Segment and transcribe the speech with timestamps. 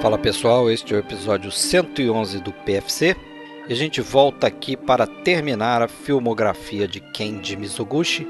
[0.00, 3.14] Fala pessoal, este é o episódio 111 do PFC
[3.70, 8.26] e a gente volta aqui para terminar a filmografia de Kenji Mizoguchi.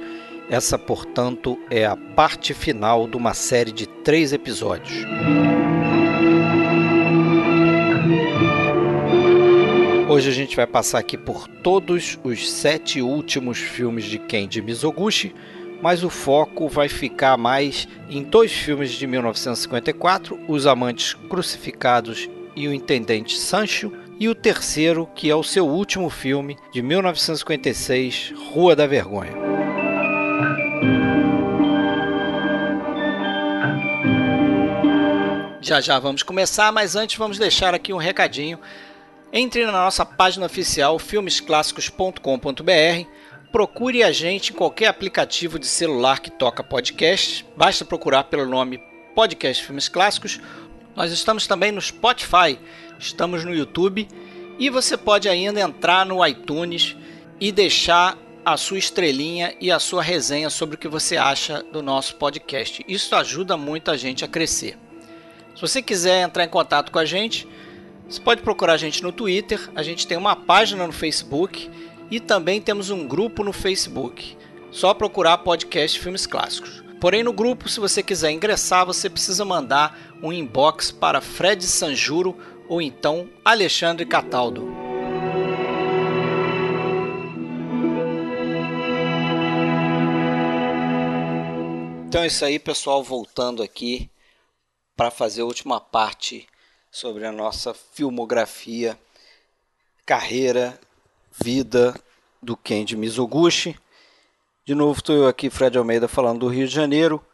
[0.50, 4.98] Essa, portanto, é a parte final de uma série de três episódios.
[10.10, 15.34] Hoje a gente vai passar aqui por todos os sete últimos filmes de Kenji Mizoguchi
[15.82, 22.68] mas o foco vai ficar mais em dois filmes de 1954, Os Amantes Crucificados e
[22.68, 23.90] o Intendente Sancho,
[24.20, 29.32] e o terceiro, que é o seu último filme, de 1956, Rua da Vergonha.
[35.62, 38.58] Já já vamos começar, mas antes vamos deixar aqui um recadinho.
[39.32, 43.08] Entre na nossa página oficial filmesclassicos.com.br
[43.50, 47.46] procure a gente em qualquer aplicativo de celular que toca podcast.
[47.56, 48.82] Basta procurar pelo nome
[49.14, 50.38] Podcast Filmes Clássicos.
[50.94, 52.58] Nós estamos também no Spotify,
[53.00, 54.06] estamos no YouTube
[54.58, 56.94] e você pode ainda entrar no iTunes
[57.40, 61.82] e deixar a sua estrelinha e a sua resenha sobre o que você acha do
[61.82, 62.84] nosso podcast.
[62.86, 64.78] Isso ajuda muito a gente a crescer.
[65.54, 67.48] Se você quiser entrar em contato com a gente,
[68.08, 71.70] você pode procurar a gente no Twitter, a gente tem uma página no Facebook
[72.10, 74.36] e também temos um grupo no Facebook.
[74.70, 76.82] Só procurar podcast Filmes Clássicos.
[77.00, 82.36] Porém, no grupo, se você quiser ingressar, você precisa mandar um inbox para Fred Sanjuro
[82.70, 84.64] ou então Alexandre Cataldo.
[92.06, 93.02] Então é isso aí, pessoal.
[93.02, 94.08] Voltando aqui
[94.96, 96.46] para fazer a última parte
[96.92, 98.96] sobre a nossa filmografia,
[100.06, 100.78] carreira
[101.42, 102.00] vida
[102.40, 103.76] do Kenji Mizoguchi.
[104.64, 107.24] De novo estou eu aqui, Fred Almeida, falando do Rio de Janeiro.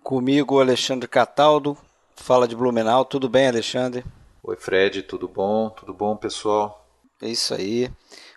[0.00, 1.76] Comigo, Alexandre Cataldo,
[2.14, 3.04] fala de Blumenau.
[3.04, 4.04] Tudo bem, Alexandre?
[4.42, 5.68] Oi, Fred, tudo bom?
[5.68, 6.88] Tudo bom, pessoal?
[7.20, 7.90] É isso aí.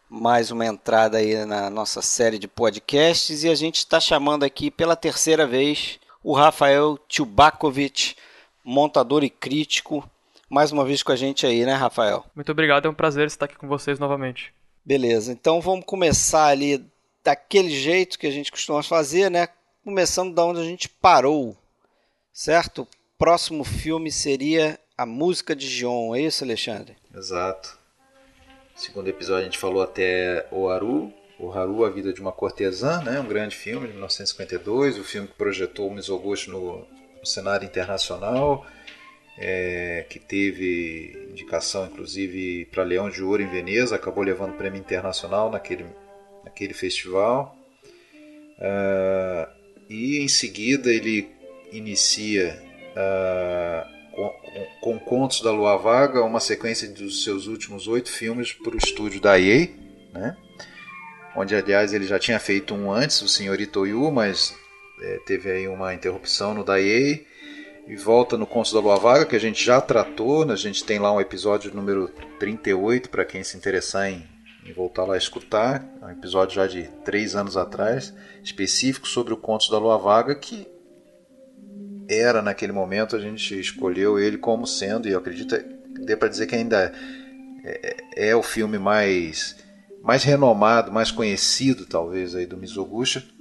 [0.10, 4.70] Mais uma entrada aí na nossa série de podcasts e a gente está chamando aqui
[4.70, 8.16] pela terceira vez o Rafael Tchubakovic,
[8.66, 10.08] montador e crítico,
[10.50, 12.26] mais uma vez com a gente aí, né, Rafael?
[12.36, 14.54] Muito obrigado, é um prazer estar aqui com vocês novamente.
[14.84, 16.86] Beleza, então vamos começar ali
[17.24, 19.48] daquele jeito que a gente costuma fazer, né?
[19.86, 21.58] Começando da onde a gente parou,
[22.34, 22.86] certo?
[23.18, 26.96] Próximo filme seria A Música de Gion, é isso, Alexandre?
[27.14, 27.78] Exato.
[28.74, 33.02] Segundo episódio a gente falou até O Haru, O Haru, A Vida de uma Cortesã,
[33.02, 33.20] né?
[33.20, 36.88] um grande filme de 1952, o filme que projetou o Mizoguchi no,
[37.20, 38.66] no cenário internacional
[39.38, 45.52] é, que teve indicação inclusive para Leão de Ouro em Veneza, acabou levando prêmio internacional
[45.52, 45.86] naquele,
[46.46, 47.58] naquele festival.
[48.58, 49.52] Uh,
[49.90, 51.30] e em seguida ele
[51.74, 52.58] inicia
[52.96, 53.93] uh,
[54.82, 59.20] com, Contos da Lua Vaga, uma sequência dos seus últimos oito filmes para o estúdio
[59.20, 59.70] da EA,
[60.14, 60.38] né?
[61.36, 64.56] onde aliás ele já tinha feito um antes, o Senhorito Yu, mas
[65.02, 67.26] é, teve aí uma interrupção no Daiei
[67.88, 70.46] e volta no Conto da Lua Vaga, que a gente já tratou.
[70.46, 70.54] Né?
[70.54, 72.08] A gente tem lá um episódio número
[72.40, 74.26] 38 para quem se interessar em,
[74.66, 75.86] em, voltar lá a escutar.
[76.02, 78.14] É um episódio já de três anos atrás,
[78.44, 80.68] específico sobre o Conto da Lua Vaga, que
[82.10, 85.56] era naquele momento a gente escolheu ele como sendo, e eu acredito
[86.06, 86.94] dê para dizer que ainda
[87.64, 89.56] é, é, é, o filme mais
[90.02, 93.34] mais renomado, mais conhecido talvez aí do Mizoguchi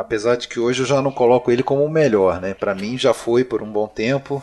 [0.00, 2.54] apesar de que hoje eu já não coloco ele como o melhor, né?
[2.54, 4.42] Para mim já foi por um bom tempo.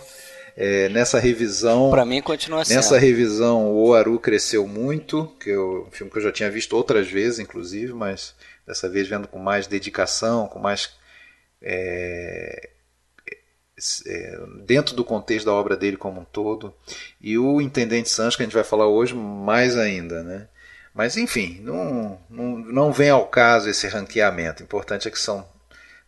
[0.55, 2.77] É, nessa revisão, para mim continua sendo.
[2.77, 6.75] Nessa revisão, o Oaru cresceu muito, que é um filme que eu já tinha visto
[6.75, 8.33] outras vezes, inclusive, mas
[8.65, 10.89] dessa vez vendo com mais dedicação, com mais
[11.61, 12.69] é,
[14.65, 16.73] dentro do contexto da obra dele como um todo.
[17.21, 20.47] E o Intendente Santos, que a gente vai falar hoje, mais ainda, né?
[20.93, 24.61] Mas enfim, não, não, não vem ao caso esse ranqueamento.
[24.61, 25.47] O importante é que são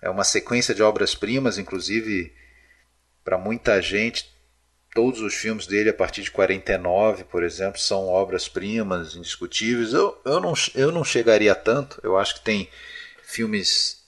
[0.02, 2.34] é uma sequência de obras-primas, inclusive
[3.24, 4.34] para muita gente,
[4.94, 9.94] todos os filmes dele a partir de 49, por exemplo, são obras-primas indiscutíveis.
[9.94, 12.70] Eu, eu, não, eu não chegaria a tanto, eu acho que tem
[13.22, 14.04] filmes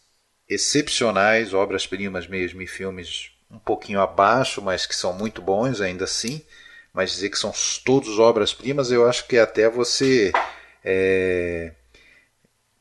[0.49, 6.41] excepcionais, obras-primas mesmo, e filmes um pouquinho abaixo, mas que são muito bons ainda assim.
[6.93, 7.53] Mas dizer que são
[7.85, 10.31] todos obras-primas, eu acho que até você
[10.83, 11.71] é,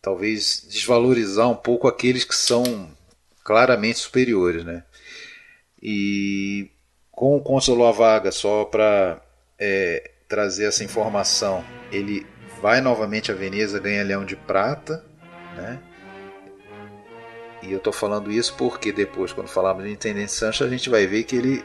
[0.02, 2.90] talvez desvalorizar um pouco aqueles que são
[3.44, 4.84] claramente superiores, né?
[5.82, 6.70] E
[7.12, 9.20] com o Cônsul a Vaga, só para
[9.58, 12.26] é, trazer essa informação, ele
[12.60, 15.04] vai novamente a Veneza, ganha Leão de Prata,
[15.56, 15.80] né?
[17.62, 21.06] E eu estou falando isso porque depois, quando falarmos de Intendente Sancho, a gente vai
[21.06, 21.64] ver que ele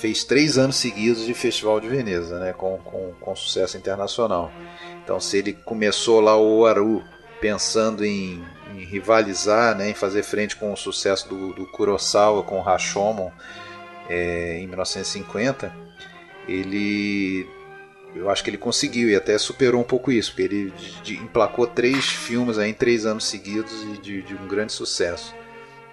[0.00, 2.52] fez três anos seguidos de Festival de Veneza, né?
[2.52, 4.52] com, com, com sucesso internacional.
[5.02, 7.02] Então, se ele começou lá o Oaru
[7.40, 9.90] pensando em, em, rivalizar, né?
[9.90, 13.30] em fazer frente com o sucesso do, do Kurosawa com o Rashomon
[14.08, 15.72] é, em 1950,
[16.46, 17.48] ele
[18.16, 21.14] eu acho que ele conseguiu e até superou um pouco isso, porque ele de, de,
[21.16, 25.34] emplacou três filmes aí em três anos seguidos e de, de um grande sucesso.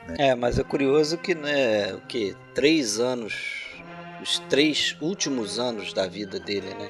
[0.08, 0.16] Né?
[0.20, 3.34] É, mas é curioso que, né, o que três anos,
[4.22, 6.90] os três últimos anos da vida dele, né,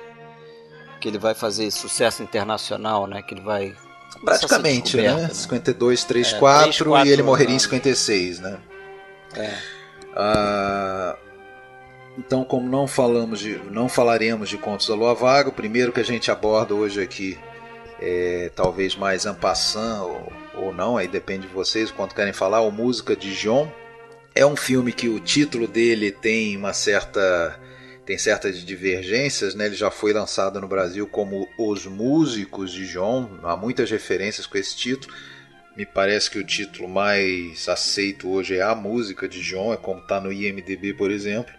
[1.00, 3.75] que ele vai fazer sucesso internacional, né, que ele vai
[4.24, 5.13] praticamente, né?
[5.13, 5.30] né?
[5.30, 7.63] 52, 3, é, 4, 3, 4 e ele morreria anos.
[7.63, 8.59] em 56, né?
[9.35, 9.53] É.
[10.15, 11.18] Ah,
[12.18, 16.00] então, como não falamos de, não falaremos de Contos da Lua Vaga, o primeiro que
[16.00, 17.38] a gente aborda hoje aqui
[18.00, 22.71] é talvez mais ampassant ou, ou não, aí depende de vocês quanto querem falar, o
[22.71, 23.71] Música de John.
[24.36, 27.60] É um filme que o título dele tem uma certa
[28.06, 29.68] tem certas divergências, né?
[29.68, 34.57] Ele já foi lançado no Brasil como Os Músicos de John, há muitas referências com
[34.57, 35.13] esse título.
[35.75, 40.01] Me parece que o título mais aceito hoje é A Música de John, é como
[40.01, 41.54] está no IMDb, por exemplo.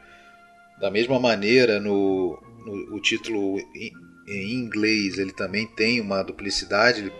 [0.80, 3.58] Da mesma maneira, no, no o título
[4.26, 7.12] em inglês ele também tem uma duplicidade.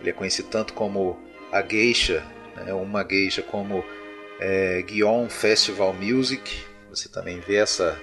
[0.00, 1.18] Ele é conhecido tanto como
[1.52, 2.24] a Geisha,
[2.56, 3.84] né, uma Geisha, como
[4.38, 6.64] é, Guion Festival Music.
[6.88, 8.00] Você também vê essa,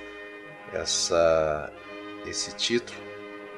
[0.73, 1.71] essa,
[2.25, 2.97] esse título.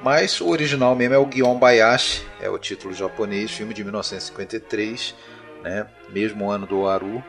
[0.02, 5.14] Mas o original mesmo é o Guion Bayashi, é o título japonês, filme de 1953,
[5.62, 7.22] né, mesmo ano do Aru.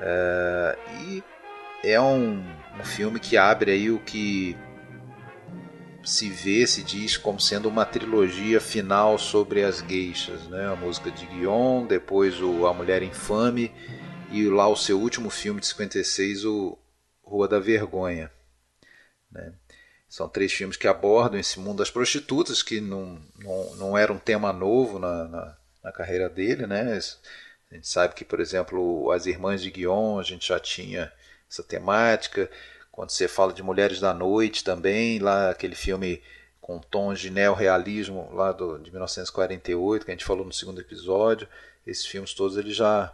[0.00, 1.22] É, e
[1.82, 2.42] é um,
[2.78, 4.56] um filme que abre aí o que
[6.04, 10.66] se vê, se diz como sendo uma trilogia final sobre as geixas, né?
[10.66, 13.72] A música de Guion, depois o A Mulher Infame
[14.30, 16.78] e lá o seu último filme de 56, o
[17.22, 18.30] Rua da Vergonha.
[19.30, 19.52] Né?
[20.08, 24.18] São três filmes que abordam esse mundo das prostitutas, que não, não, não era um
[24.18, 26.66] tema novo na, na, na carreira dele.
[26.66, 26.98] Né?
[27.70, 31.12] A gente sabe que, por exemplo, As Irmãs de Guion, a gente já tinha
[31.52, 32.50] essa temática.
[32.90, 36.22] Quando você fala de Mulheres da Noite também, lá aquele filme
[36.60, 41.46] com tons de neorrealismo lá do, de 1948, que a gente falou no segundo episódio,
[41.86, 43.12] esses filmes todos eles já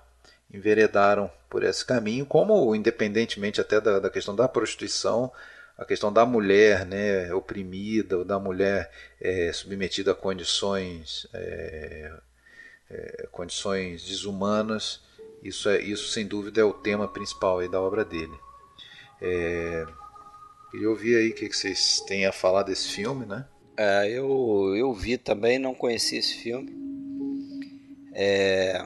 [0.53, 5.33] enveredaram por esse caminho, como independentemente até da, da questão da prostituição,
[5.77, 12.13] a questão da mulher né, oprimida, ou da mulher é, submetida a condições, é,
[12.91, 15.01] é, condições desumanas,
[15.43, 18.37] isso, é, isso sem dúvida é o tema principal aí da obra dele.
[19.21, 19.87] É,
[20.71, 23.47] queria ouvir aí o que, vocês têm a falar desse filme, né?
[23.77, 26.77] É, eu, eu vi também, não conheci esse filme.
[28.13, 28.85] É,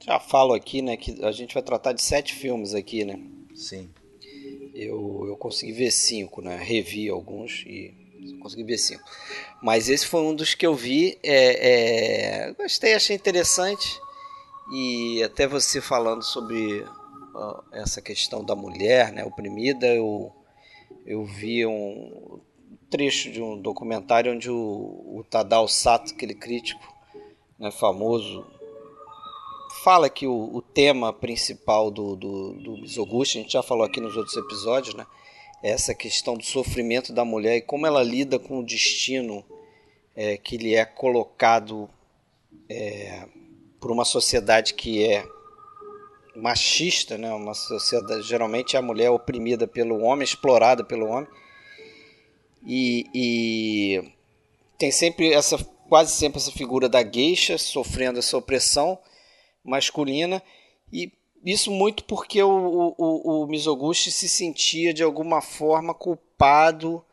[0.00, 3.18] já falo aqui, né, que a gente vai tratar de sete filmes aqui, né?
[3.54, 3.88] Sim.
[4.74, 6.56] Eu, eu consegui ver cinco, né?
[6.56, 7.94] Revi alguns e
[8.40, 9.04] consegui ver cinco.
[9.62, 11.16] Mas esse foi um dos que eu vi.
[11.22, 14.00] É, é, gostei, achei interessante.
[14.72, 16.82] E até você falando sobre
[17.34, 20.32] uh, essa questão da mulher né, oprimida, eu,
[21.04, 22.40] eu vi um
[22.88, 26.82] trecho de um documentário onde o, o Tadao Sato, aquele crítico
[27.58, 28.46] né, famoso,
[29.82, 34.00] fala que o, o tema principal do, do, do Mizoguchi, a gente já falou aqui
[34.00, 35.06] nos outros episódios, né,
[35.62, 39.44] é essa questão do sofrimento da mulher e como ela lida com o destino
[40.16, 41.88] é, que lhe é colocado
[42.68, 43.26] é,
[43.84, 45.28] por uma sociedade que é
[46.34, 47.30] machista, né?
[47.34, 51.28] Uma sociedade geralmente a mulher é oprimida pelo homem, explorada pelo homem
[52.66, 54.12] e, e
[54.78, 58.98] tem sempre essa quase sempre essa figura da gueixa sofrendo essa opressão
[59.62, 60.42] masculina
[60.90, 61.12] e
[61.44, 67.04] isso muito porque o, o, o Mizoguchi se sentia de alguma forma culpado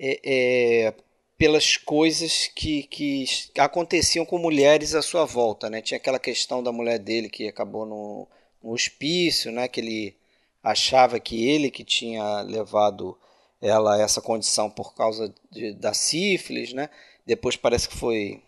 [0.00, 0.94] é, é,
[1.38, 3.24] pelas coisas que, que
[3.56, 5.80] aconteciam com mulheres à sua volta, né?
[5.80, 8.26] Tinha aquela questão da mulher dele que acabou no,
[8.60, 9.68] no hospício, né?
[9.68, 10.16] Que ele
[10.60, 13.16] achava que ele que tinha levado
[13.62, 16.90] ela a essa condição por causa de, da sífilis, né?
[17.24, 18.42] Depois parece que foi,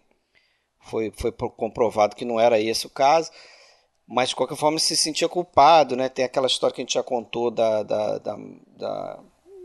[0.81, 3.31] foi, foi comprovado que não era esse o caso,
[4.05, 6.09] mas de qualquer forma se sentia culpado, né?
[6.09, 8.37] Tem aquela história que a gente já contou da, da, da,
[8.77, 9.21] da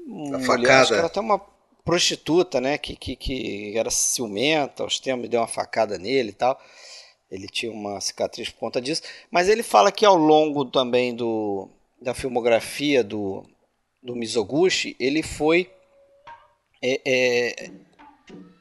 [0.05, 0.81] mulher, facada.
[0.81, 1.54] acho que era até uma
[1.85, 6.59] prostituta, né, que, que, que era ciumenta, os tempos deu uma facada nele e tal.
[7.29, 9.03] Ele tinha uma cicatriz por conta disso.
[9.29, 11.69] Mas ele fala que ao longo também do,
[12.01, 13.43] da filmografia do,
[14.01, 15.69] do Mizoguchi, ele foi
[16.81, 17.71] é, é,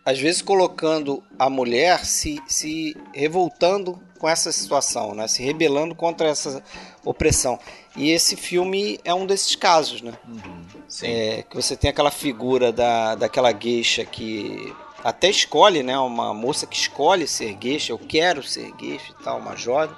[0.04, 5.28] às vezes colocando a mulher se, se revoltando com essa situação, né?
[5.28, 6.62] se rebelando contra essa
[7.04, 7.58] opressão.
[7.96, 10.12] E esse filme é um desses casos, né?
[10.26, 14.72] Uhum, é, que você tem aquela figura da, daquela gueixa que
[15.02, 15.98] até escolhe, né?
[15.98, 19.96] Uma moça que escolhe ser gueixa, eu quero ser gueixa e tal, uma jovem.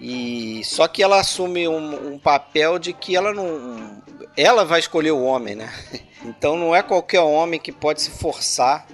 [0.00, 4.02] E só que ela assume um, um papel de que ela não,
[4.36, 5.72] ela vai escolher o homem, né?
[6.24, 8.86] Então não é qualquer homem que pode se forçar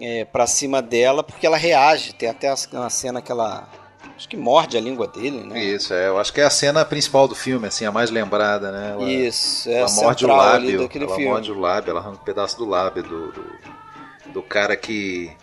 [0.00, 2.12] é, para cima dela, porque ela reage.
[2.12, 3.68] Tem até uma cena que ela
[4.16, 5.58] acho que morde a língua dele, né?
[5.62, 6.08] Isso, é.
[6.08, 8.90] Eu acho que é a cena principal do filme, assim, a mais lembrada, né?
[8.92, 11.24] Ela, Isso, é ela morde o lábio, ela filme.
[11.24, 13.44] morde o lábio, ela arranca um pedaço do lábio do, do,
[14.32, 15.34] do cara que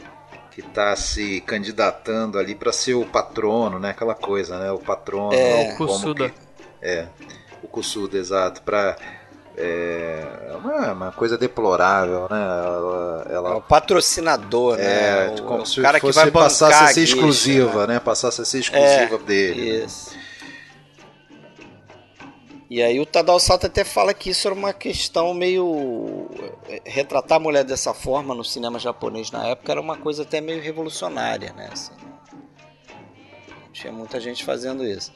[0.54, 3.90] que está se candidatando ali para ser o patrono, né?
[3.90, 4.72] Aquela coisa, né?
[4.72, 5.74] O patrono, é.
[5.74, 6.30] o Kusuda.
[6.30, 6.36] Que,
[6.80, 7.08] é,
[7.64, 8.96] o Kusuda, exato, para
[9.56, 12.42] é uma, uma, coisa deplorável, né?
[12.42, 13.50] Ela, ela...
[13.52, 15.36] É o patrocinador, é, né?
[15.40, 17.96] O, como se cara fosse que vai passasse a ser exclusiva, né?
[17.96, 18.00] né?
[18.00, 19.84] Passasse a ser exclusiva é, dele.
[19.84, 20.16] Isso.
[20.16, 20.24] Né?
[22.74, 26.28] E aí o Tadao Sato até fala que isso era uma questão meio
[26.68, 30.42] é, retratar a mulher dessa forma no cinema japonês na época era uma coisa até
[30.42, 31.70] meio revolucionária, né?
[31.72, 31.94] Assim,
[33.72, 35.14] tinha muita gente fazendo isso.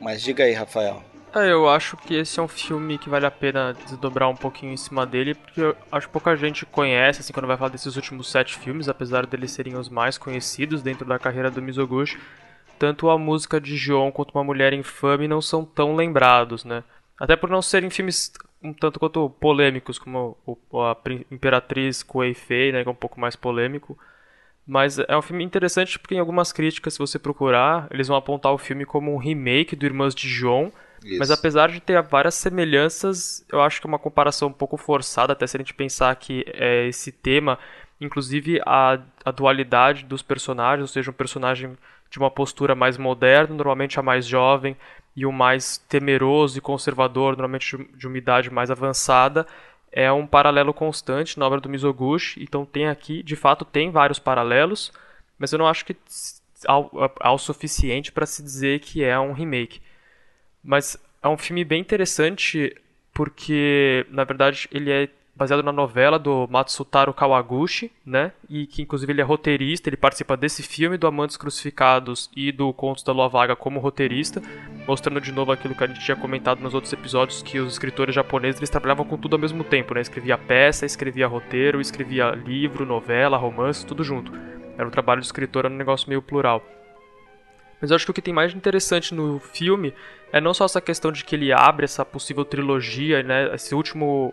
[0.00, 1.11] Mas diga aí, Rafael.
[1.34, 4.72] É, eu acho que esse é um filme que vale a pena desdobrar um pouquinho
[4.72, 7.96] em cima dele, porque eu acho que pouca gente conhece, assim, quando vai falar desses
[7.96, 12.20] últimos sete filmes, apesar deles serem os mais conhecidos dentro da carreira do Mizoguchi,
[12.78, 16.84] tanto a música de João quanto Uma Mulher Infame não são tão lembrados, né?
[17.18, 20.36] Até por não serem filmes um tanto quanto polêmicos, como
[20.74, 20.96] a
[21.30, 23.98] Imperatriz Kuei Fei, né, que é um pouco mais polêmico.
[24.66, 28.52] Mas é um filme interessante porque em algumas críticas, se você procurar, eles vão apontar
[28.52, 30.72] o filme como um remake do Irmãs de João,
[31.04, 31.18] isso.
[31.18, 35.32] Mas apesar de ter várias semelhanças, eu acho que é uma comparação um pouco forçada,
[35.32, 37.58] até se a gente pensar que é, esse tema,
[38.00, 41.76] inclusive a, a dualidade dos personagens, ou seja, um personagem
[42.10, 44.76] de uma postura mais moderna, normalmente a mais jovem,
[45.14, 49.46] e o mais temeroso e conservador, normalmente de uma idade mais avançada,
[49.90, 52.42] é um paralelo constante na obra do Mizoguchi.
[52.42, 54.90] Então tem aqui, de fato, tem vários paralelos,
[55.38, 55.94] mas eu não acho que
[56.66, 56.90] ao,
[57.20, 59.80] ao suficiente para se dizer que é um remake.
[60.62, 62.74] Mas é um filme bem interessante
[63.12, 68.32] porque, na verdade, ele é baseado na novela do Matsutaro Kawaguchi, né?
[68.48, 72.72] E que inclusive ele é roteirista, ele participa desse filme do Amantes Crucificados e do
[72.72, 74.42] Contos da Lua Vaga como roteirista,
[74.86, 78.14] mostrando de novo aquilo que a gente tinha comentado nos outros episódios que os escritores
[78.14, 80.00] japoneses eles trabalhavam com tudo ao mesmo tempo, né?
[80.00, 84.32] Escrevia peça, escrevia roteiro, escrevia livro, novela, romance, tudo junto.
[84.76, 86.62] Era um trabalho de escritor, era um negócio meio plural.
[87.82, 89.92] Mas eu acho que o que tem mais interessante no filme
[90.32, 94.32] é não só essa questão de que ele abre essa possível trilogia, né, esse último,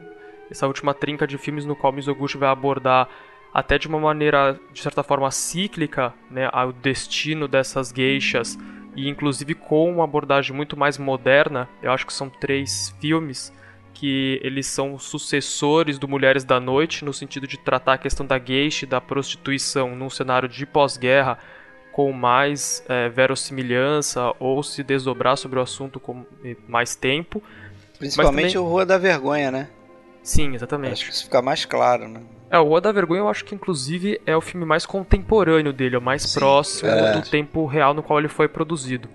[0.51, 3.09] essa última trinca de filmes no qual Mizoguchi vai abordar
[3.51, 8.55] até de uma maneira, de certa forma, cíclica, né, o destino dessas geixas,
[8.95, 13.51] e inclusive com uma abordagem muito mais moderna, eu acho que são três filmes
[13.95, 18.37] que eles são sucessores do Mulheres da Noite, no sentido de tratar a questão da
[18.37, 21.39] geisha e da prostituição num cenário de pós-guerra,
[21.91, 26.25] com mais é, verossimilhança ou se desdobrar sobre o assunto com
[26.67, 27.41] mais tempo.
[27.97, 28.67] Principalmente também...
[28.67, 29.67] o Rua da Vergonha, né?
[30.23, 30.93] Sim, exatamente.
[30.93, 32.21] Acho que isso fica mais claro, né?
[32.49, 35.95] É, o Rua da Vergonha eu acho que inclusive é o filme mais contemporâneo dele,
[35.95, 37.13] é o mais Sim, próximo é.
[37.13, 39.07] do tempo real no qual ele foi produzido.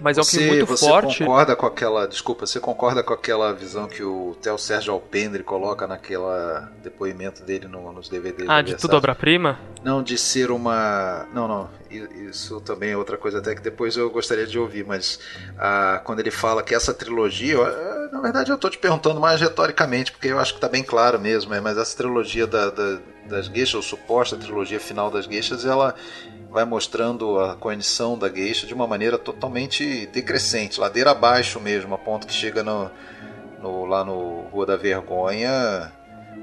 [0.00, 1.18] Mas é um filme muito você forte.
[1.18, 2.06] Você concorda com aquela.
[2.06, 7.66] Desculpa, você concorda com aquela visão que o Theo Sérgio Alpendre coloca naquela depoimento dele
[7.66, 8.48] no, nos DVDs?
[8.48, 9.58] Ah, de tudo obra-prima?
[9.82, 11.26] Não, de ser uma.
[11.32, 11.68] Não, não.
[11.90, 15.18] Isso também é outra coisa até que depois eu gostaria de ouvir, mas
[15.58, 17.54] ah, quando ele fala que essa trilogia.
[17.54, 20.82] Eu, na verdade, eu estou te perguntando mais retoricamente, porque eu acho que está bem
[20.82, 22.98] claro mesmo, é, mas essa trilogia da, da,
[23.28, 25.94] das gueixas, ou suposta trilogia final das gueixas, ela
[26.56, 31.98] vai mostrando a condição da geisha de uma maneira totalmente decrescente, ladeira abaixo mesmo, a
[31.98, 32.90] ponto que chega no,
[33.60, 35.92] no, lá no Rua da Vergonha,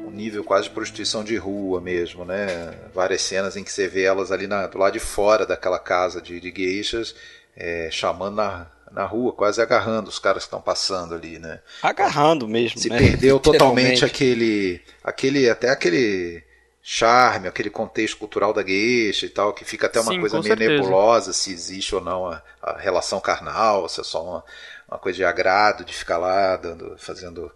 [0.05, 2.75] um nível quase de prostituição de rua mesmo, né?
[2.93, 6.21] Várias cenas em que você vê elas ali na, do lado de fora daquela casa
[6.21, 7.15] de, de geishas,
[7.57, 11.59] é, chamando na, na rua, quase agarrando os caras que estão passando ali, né?
[11.81, 12.99] Agarrando mesmo, Se né?
[12.99, 16.43] perdeu totalmente aquele, aquele, até aquele
[16.85, 20.47] charme, aquele contexto cultural da gueixa e tal, que fica até uma Sim, coisa meio
[20.47, 20.73] certeza.
[20.73, 24.43] nebulosa se existe ou não a, a, relação carnal, se é só uma,
[24.89, 27.49] uma coisa de agrado de ficar lá dando, fazendo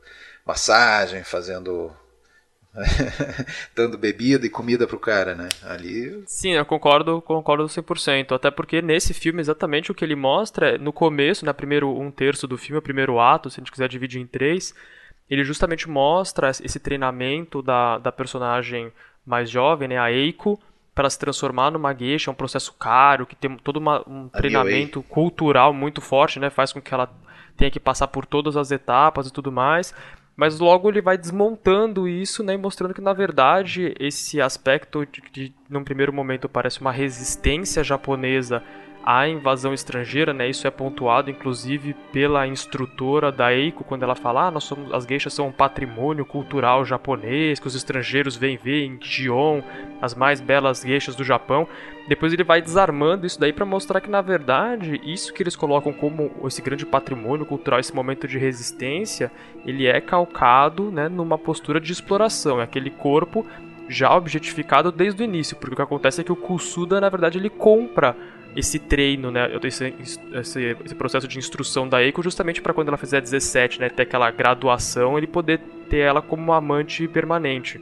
[0.45, 1.93] massagem, fazendo
[3.75, 5.49] dando bebida e comida pro cara, né?
[5.63, 6.23] Ali.
[6.25, 8.33] Sim, eu concordo, concordo 100%.
[8.33, 12.09] Até porque nesse filme, exatamente o que ele mostra, é, no começo, na primeiro um
[12.09, 14.73] terço do filme, o primeiro ato, se a gente quiser dividir em três,
[15.29, 18.93] ele justamente mostra esse treinamento da, da personagem
[19.27, 20.59] mais jovem, né, a Eiko,
[20.95, 24.37] para se transformar numa geisha, é um processo caro, que tem todo uma, um a
[24.37, 27.11] treinamento cultural muito forte, né, faz com que ela
[27.55, 29.93] tenha que passar por todas as etapas e tudo mais.
[30.35, 35.21] Mas logo ele vai desmontando isso, né, e mostrando que na verdade esse aspecto de,
[35.31, 38.63] de num primeiro momento parece uma resistência japonesa
[39.09, 40.49] a invasão estrangeira, né?
[40.49, 45.05] Isso é pontuado inclusive pela instrutora da Eiko quando ela fala: "Ah, nós somos as
[45.05, 49.61] geishas são um patrimônio cultural japonês, que os estrangeiros vêm ver em Gion,
[50.01, 51.65] as mais belas geishas do Japão".
[52.09, 55.93] Depois ele vai desarmando isso daí para mostrar que na verdade, isso que eles colocam
[55.93, 59.31] como esse grande patrimônio cultural, esse momento de resistência,
[59.65, 63.45] ele é calcado, né, numa postura de exploração, é aquele corpo
[63.87, 67.37] já objetificado desde o início, porque o que acontece é que o Kusuda, na verdade,
[67.37, 68.17] ele compra
[68.57, 69.93] esse treino, né, esse,
[70.33, 74.01] esse, esse processo de instrução da Eiko justamente para quando ela fizer 17, né, ter
[74.01, 77.79] aquela graduação, ele poder ter ela como amante permanente.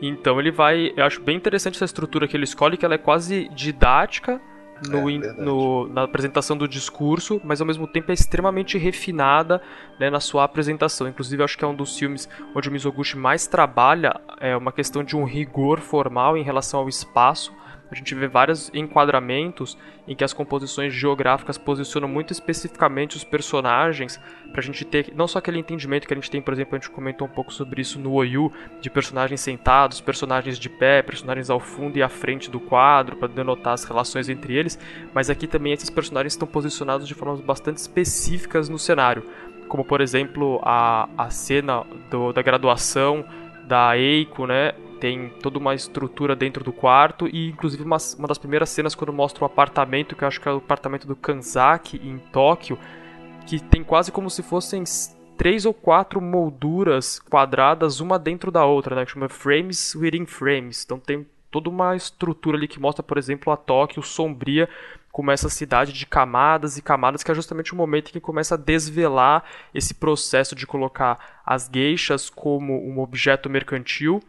[0.00, 2.98] Então ele vai, eu acho bem interessante essa estrutura que ele escolhe, que ela é
[2.98, 4.40] quase didática
[4.88, 9.60] no, é, no, na apresentação do discurso, mas ao mesmo tempo é extremamente refinada
[9.98, 11.08] né, na sua apresentação.
[11.08, 15.02] Inclusive, acho que é um dos filmes onde o Mizoguchi mais trabalha é uma questão
[15.02, 17.52] de um rigor formal em relação ao espaço
[17.90, 19.78] a gente vê vários enquadramentos
[20.08, 25.26] em que as composições geográficas posicionam muito especificamente os personagens, para a gente ter não
[25.26, 27.80] só aquele entendimento que a gente tem, por exemplo, a gente comentou um pouco sobre
[27.80, 32.50] isso no Oyu, de personagens sentados, personagens de pé, personagens ao fundo e à frente
[32.50, 34.78] do quadro, para denotar as relações entre eles,
[35.12, 39.24] mas aqui também esses personagens estão posicionados de formas bastante específicas no cenário,
[39.68, 43.24] como por exemplo a, a cena do, da graduação
[43.66, 44.72] da Eiko, né?
[45.00, 49.12] Tem toda uma estrutura dentro do quarto e inclusive uma, uma das primeiras cenas quando
[49.12, 52.78] mostra o apartamento, que eu acho que é o apartamento do Kanzaki em Tóquio,
[53.46, 54.82] que tem quase como se fossem
[55.36, 60.82] três ou quatro molduras quadradas uma dentro da outra, né, que chama frames within frames.
[60.84, 64.68] Então tem toda uma estrutura ali que mostra, por exemplo, a Tóquio sombria
[65.12, 68.54] como essa cidade de camadas e camadas, que é justamente o momento em que começa
[68.54, 74.22] a desvelar esse processo de colocar as geixas como um objeto mercantil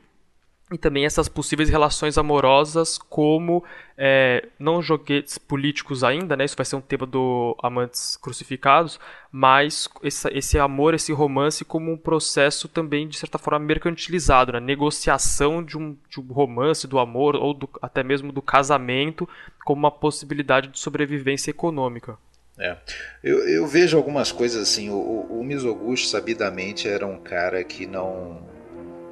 [0.70, 3.64] e também essas possíveis relações amorosas como
[3.98, 6.44] é, não joguetes políticos ainda, né?
[6.44, 9.00] Isso vai ser um tema do Amantes Crucificados,
[9.32, 14.60] mas esse, esse amor, esse romance como um processo também de certa forma mercantilizado, né?
[14.60, 19.28] Negociação de um, de um romance, do amor ou do, até mesmo do casamento
[19.64, 22.18] como uma possibilidade de sobrevivência econômica.
[22.60, 22.76] É.
[23.24, 24.90] Eu, eu vejo algumas coisas assim.
[24.90, 28.42] O, o, o sabidamente era um cara que não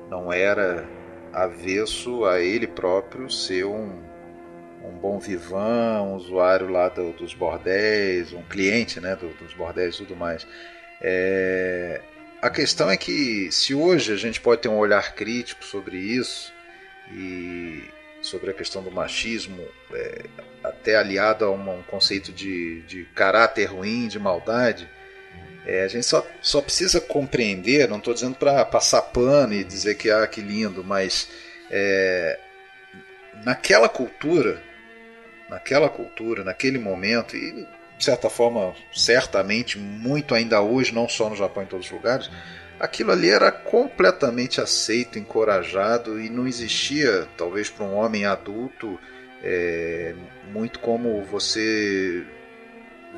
[0.09, 0.87] não era
[1.35, 4.01] avesso a ele próprio ser um,
[4.81, 9.95] um bom vivan, um usuário lá do, dos bordéis, um cliente né, do, dos bordéis
[9.95, 10.47] e tudo mais.
[11.01, 12.01] É,
[12.41, 16.53] a questão é que se hoje a gente pode ter um olhar crítico sobre isso
[17.11, 17.83] e
[18.21, 19.61] sobre a questão do machismo,
[19.93, 20.25] é,
[20.63, 24.89] até aliado a um, um conceito de, de caráter ruim, de maldade,
[25.65, 29.95] é, a gente só, só precisa compreender, não estou dizendo para passar pano e dizer
[29.95, 31.27] que ah, que lindo, mas
[31.71, 32.39] é,
[33.43, 34.61] naquela cultura,
[35.49, 41.35] naquela cultura, naquele momento, e de certa forma, certamente, muito ainda hoje, não só no
[41.35, 42.29] Japão, em todos os lugares,
[42.79, 48.99] aquilo ali era completamente aceito, encorajado e não existia, talvez para um homem adulto,
[49.41, 50.13] é,
[50.51, 52.23] muito como você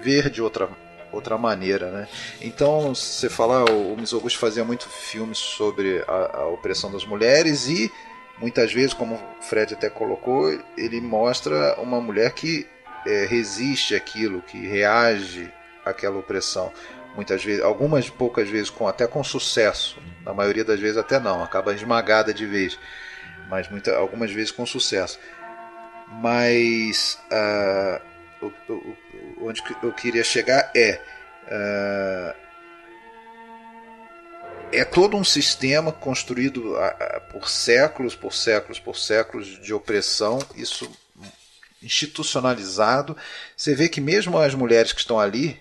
[0.01, 0.69] ver de outra
[1.17, 2.07] outra maneira, né?
[2.41, 7.91] Então, você fala, o Mizoguchi fazia muito filmes sobre a, a, opressão das mulheres e
[8.39, 12.67] muitas vezes, como o Fred até colocou, ele mostra uma mulher que
[13.05, 15.51] é, resiste àquilo, que reage
[15.83, 16.71] àquela opressão.
[17.15, 21.43] Muitas vezes, algumas poucas vezes com até com sucesso, na maioria das vezes até não,
[21.43, 22.77] acaba esmagada de vez,
[23.49, 25.19] mas muita, algumas vezes com sucesso.
[26.21, 28.01] Mas uh,
[28.45, 28.97] o, o,
[29.41, 31.01] onde eu queria chegar é.
[31.47, 32.47] Uh,
[34.71, 36.75] é todo um sistema construído
[37.31, 40.91] por séculos, por séculos, por séculos de opressão, isso
[41.81, 43.15] institucionalizado.
[43.55, 45.57] Você vê que mesmo as mulheres que estão ali,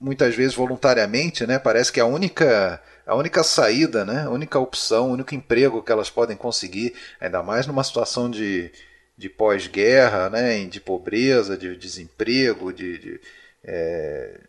[0.00, 5.08] muitas vezes voluntariamente, né, parece que a única a única saída, né, a única opção,
[5.08, 8.70] o único emprego que elas podem conseguir, ainda mais numa situação de,
[9.20, 13.20] de pós-guerra, né, de pobreza, de desemprego, de, de
[13.62, 14.40] é,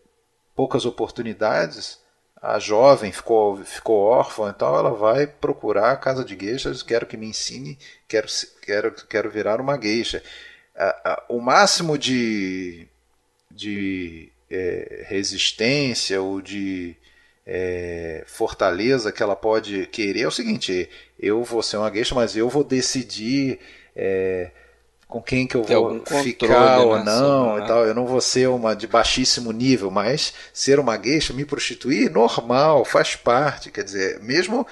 [0.55, 1.99] poucas oportunidades,
[2.41, 7.17] a jovem ficou, ficou órfã, então ela vai procurar a casa de geishas, quero que
[7.17, 8.27] me ensine, quero,
[8.61, 10.23] quero, quero virar uma geisha.
[11.27, 12.87] o máximo de,
[13.51, 16.95] de é, resistência ou de
[17.45, 22.37] é, fortaleza que ela pode querer é o seguinte: eu vou ser uma geisha, mas
[22.37, 23.59] eu vou decidir.
[23.93, 24.51] É,
[25.11, 27.85] com quem que eu vou ficar ou né, não e tal.
[27.85, 32.85] Eu não vou ser uma de baixíssimo nível, mas ser uma gueixa, me prostituir, normal,
[32.85, 33.69] faz parte.
[33.69, 34.65] Quer dizer, mesmo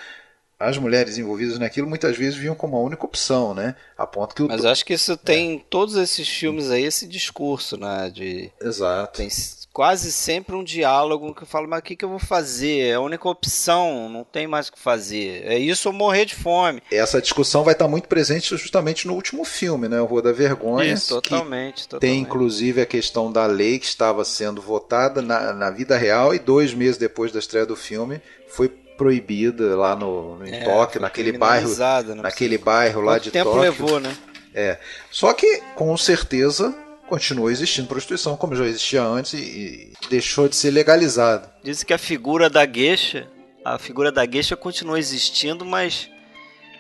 [0.58, 3.76] as mulheres envolvidas naquilo muitas vezes viam como a única opção, né?
[3.98, 5.54] A ponto que o Mas acho que isso tem é.
[5.54, 8.10] em todos esses filmes aí esse discurso, né?
[8.10, 9.18] De Exato.
[9.18, 9.30] Tem
[9.80, 12.80] quase sempre um diálogo que eu falo, mas o que, que eu vou fazer?
[12.80, 15.42] É a única opção, não tem mais o que fazer.
[15.46, 16.84] É isso ou morrer de fome.
[16.92, 20.02] Essa discussão vai estar muito presente justamente no último filme, né?
[20.02, 20.92] O Rua da Vergonha.
[20.92, 22.02] Isso, totalmente, totalmente.
[22.02, 26.40] Tem inclusive a questão da lei que estava sendo votada na, na vida real e
[26.40, 31.00] dois meses depois da estreia do filme foi proibida lá no, no em é, Tóquio,
[31.00, 31.74] naquele bairro,
[32.18, 33.62] naquele bairro lá Quanto de tempo Tóquio.
[33.62, 34.14] levou, né?
[34.54, 34.78] É.
[35.10, 36.76] Só que com certeza
[37.10, 41.50] continua existindo prostituição como já existia antes e, e deixou de ser legalizado.
[41.64, 43.28] Diz que a figura da gueixa,
[43.66, 46.10] a figura da gueixa continua existindo, mas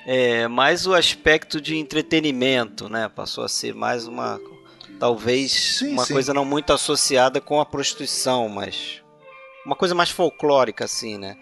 [0.05, 3.09] é mais o aspecto de entretenimento, né?
[3.13, 4.39] Passou a ser mais uma
[4.99, 6.13] talvez sim, uma sim.
[6.13, 9.01] coisa não muito associada com a prostituição, mas
[9.65, 11.37] uma coisa mais folclórica assim, né?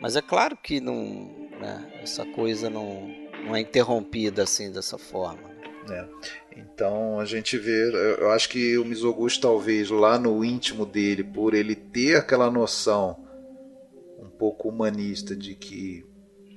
[0.00, 1.90] Mas é claro que não, né?
[2.02, 3.10] essa coisa não,
[3.44, 5.50] não é interrompida assim dessa forma.
[5.90, 6.06] É.
[6.56, 11.54] Então a gente vê, eu acho que o Mizoguchi talvez lá no íntimo dele, por
[11.54, 13.24] ele ter aquela noção
[14.18, 16.04] um pouco humanista de que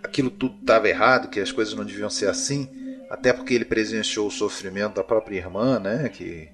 [0.04, 2.70] aquilo tudo estava errado, que as coisas não deviam ser assim,
[3.10, 6.50] até porque ele presenciou o sofrimento da própria irmã, né, que,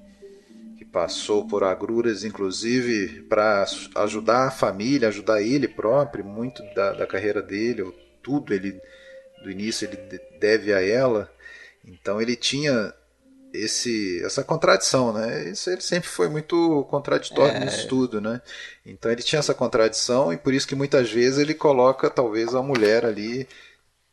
[0.77, 7.07] que passou por agruras, inclusive para ajudar a família, ajudar ele próprio, muito da, da
[7.07, 8.79] carreira dele, tudo ele
[9.43, 11.29] do início ele deve a ela.
[11.85, 12.93] Então ele tinha
[13.53, 15.49] esse essa contradição, né?
[15.49, 17.59] Isso ele sempre foi muito contraditório é.
[17.59, 18.41] nisso tudo, né?
[18.85, 22.63] Então ele tinha essa contradição e por isso que muitas vezes ele coloca talvez a
[22.63, 23.47] mulher ali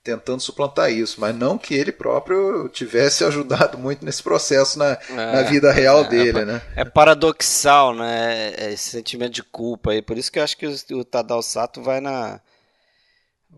[0.03, 5.14] tentando suplantar isso, mas não que ele próprio tivesse ajudado muito nesse processo na, é,
[5.14, 6.62] na vida real é, dele, é, né?
[6.76, 8.53] É paradoxal, né?
[8.57, 11.42] É esse sentimento de culpa aí, por isso que eu acho que o, o Tadao
[11.42, 12.40] Sato vai na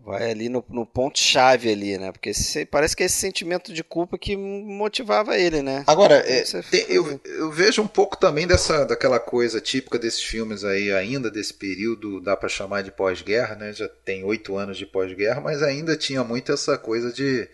[0.01, 2.11] vai ali no, no ponto-chave ali, né?
[2.11, 5.83] Porque esse, parece que é esse sentimento de culpa que motivava ele, né?
[5.87, 10.63] Agora, é, tem, eu, eu vejo um pouco também dessa daquela coisa típica desses filmes
[10.63, 13.71] aí, ainda desse período, dá para chamar de pós-guerra, né?
[13.71, 17.47] Já tem oito anos de pós-guerra, mas ainda tinha muito essa coisa de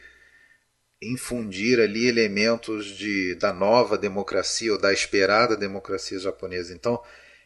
[1.02, 6.74] infundir ali elementos de, da nova democracia ou da esperada democracia japonesa.
[6.74, 7.02] Então,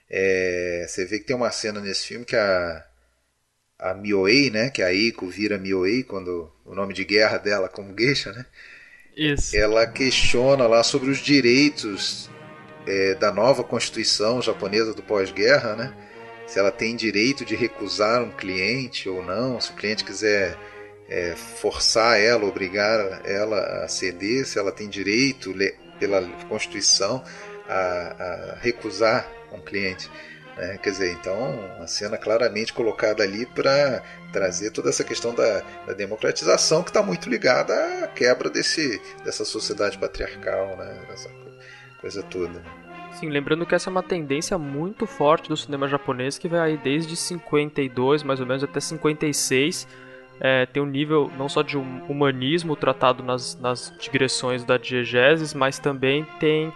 [0.10, 2.84] é, você vê que tem uma cena nesse filme que a
[3.80, 7.96] a Mioei, né, que a Eiko vira Mioei quando o nome de guerra dela como
[7.98, 8.46] geisha, né?
[9.16, 9.56] Isso.
[9.56, 12.30] Ela questiona lá sobre os direitos
[12.88, 15.94] é, da nova constituição japonesa do pós-guerra, né?
[16.48, 20.58] Se ela tem direito de recusar um cliente ou não, se o cliente quiser
[21.08, 25.54] é, forçar ela, obrigar ela a ceder, se ela tem direito
[26.00, 27.24] pela Constituição
[27.68, 30.10] a, a recusar um cliente.
[30.58, 30.78] Né?
[30.82, 35.94] Quer dizer, então, a cena claramente colocada ali para trazer toda essa questão da, da
[35.94, 41.00] democratização que está muito ligada à quebra desse, dessa sociedade patriarcal, né?
[41.12, 41.30] essa
[42.00, 42.62] coisa toda.
[43.14, 47.16] Sim, lembrando que essa é uma tendência muito forte do cinema japonês que vai desde
[47.16, 49.88] 52 mais ou menos até 56.
[50.40, 55.78] É, tem um nível não só de humanismo tratado nas, nas digressões da diegeses, mas
[55.78, 56.74] também tem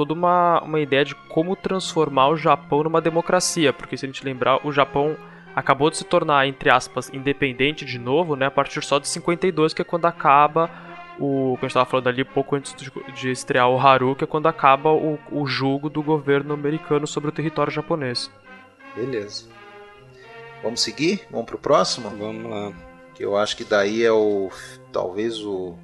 [0.00, 4.24] toda uma, uma ideia de como transformar o Japão numa democracia, porque se a gente
[4.24, 5.14] lembrar, o Japão
[5.54, 9.74] acabou de se tornar, entre aspas, independente de novo, né, a partir só de 52,
[9.74, 10.70] que é quando acaba
[11.18, 14.24] o que a gente estava falando ali pouco antes de, de, estrear o Haru, que
[14.24, 18.30] é quando acaba o, o julgo do governo americano sobre o território japonês.
[18.96, 19.50] Beleza.
[20.62, 21.26] Vamos seguir?
[21.30, 22.08] Vamos pro próximo?
[22.08, 22.72] Vamos lá.
[23.14, 24.48] Que eu acho que daí é o
[24.90, 25.76] talvez o,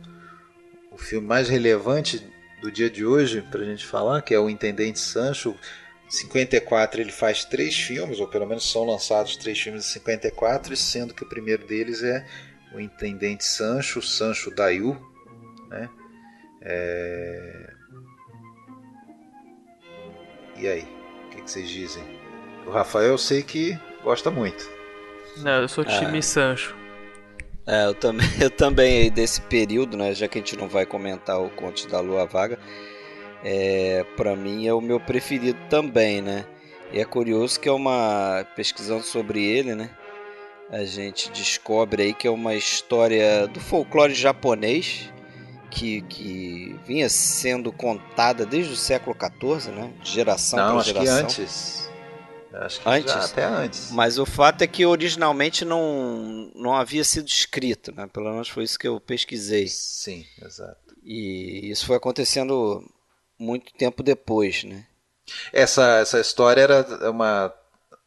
[0.91, 2.27] o filme mais relevante
[2.67, 5.55] do dia de hoje para a gente falar, que é o Intendente Sancho.
[6.05, 10.77] Em 54 ele faz três filmes, ou pelo menos são lançados três filmes em 54,
[10.77, 12.27] sendo que o primeiro deles é
[12.75, 15.01] o Intendente Sancho, Sancho Dayu,
[15.69, 15.89] né?
[16.61, 17.73] É...
[20.57, 20.83] E aí,
[21.27, 22.03] o que, que, vocês dizem?
[22.67, 24.69] O Rafael eu sei que gosta muito.
[25.37, 26.23] Não, eu sou time ah.
[26.23, 26.75] Sancho.
[27.67, 31.41] É, eu também, eu também desse período, né, já que a gente não vai comentar
[31.41, 32.59] o Conte da Lua Vaga,
[33.45, 36.47] é, para mim é o meu preferido também, né?
[36.93, 39.91] E é curioso que é uma pesquisando sobre ele, né?
[40.71, 45.13] A gente descobre aí que é uma história do folclore japonês
[45.71, 49.93] que, que vinha sendo contada desde o século XIV, né?
[50.03, 51.17] De geração Não, para acho geração.
[51.17, 51.91] que antes.
[52.61, 53.13] Acho que Antes?
[53.13, 53.91] já- até antes.
[53.91, 58.09] Mas o fato é que originalmente não, não havia sido escrito, né?
[58.13, 59.69] Pelo menos foi isso que eu pesquisei.
[59.69, 60.97] Sim, exato.
[61.05, 62.83] E isso foi acontecendo
[63.39, 64.87] muito tempo depois, né?
[65.53, 67.53] Essa, essa história era uma,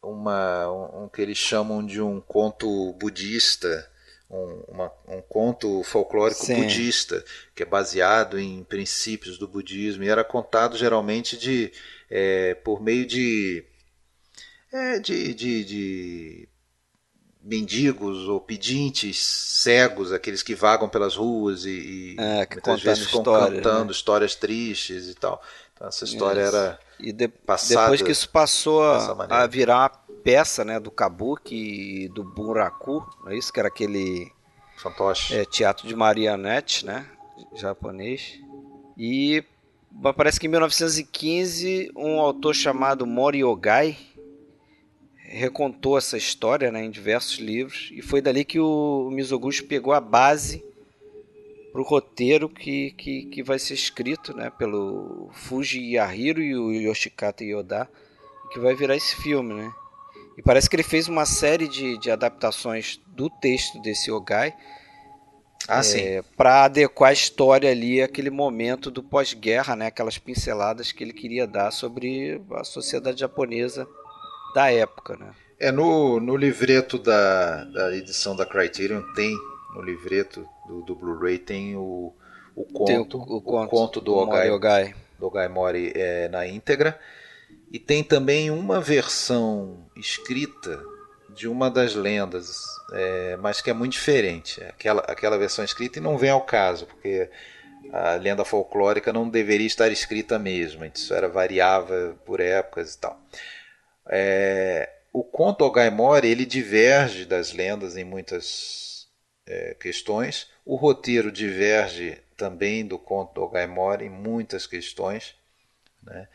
[0.02, 3.90] uma um, um que eles chamam de um conto budista,
[4.30, 6.56] um, uma- um conto folclórico Sim.
[6.56, 7.22] budista,
[7.54, 11.72] que é baseado em princípios do budismo, e era contado geralmente de,
[12.10, 13.64] é, por meio de,
[14.72, 16.48] é, de, de, de
[17.42, 23.04] mendigos ou pedintes cegos, aqueles que vagam pelas ruas e, e É, muitas contando vezes
[23.06, 23.90] ficam histórias, cantando né?
[23.92, 25.42] histórias tristes e tal.
[25.74, 26.56] Então essa história Isso.
[26.56, 29.88] era E de- Passada depois que isso passou a, a virar
[30.22, 33.50] peça né, do kabuki e do bunraku, não é isso?
[33.50, 34.30] Que era aquele
[34.76, 35.34] fantoche.
[35.34, 37.06] é, teatro de marionete, né?
[37.56, 38.38] Japonês.
[38.98, 39.42] E
[40.14, 43.96] parece que em 1915 um autor chamado Mori Ogai
[45.30, 50.00] recontou essa história né, em diversos livros e foi dali que o Mizoguchi pegou a
[50.00, 50.64] base
[51.70, 56.72] para o roteiro que, que, que vai ser escrito né, pelo Fuji Yahiro e o
[56.72, 57.88] Yoshikata Yoda
[58.52, 59.72] que vai virar esse filme, né?
[60.36, 64.52] E parece que ele fez uma série de, de adaptações do texto desse Ogai
[65.68, 66.00] Ah, sim.
[66.36, 69.86] para adequar a história ali àquele momento do pós-guerra, né?
[69.86, 73.86] Aquelas pinceladas que ele queria dar sobre a sociedade japonesa
[74.54, 75.30] da época, né?
[75.58, 79.36] É no, no livreto da, da edição da Criterion tem
[79.74, 82.12] no livreto do, do Blu-ray tem o,
[82.56, 83.06] o conto, Tem o,
[83.68, 84.94] conto, do, Mori Ogai, Ogai.
[85.18, 86.98] do Ogai Mori é, na íntegra
[87.70, 90.82] e tem também uma versão escrita
[91.28, 94.62] de uma das lendas, é, mas que é muito diferente.
[94.64, 97.30] Aquela, aquela versão escrita e não vem ao caso, porque
[97.92, 103.20] a lenda folclórica não deveria estar escrita mesmo, isso era variava por épocas e tal.
[104.10, 109.08] É, o conto Ogaimori ele diverge das lendas em muitas
[109.46, 110.48] é, questões.
[110.64, 115.34] O roteiro diverge também do conto Ogaimori em muitas questões.
[116.02, 116.28] Né?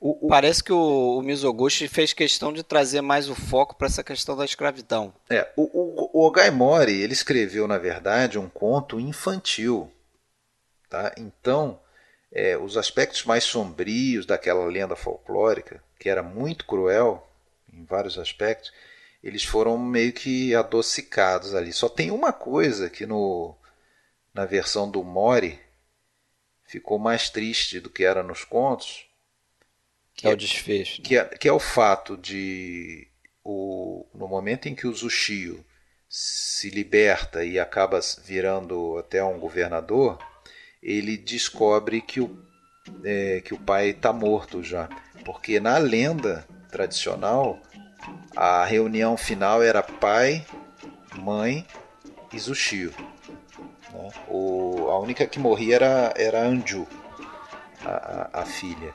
[0.00, 3.86] O, o, Parece que o, o Mizoguchi fez questão de trazer mais o foco para
[3.86, 5.12] essa questão da escravidão.
[5.30, 9.90] é, o, o, o Ogaimori ele escreveu na verdade um conto infantil,
[10.88, 11.12] tá?
[11.16, 11.80] Então
[12.30, 17.28] é, os aspectos mais sombrios daquela lenda folclórica, que era muito cruel
[17.72, 18.72] em vários aspectos,
[19.20, 21.72] eles foram meio que adocicados ali.
[21.72, 23.56] Só tem uma coisa que no,
[24.32, 25.58] na versão do Mori
[26.62, 29.04] ficou mais triste do que era nos contos,
[30.14, 31.02] Que é o desfecho.
[31.02, 31.08] né?
[31.08, 33.08] que é, que é o fato de
[33.42, 35.66] o, no momento em que o Zushio
[36.08, 40.24] se liberta e acaba virando até um governador,
[40.80, 42.46] ele descobre que o,
[43.02, 44.88] é, que o pai está morto já.
[45.24, 47.58] Porque na lenda tradicional,
[48.34, 50.44] a reunião final era pai,
[51.16, 51.66] mãe
[52.32, 52.92] e Zushio.
[53.92, 54.08] né?
[54.28, 56.86] O, a única que morria era, era Anju,
[57.84, 57.90] a,
[58.38, 58.92] a, a filha.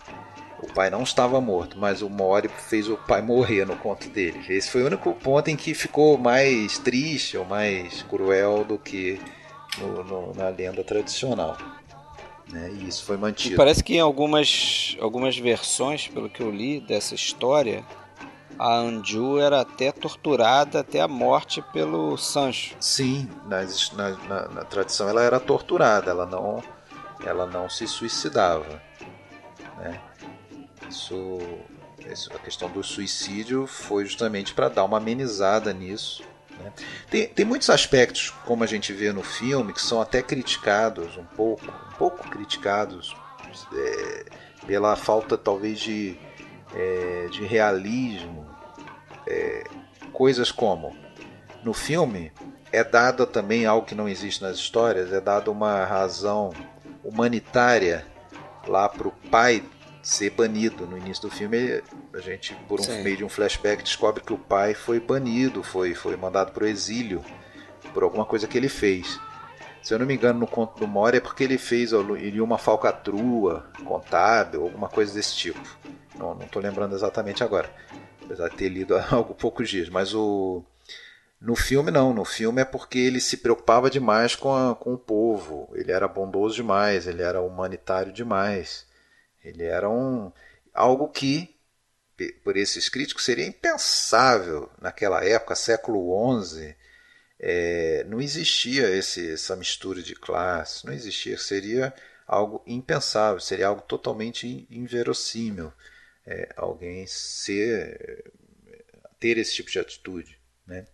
[0.62, 4.40] O pai não estava morto, mas o Mori fez o pai morrer no conto dele.
[4.48, 9.20] Esse foi o único ponto em que ficou mais triste ou mais cruel do que
[9.80, 11.58] no- no- na lenda tradicional.
[12.52, 12.70] Né?
[12.72, 13.56] E isso foi E mantido.
[13.56, 17.86] parece que em algumas, algumas versões, pelo que eu li dessa história,
[18.60, 22.76] a Anju era até torturada até a morte pelo Sancho.
[22.80, 26.62] Sim, nas- na, na- na tradição ela era torturada, ela não,
[27.26, 28.82] ela não se suicidava.
[29.78, 30.00] Né?
[30.90, 31.40] Isso,
[32.12, 36.24] isso- a questão do suicídio foi justamente para dar uma amenizada nisso.
[36.60, 36.72] né?
[37.10, 41.24] Tem, tem muitos aspectos, como a gente vê no filme, que são até criticados, um
[41.24, 41.66] pouco,
[42.02, 43.16] pouco criticados
[43.72, 44.26] é,
[44.66, 46.18] pela falta talvez de,
[46.74, 48.50] é, de realismo.
[49.28, 49.64] É,
[50.12, 50.96] coisas como
[51.64, 52.32] no filme
[52.72, 56.52] é dada também algo que não existe nas histórias, é dada uma razão
[57.04, 58.04] humanitária
[58.68, 59.64] lá para o pai
[60.02, 60.88] ser banido.
[60.88, 61.84] No início do filme,
[62.16, 65.94] a gente, por um meio de um flashback, descobre que o pai foi banido, foi,
[65.94, 67.24] foi mandado para o exílio
[67.94, 69.20] por alguma coisa que ele fez.
[69.82, 72.58] Se eu não me engano, no conto do Mori é porque ele fez ele uma
[72.58, 75.78] falcatrua contábil, alguma coisa desse tipo.
[76.18, 77.72] Não estou lembrando exatamente agora,
[78.26, 79.90] apesar de ter lido há alguns poucos dias.
[79.90, 80.64] Mas o
[81.40, 84.98] no filme não, no filme é porque ele se preocupava demais com, a- com o
[84.98, 88.86] povo, ele era bondoso demais, ele era humanitário demais,
[89.44, 90.32] ele era um
[90.74, 91.56] algo que
[92.44, 96.00] por esses críticos seria impensável naquela época, século
[96.44, 96.76] XI,
[97.44, 101.94] é, não existia esse, essa mistura de classes, não existia, seria
[102.28, 105.74] algo impensável, seria algo totalmente inverossímil
[106.26, 108.32] é, alguém ser
[109.20, 110.86] ter esse tipo de atitude, né?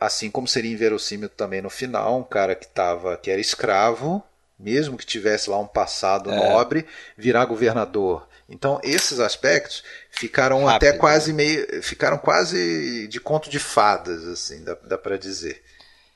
[0.00, 4.22] Assim como seria inverossímil também no final um cara que tava que era escravo,
[4.58, 6.36] mesmo que tivesse lá um passado é.
[6.36, 8.28] nobre, virar governador.
[8.48, 11.36] Então esses aspectos ficaram Rápido, até quase né?
[11.36, 15.62] meio, ficaram quase de conto de fadas, assim, dá, dá para dizer,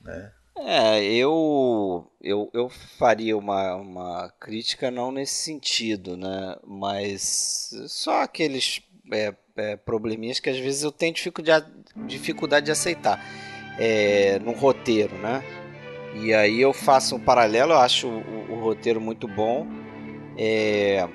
[0.01, 0.33] né?
[0.59, 2.68] É, eu, eu, eu
[2.99, 6.57] faria uma, uma crítica não nesse sentido, né?
[6.64, 11.66] Mas só aqueles é, é, probleminhas que às vezes eu tenho dificuldade,
[12.07, 13.18] dificuldade de aceitar
[13.79, 15.42] é, no roteiro, né?
[16.14, 19.66] E aí eu faço um paralelo, eu acho o, o roteiro muito bom.
[20.37, 21.09] É,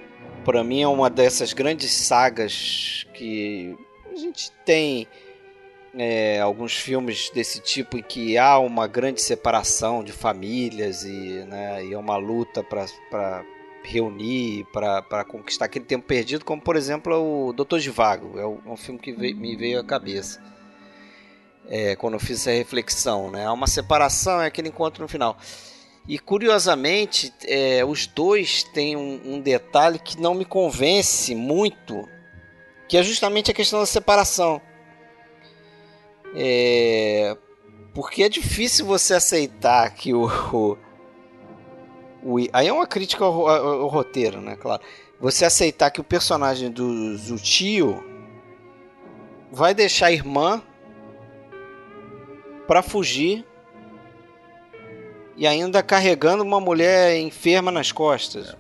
[0.48, 3.76] para mim é uma dessas grandes sagas que
[4.10, 5.06] a gente tem
[5.94, 11.84] é, alguns filmes desse tipo em que há uma grande separação de famílias e, né,
[11.84, 13.44] e é uma luta para
[13.84, 19.02] reunir, para conquistar aquele tempo perdido, como por exemplo o Doutor Vago, é um filme
[19.02, 20.42] que veio, me veio à cabeça.
[21.68, 23.46] É, quando eu fiz essa reflexão, né?
[23.46, 25.38] Há uma separação, é aquele encontro no final.
[26.08, 32.08] E curiosamente, é, os dois têm um, um, detalhe que não me convence muito,
[32.88, 34.62] que é justamente a questão da separação.
[36.34, 37.36] É,
[37.94, 40.78] porque é difícil você aceitar que o, o,
[42.24, 44.56] o aí é uma crítica ao, ao, ao, roteiro, né?
[44.56, 44.84] Claro.
[45.20, 48.04] Você aceitar que o personagem do Zutio
[49.52, 50.62] vai deixar a irmã
[52.68, 53.47] para fugir
[55.38, 58.56] e ainda carregando uma mulher enferma nas costas.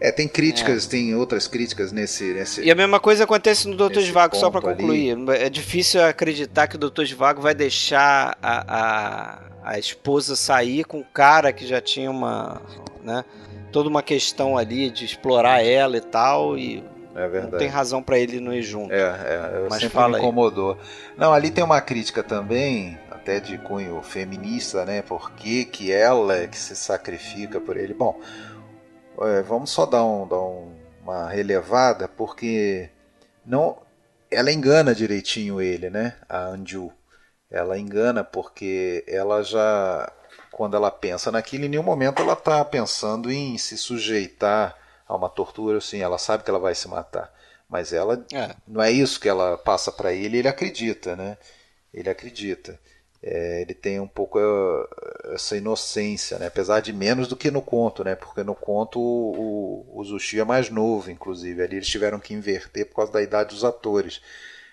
[0.00, 0.90] É, tem críticas, é.
[0.90, 2.62] tem outras críticas nesse, nesse.
[2.62, 5.12] E a mesma coisa acontece no Doutor Vago, só para concluir.
[5.12, 5.38] Ali.
[5.38, 11.00] É difícil acreditar que o Doutor Vago vai deixar a, a, a esposa sair com
[11.00, 12.62] o cara que já tinha uma.
[13.02, 13.24] Né,
[13.72, 16.56] toda uma questão ali de explorar ela e tal.
[16.56, 16.84] E
[17.16, 17.52] é verdade.
[17.52, 18.92] Não tem razão para ele não ir junto.
[18.92, 20.72] É, é Mas sempre fala me incomodou.
[20.72, 20.78] Aí.
[21.16, 22.96] Não, ali tem uma crítica também,
[23.28, 25.02] até de cunho feminista, né?
[25.02, 27.92] Por que, que ela é que se sacrifica por ele?
[27.92, 28.18] Bom,
[29.20, 32.88] é, vamos só dar, um, dar um, uma relevada, porque
[33.44, 33.76] não,
[34.30, 36.16] ela engana direitinho ele, né?
[36.26, 36.90] A Anju.
[37.50, 40.10] Ela engana porque ela já,
[40.50, 44.74] quando ela pensa naquilo, em nenhum momento ela está pensando em se sujeitar
[45.06, 47.30] a uma tortura, assim, ela sabe que ela vai se matar.
[47.68, 48.56] Mas ela é.
[48.66, 51.36] não é isso que ela passa para ele, ele acredita, né?
[51.92, 52.78] Ele acredita
[53.22, 56.46] é, ele tem um pouco é, essa inocência, né?
[56.46, 58.14] apesar de menos do que no conto, né?
[58.14, 61.62] porque no conto o, o, o Zushi é mais novo, inclusive.
[61.62, 64.20] Ali eles tiveram que inverter por causa da idade dos atores,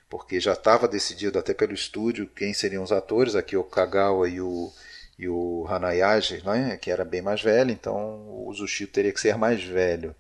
[0.09, 4.39] porque já estava decidido até pelo estúdio quem seriam os atores, aqui o Kagawa e
[4.39, 4.71] o,
[5.17, 6.77] e o Hanayashi, né?
[6.77, 7.95] que era bem mais velho, então
[8.45, 10.15] o Zushi teria que ser mais velho.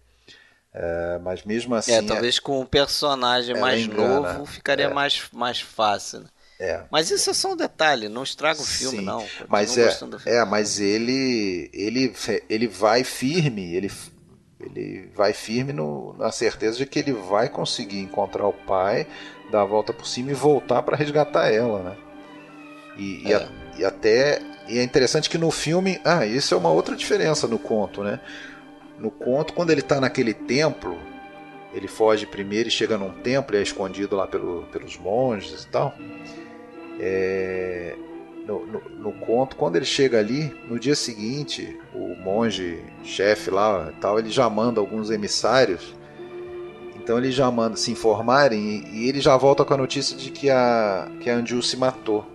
[0.77, 1.93] É, mas mesmo assim.
[1.93, 4.93] É, talvez com um personagem mais engana, novo ficaria é.
[4.93, 6.19] mais, mais fácil.
[6.19, 6.25] Né?
[6.59, 6.83] É.
[6.89, 9.25] Mas isso é só um detalhe, não estraga o filme, Sim, não.
[9.47, 9.89] Mas é,
[10.25, 12.13] é, mas ele, ele,
[12.49, 13.91] ele vai firme, ele,
[14.59, 19.05] ele vai firme no, na certeza de que ele vai conseguir encontrar o pai,
[19.51, 21.97] dar a volta por cima e voltar para resgatar ela, né?
[22.97, 23.29] E, é.
[23.29, 26.95] e, a, e, até e é interessante que no filme, ah, isso é uma outra
[26.95, 28.19] diferença no conto, né?
[28.97, 30.97] No conto, quando ele está naquele templo,
[31.73, 35.67] ele foge primeiro e chega num templo e é escondido lá pelo, pelos monges e
[35.67, 35.93] tal.
[36.99, 37.95] É,
[38.45, 43.91] no, no, no, conto, quando ele chega ali, no dia seguinte, o monge chefe lá
[43.99, 45.95] tal, ele já manda alguns emissários.
[46.95, 50.31] Então ele já manda se informarem e, e ele já volta com a notícia de
[50.31, 52.25] que a que a Anju se matou.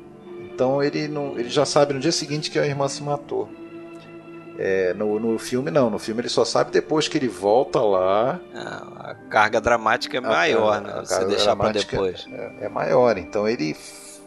[0.53, 3.49] Então ele não, ele já sabe no dia seguinte que a irmã se matou.
[4.59, 8.39] É, no, no filme não, no filme ele só sabe depois que ele volta lá.
[8.55, 10.93] Ah, a carga dramática é maior, a, né?
[10.93, 12.27] A Você deixar para depois.
[12.31, 13.75] É, é maior, então ele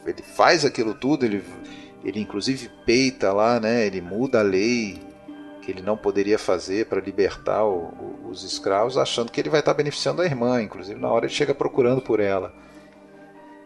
[0.06, 1.44] ele faz aquilo tudo, ele,
[2.04, 3.86] ele inclusive peita lá, né?
[3.86, 5.02] Ele muda a lei
[5.62, 9.62] que ele não poderia fazer para libertar o, o, os escravos, achando que ele vai
[9.62, 12.54] estar beneficiando a irmã, inclusive na hora ele chega procurando por ela.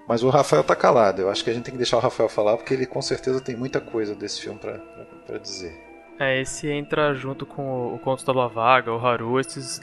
[0.08, 1.22] Mas o Rafael tá calado.
[1.22, 3.42] Eu acho que a gente tem que deixar o Rafael falar porque ele com certeza
[3.42, 5.78] tem muita coisa desse filme para dizer.
[6.20, 9.82] É, esse entra junto com o Conto da Lua Vaga, o Haru, esses,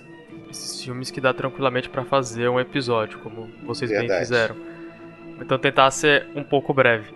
[0.50, 4.08] esses filmes que dá tranquilamente para fazer um episódio, como vocês Verdade.
[4.08, 4.73] bem fizeram.
[5.40, 7.12] Então tentar ser um pouco breve.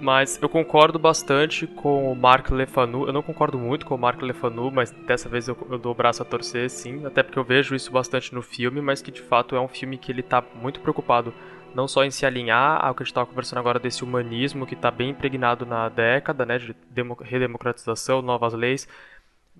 [0.00, 3.06] Mas eu concordo bastante com o Mark Lefanu.
[3.06, 5.94] Eu não concordo muito com o Mark Lefanu, mas dessa vez eu, eu, dou o
[5.94, 7.06] braço a torcer, sim.
[7.06, 9.96] Até porque eu vejo isso bastante no filme, mas que de fato é um filme
[9.96, 11.32] que ele tá muito preocupado
[11.74, 14.74] não só em se alinhar ao que a gente estava conversando agora desse humanismo que
[14.74, 16.74] está bem impregnado na década, né, de
[17.20, 18.88] redemocratização, novas leis,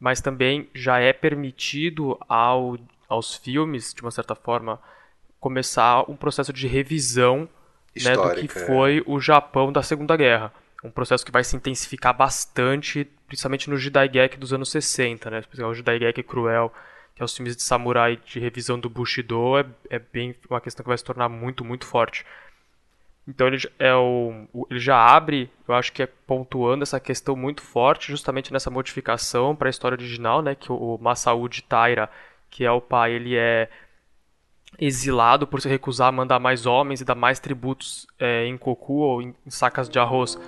[0.00, 2.78] mas também já é permitido ao,
[3.08, 4.80] aos filmes, de uma certa forma,
[5.44, 7.46] começar um processo de revisão
[8.02, 8.66] né, do que é.
[8.66, 10.50] foi o Japão da Segunda Guerra.
[10.82, 15.42] Um processo que vai se intensificar bastante, principalmente no Jidaigeki dos anos 60, né?
[15.58, 16.72] O Jidaigeki cruel,
[17.14, 20.82] que é os filmes de samurai de revisão do Bushido, é, é bem uma questão
[20.82, 22.24] que vai se tornar muito, muito forte.
[23.28, 27.60] Então ele, é o, ele já abre, eu acho que é pontuando essa questão muito
[27.60, 32.08] forte, justamente nessa modificação para a história original, né, que o, o Taira,
[32.50, 33.68] que é o pai, ele é
[34.78, 38.94] exilado por se recusar a mandar mais homens e dar mais tributos é, em cocu
[38.94, 40.38] ou em, em sacas de arroz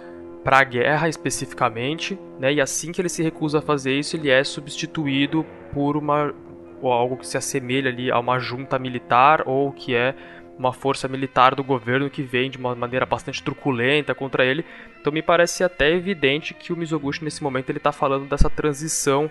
[0.44, 2.52] para a guerra especificamente, né?
[2.52, 6.32] E assim que ele se recusa a fazer isso, ele é substituído por uma
[6.80, 10.14] ou algo que se assemelha ali a uma junta militar ou que é
[10.58, 14.64] uma força militar do governo que vem de uma maneira bastante truculenta contra ele.
[15.00, 19.30] Então me parece até evidente que o Mizoguchi nesse momento ele está falando dessa transição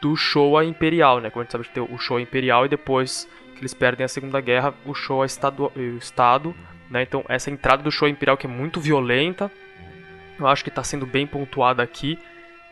[0.00, 1.30] do Showa imperial, né?
[1.30, 4.40] Como a gente sabe, tem o Showa imperial e depois que eles perdem a Segunda
[4.40, 6.54] Guerra, o Showa estado, o estado,
[6.90, 7.02] né?
[7.02, 9.50] Então essa entrada do Showa imperial que é muito violenta,
[10.38, 12.18] eu acho que está sendo bem pontuada aqui.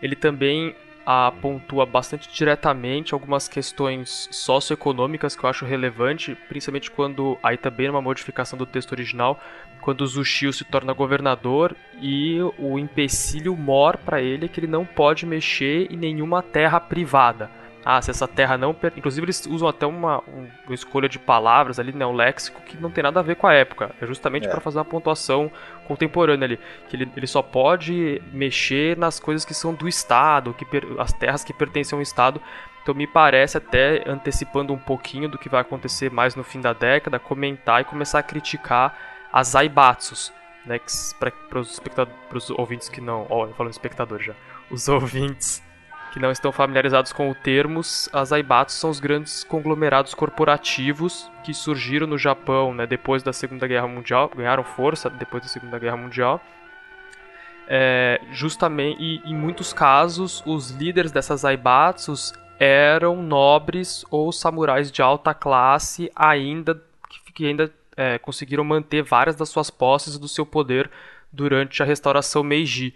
[0.00, 0.74] Ele também
[1.04, 7.88] a, pontua bastante diretamente algumas questões socioeconômicas que eu acho relevante, principalmente quando, aí também
[7.88, 9.40] numa modificação do texto original,
[9.80, 14.66] quando o Zushio se torna governador e o empecilho mor para ele é que ele
[14.66, 17.50] não pode mexer em nenhuma terra privada
[17.88, 18.74] ah, se essa terra não.
[18.96, 22.04] Inclusive, eles usam até uma, uma escolha de palavras ali, né?
[22.04, 23.94] Um léxico que não tem nada a ver com a época.
[24.00, 24.50] É justamente é.
[24.50, 25.48] para fazer uma pontuação
[25.86, 26.58] contemporânea ali.
[26.88, 30.66] Que ele, ele só pode mexer nas coisas que são do Estado, que
[30.98, 32.42] as terras que pertencem ao Estado.
[32.82, 36.72] Então, me parece, até antecipando um pouquinho do que vai acontecer mais no fim da
[36.72, 38.98] década, comentar e começar a criticar
[39.32, 40.32] as Aibatsus.
[40.64, 40.80] Né,
[41.20, 41.60] para
[42.36, 43.28] os ouvintes que não.
[43.30, 44.34] Ó, oh, falando espectador já.
[44.68, 45.62] Os ouvintes
[46.16, 51.52] que não estão familiarizados com o termo, as Aibatsu são os grandes conglomerados corporativos que
[51.52, 55.98] surgiram no Japão né, depois da Segunda Guerra Mundial, ganharam força depois da Segunda Guerra
[55.98, 56.40] Mundial.
[57.68, 65.02] É, justamente, e em muitos casos, os líderes dessas Aibatsus eram nobres ou samurais de
[65.02, 70.28] alta classe ainda que, que ainda é, conseguiram manter várias das suas posses e do
[70.28, 70.90] seu poder
[71.30, 72.94] durante a restauração Meiji.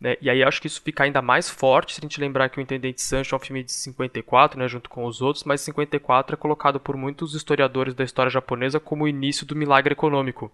[0.00, 0.16] Né?
[0.20, 2.62] E aí acho que isso fica ainda mais forte se a gente lembrar que o
[2.62, 6.38] Intendente Sancho é um filme de 54, né, junto com os outros, mas 54 é
[6.38, 10.50] colocado por muitos historiadores da história japonesa como o início do milagre econômico.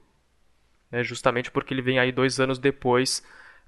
[0.91, 3.23] Né, justamente porque ele vem aí dois anos depois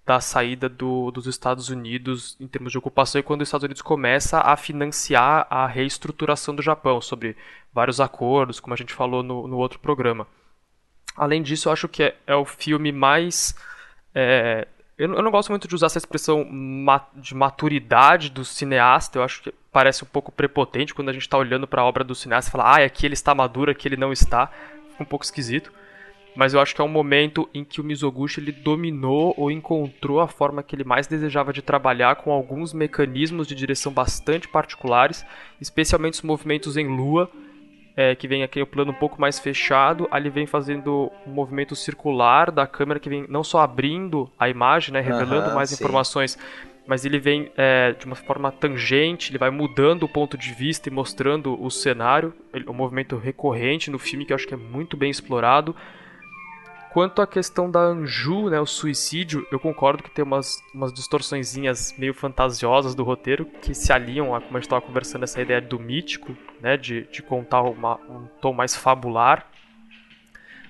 [0.05, 3.83] da saída do, dos Estados Unidos em termos de ocupação e quando os Estados Unidos
[3.83, 7.37] começa a financiar a reestruturação do Japão, sobre
[7.73, 10.27] vários acordos, como a gente falou no, no outro programa.
[11.15, 13.55] Além disso, eu acho que é, é o filme mais
[14.15, 14.67] é,
[14.99, 16.47] eu, eu não gosto muito de usar essa expressão
[17.15, 21.39] de maturidade do cineasta, eu acho que parece um pouco prepotente quando a gente está
[21.39, 23.97] olhando para a obra do cineasta e fala, ah, aqui ele está maduro, aqui ele
[23.97, 24.49] não está.
[24.91, 25.73] Fica um pouco esquisito.
[26.35, 30.21] Mas eu acho que é um momento em que o Mizoguchi ele dominou ou encontrou
[30.21, 35.25] a forma que ele mais desejava de trabalhar com alguns mecanismos de direção bastante particulares,
[35.61, 37.31] especialmente os movimentos em lua,
[37.99, 41.75] é, que vem aqui o plano um pouco mais fechado, ali vem fazendo um movimento
[41.75, 45.75] circular da câmera que vem não só abrindo a imagem, né, revelando mais sim.
[45.75, 46.39] informações,
[46.87, 50.89] mas ele vem é, de uma forma tangente, ele vai mudando o ponto de vista
[50.89, 54.57] e mostrando o cenário, é um movimento recorrente no filme que eu acho que é
[54.57, 55.75] muito bem explorado.
[56.91, 61.95] Quanto à questão da Anju, né, o suicídio, eu concordo que tem umas, umas distorçõezinhas
[61.99, 65.61] meio fantasiosas do roteiro que se aliam a como a gente estava conversando, essa ideia
[65.61, 69.47] do mítico, né, de, de contar uma, um tom mais fabular.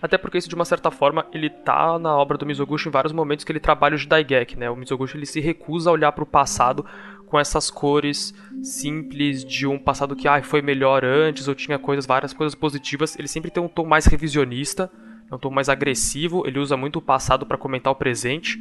[0.03, 3.12] Até porque isso, de uma certa forma, ele tá na obra do Mizoguchi em vários
[3.12, 4.71] momentos que ele trabalha o Jidaigeki, né?
[4.71, 6.87] O Mizoguchi ele se recusa a olhar para o passado
[7.27, 12.07] com essas cores simples de um passado que ah, foi melhor antes ou tinha coisas,
[12.07, 13.19] várias coisas positivas.
[13.19, 14.89] Ele sempre tem um tom mais revisionista
[15.31, 18.59] é um tom mais agressivo, ele usa muito o passado para comentar o presente.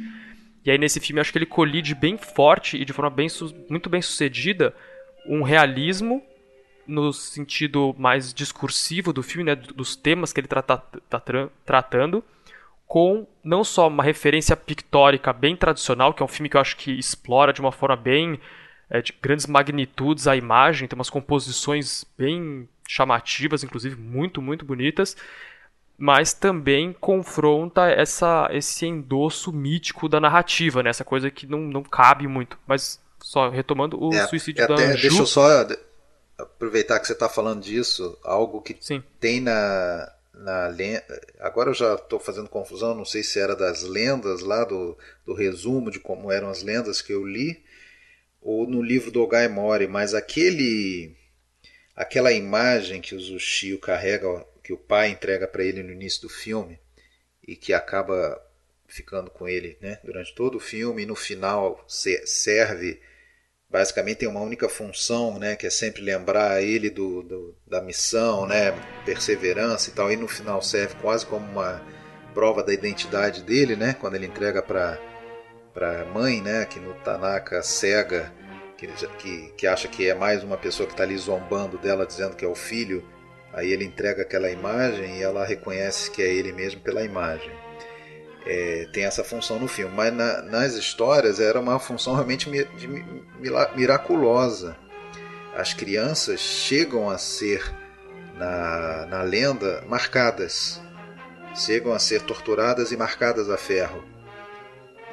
[0.64, 3.28] E aí nesse filme acho que ele colide bem forte e de forma bem,
[3.70, 4.74] muito bem sucedida
[5.26, 6.22] um realismo
[6.86, 12.24] no sentido mais discursivo do filme, né, dos temas que ele está tá, tra tratando,
[12.86, 16.76] com não só uma referência pictórica bem tradicional, que é um filme que eu acho
[16.76, 18.40] que explora de uma forma bem
[18.88, 25.14] é, de grandes magnitudes a imagem, tem umas composições bem chamativas, inclusive muito, muito bonitas,
[25.98, 30.90] mas também confronta essa, esse endosso mítico da narrativa, né?
[30.90, 32.56] Essa coisa que não, não cabe muito.
[32.68, 35.02] Mas só retomando o é, suicídio é da até, Anju...
[35.02, 35.66] Deixa eu só
[36.38, 39.02] aproveitar que você está falando disso, algo que Sim.
[39.18, 40.70] tem na, na
[41.40, 44.96] agora eu já estou fazendo confusão, não sei se era das lendas lá do,
[45.26, 47.60] do resumo de como eram as lendas que eu li
[48.40, 51.16] ou no livro do Ogai Mori, mas aquele
[51.96, 56.28] aquela imagem que o Zushio carrega que o pai entrega para ele no início do
[56.28, 56.78] filme
[57.42, 58.38] e que acaba
[58.86, 63.00] ficando com ele né, durante todo o filme e no final serve
[63.70, 68.46] basicamente tem uma única função né, que é sempre lembrar ele do, do, da missão
[68.46, 68.72] né,
[69.06, 71.82] perseverança e tal e no final serve quase como uma
[72.34, 75.00] prova da identidade dele né, quando ele entrega para
[75.72, 78.30] para mãe né, que no Tanaka cega
[78.76, 82.36] que, que, que acha que é mais uma pessoa que está ali zombando dela dizendo
[82.36, 83.02] que é o filho
[83.58, 87.50] Aí ele entrega aquela imagem e ela reconhece que é ele mesmo pela imagem.
[88.46, 92.64] É, tem essa função no filme, mas na, nas histórias era uma função realmente mi,
[92.64, 92.86] de,
[93.74, 94.76] miraculosa.
[95.56, 97.60] As crianças chegam a ser,
[98.36, 100.80] na, na lenda, marcadas.
[101.56, 104.04] Chegam a ser torturadas e marcadas a ferro.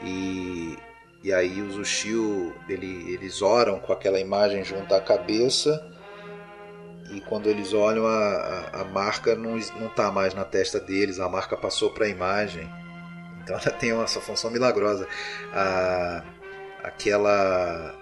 [0.04, 0.78] E,
[1.24, 5.95] e aí os Ushio, ele, eles oram com aquela imagem junto à cabeça
[7.12, 8.12] e quando eles olham a,
[8.74, 12.70] a, a marca não está mais na testa deles, a marca passou para a imagem.
[13.44, 15.08] Então ela tem essa função milagrosa.
[15.54, 16.24] A,
[16.84, 17.96] aquela.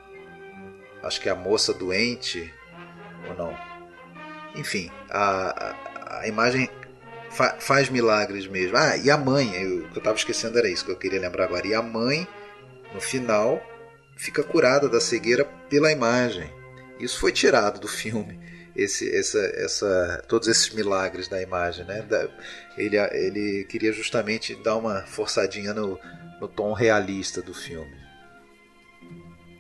[1.02, 2.54] Acho que é a moça doente,
[3.28, 3.58] ou não.
[4.56, 5.76] Enfim, a,
[6.10, 6.70] a, a imagem
[7.30, 8.78] fa, faz milagres mesmo.
[8.78, 11.44] Ah, e a mãe, eu, que eu estava esquecendo era isso que eu queria lembrar
[11.46, 11.68] agora.
[11.68, 12.26] E a mãe,
[12.94, 13.62] no final,
[14.16, 16.50] fica curada da cegueira pela imagem.
[17.00, 22.06] Isso foi tirado do filme esse, essa, essa, todos esses milagres da imagem, né?
[22.78, 26.00] ele, ele queria justamente dar uma forçadinha no,
[26.40, 28.04] no tom realista do filme.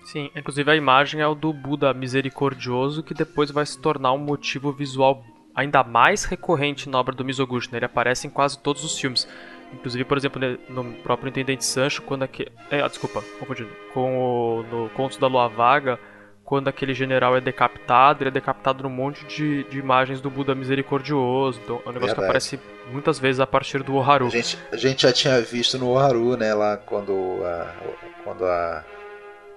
[0.05, 4.17] Sim, inclusive a imagem é o do Buda misericordioso que depois vai se tornar um
[4.17, 5.23] motivo visual
[5.55, 7.71] ainda mais recorrente na obra do Mizoguchi.
[7.71, 7.77] Né?
[7.77, 9.27] Ele aparece em quase todos os filmes.
[9.71, 12.47] Inclusive, por exemplo, no próprio Intendente Sancho, quando aqui.
[12.69, 13.69] É, desculpa, confundindo.
[13.93, 15.99] Com o, no Contos da Lua Vaga,
[16.53, 20.53] quando aquele general é decapitado, ele é decapitado num monte de, de imagens do Buda
[20.53, 21.59] misericordioso.
[21.63, 22.15] Então, é um negócio Verdade.
[22.15, 22.59] que aparece
[22.91, 24.27] muitas vezes a partir do Oharu.
[24.27, 27.73] A gente, a gente já tinha visto no Oharu, né, lá quando a,
[28.23, 28.85] quando a,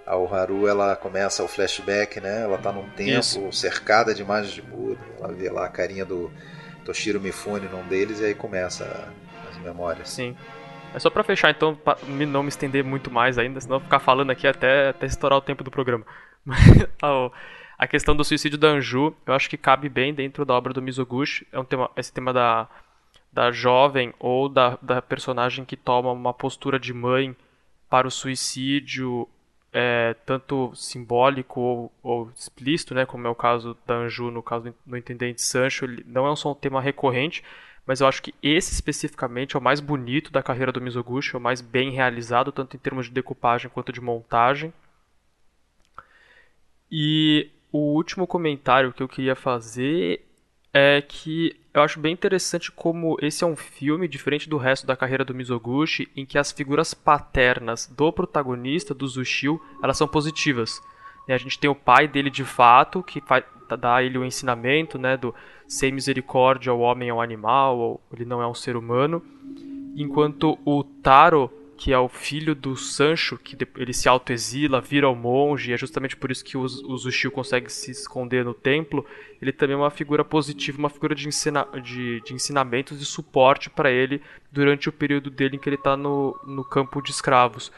[0.07, 2.45] a Oharu ela começa o flashback, né?
[2.45, 3.53] Ela tá num templo Isso.
[3.53, 4.99] cercada de imagens de Buda.
[5.19, 6.33] Ela vê lá a carinha do
[6.83, 9.13] Toshiro Mifune num deles e aí começa
[9.51, 10.09] as memórias.
[10.09, 10.35] Sim.
[10.95, 14.31] É só para fechar, então, pra não me estender muito mais ainda, senão ficar falando
[14.31, 16.07] aqui até, até estourar o tempo do programa.
[17.79, 20.83] a questão do suicídio da Anju, eu acho que cabe bem dentro da obra do
[20.83, 21.47] Mizoguchi.
[21.53, 22.69] É um tema, esse tema da,
[23.33, 27.37] da jovem ou da, da personagem que toma uma postura de mãe
[27.89, 29.29] para o suicídio,
[29.73, 34.75] é, tanto simbólico ou, ou, explícito, né, como é o caso da Anju no caso
[34.85, 37.45] do Intendente Sancho, ele não é só um tema recorrente,
[37.87, 41.39] mas eu acho que esse especificamente é o mais bonito da carreira do Mizoguchi, é
[41.39, 44.73] o mais bem realizado, tanto em termos de decupagem quanto de montagem.
[46.91, 50.25] E o último comentário que eu queria fazer
[50.73, 54.97] é que eu acho bem interessante como esse é um filme diferente do resto da
[54.97, 60.81] carreira do Mizoguchi, em que as figuras paternas do protagonista, do Zushio, elas são positivas.
[61.29, 63.23] A gente tem o pai dele de fato, que
[63.79, 65.35] dá a ele o ensinamento né, do
[65.67, 69.23] sem misericórdia o homem é um animal, ou ele não é um ser humano.
[69.97, 75.15] Enquanto o Taro que é o filho do Sancho, que ele se autoexila, vira o
[75.15, 79.05] monge, e é justamente por isso que o Zushio consegue se esconder no templo.
[79.41, 83.69] Ele também é uma figura positiva, uma figura de, ensina, de, de ensinamentos e suporte
[83.69, 87.71] para ele durante o período dele em que ele está no, no campo de escravos.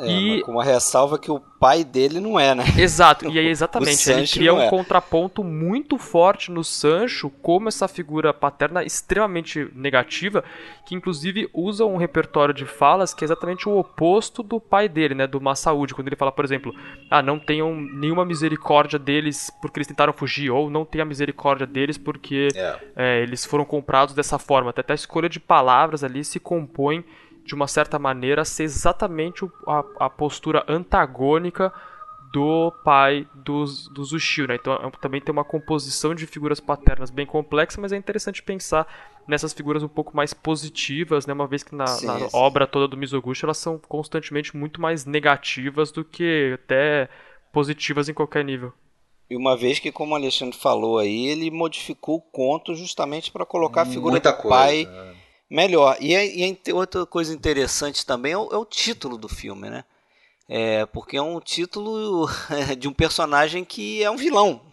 [0.00, 0.42] É, e...
[0.42, 2.64] com uma ressalva que o pai dele não é, né?
[2.78, 4.70] Exato, e aí exatamente, ele cria um é.
[4.70, 10.42] contraponto muito forte no Sancho como essa figura paterna extremamente negativa,
[10.86, 15.14] que inclusive usa um repertório de falas que é exatamente o oposto do pai dele,
[15.14, 16.74] né, do Massaúde, quando ele fala, por exemplo,
[17.10, 21.98] ah, não tenham nenhuma misericórdia deles porque eles tentaram fugir, ou não tenha misericórdia deles
[21.98, 22.78] porque é.
[22.96, 24.70] É, eles foram comprados dessa forma.
[24.70, 27.04] Até a escolha de palavras ali se compõe
[27.50, 31.72] de uma certa maneira, ser exatamente a, a postura antagônica
[32.32, 34.54] do pai dos, do Zushio, né?
[34.54, 38.86] Então é, também tem uma composição de figuras paternas bem complexa, mas é interessante pensar
[39.26, 41.32] nessas figuras um pouco mais positivas, né?
[41.32, 42.28] Uma vez que na, sim, na sim.
[42.32, 47.08] obra toda do Mizoguchi elas são constantemente muito mais negativas do que até
[47.52, 48.72] positivas em qualquer nível.
[49.28, 53.44] E uma vez que, como o Alexandre falou aí, ele modificou o conto justamente para
[53.44, 54.56] colocar a figura Muita do coisa.
[54.56, 54.88] pai
[55.50, 55.96] melhor.
[56.00, 59.68] E, é, e é outra coisa interessante também é o, é o título do filme,
[59.68, 59.84] né?
[60.48, 62.28] É, porque é um título
[62.78, 64.64] de um personagem que é um vilão.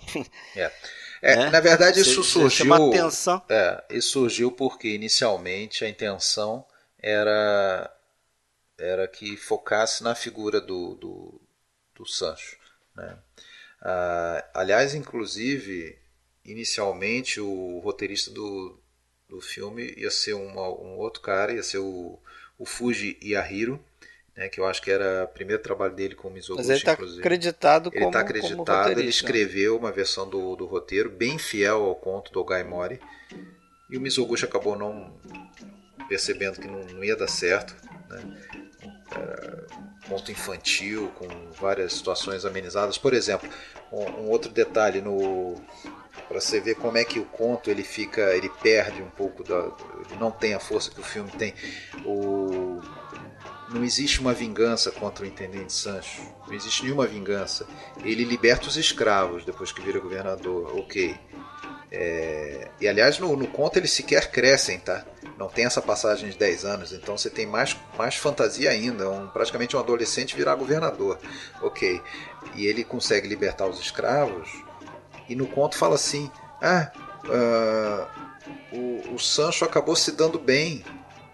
[0.56, 0.72] É.
[1.20, 1.50] É, né?
[1.50, 2.74] Na verdade, isso Você, surgiu.
[2.74, 3.42] atenção.
[3.50, 6.64] É, isso surgiu porque inicialmente a intenção
[7.00, 7.92] era
[8.78, 11.42] era que focasse na figura do, do,
[11.96, 12.58] do Sancho.
[12.96, 13.18] Né?
[13.82, 15.98] Ah, aliás, inclusive,
[16.46, 18.80] inicialmente o roteirista do,
[19.30, 22.18] do filme ia ser uma, um outro cara, ia ser o,
[22.58, 23.80] o Fuji Yahiro,
[24.36, 26.78] né, que eu acho que era o primeiro trabalho dele com o Mizoguchi, Mas ele
[26.78, 31.84] está acreditado ele como tá acreditado, ele escreveu uma versão do, do roteiro bem fiel
[31.84, 33.00] ao conto do Gai Mori,
[33.90, 35.14] e o Mizoguchi acabou não
[36.08, 37.76] percebendo que não, não ia dar certo,
[38.10, 38.22] né?
[40.08, 41.28] conto infantil com
[41.60, 42.98] várias situações amenizadas.
[42.98, 43.50] Por exemplo,
[43.92, 45.56] um, um outro detalhe no
[46.28, 49.72] para você ver como é que o conto ele fica, ele perde um pouco da,
[50.10, 51.54] ele não tem a força que o filme tem.
[52.06, 52.82] O
[53.70, 56.22] não existe uma vingança contra o intendente Sancho.
[56.48, 57.68] Não existe nenhuma vingança.
[58.04, 60.78] Ele liberta os escravos depois que vira governador.
[60.78, 61.18] Ok.
[61.92, 62.70] É...
[62.80, 65.06] E aliás, no, no conto eles sequer crescem, tá?
[65.38, 69.10] Não tem essa passagem de 10 anos, então você tem mais, mais fantasia ainda.
[69.10, 71.20] Um, praticamente um adolescente virar governador.
[71.62, 72.02] Ok.
[72.56, 74.50] E ele consegue libertar os escravos.
[75.30, 76.92] E no conto fala assim: Ah,
[77.26, 80.84] uh, o, o Sancho acabou se dando bem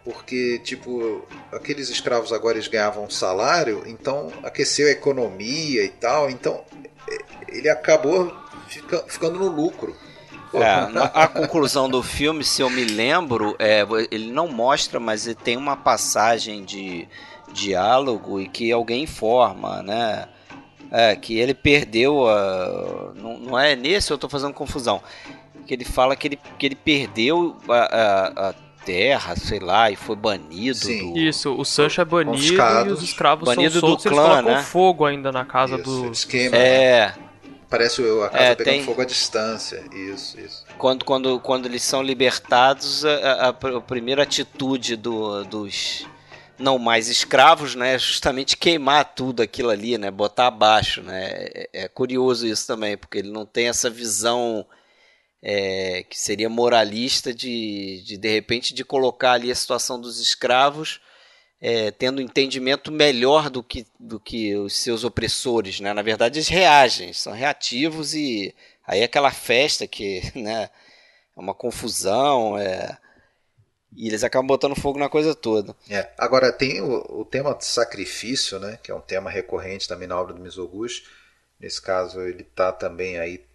[0.04, 6.62] porque tipo aqueles escravos agora eles ganhavam salário, então aqueceu a economia e tal, então
[7.48, 8.36] ele acabou
[8.68, 9.96] fica, ficando no lucro.
[10.54, 13.82] É, a conclusão do filme, se eu me lembro, é,
[14.12, 17.08] ele não mostra, mas ele tem uma passagem de
[17.52, 20.28] diálogo e que alguém informa, né?
[20.96, 23.12] É, que ele perdeu a.
[23.16, 25.02] Não, não é nesse eu estou fazendo confusão.
[25.66, 28.54] Que ele fala que ele, que ele perdeu a, a, a
[28.86, 30.78] terra, sei lá, e foi banido.
[30.78, 31.14] Sim.
[31.14, 31.18] Do...
[31.18, 34.62] Isso, o Sancho é banido e os escravos banido são soltos, do clã, eles né?
[34.62, 36.12] fogo ainda na casa isso, do...
[36.12, 37.08] Esquema, é...
[37.08, 37.14] Né?
[37.68, 38.84] Parece a casa é, pegando tem...
[38.84, 39.84] fogo à distância.
[39.92, 40.64] Isso, isso.
[40.78, 46.06] Quando, quando, quando eles são libertados, a, a, a primeira atitude do, dos
[46.58, 51.48] não mais escravos, né, justamente queimar tudo aquilo ali, né, botar abaixo, né.
[51.54, 54.66] É, é curioso isso também, porque ele não tem essa visão
[55.42, 61.02] é, que seria moralista de, de, de repente, de colocar ali a situação dos escravos
[61.66, 65.94] é, tendo um entendimento melhor do que, do que os seus opressores, né?
[65.94, 68.54] Na verdade, eles reagem, são reativos e
[68.86, 70.70] aí é aquela festa que, né,
[71.36, 72.98] é uma confusão, é...
[73.96, 75.76] E eles acabam botando fogo na coisa toda.
[75.90, 76.10] É.
[76.18, 78.80] Agora tem o, o tema sacrifício, né?
[78.82, 81.04] Que é um tema recorrente também na obra do Mizoguchi.
[81.60, 83.46] Nesse caso, ele está também aí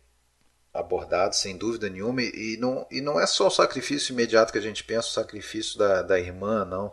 [0.73, 4.63] abordado, sem dúvida nenhuma, e não, e não é só o sacrifício imediato que a
[4.63, 6.93] gente pensa, o sacrifício da, da irmã, não.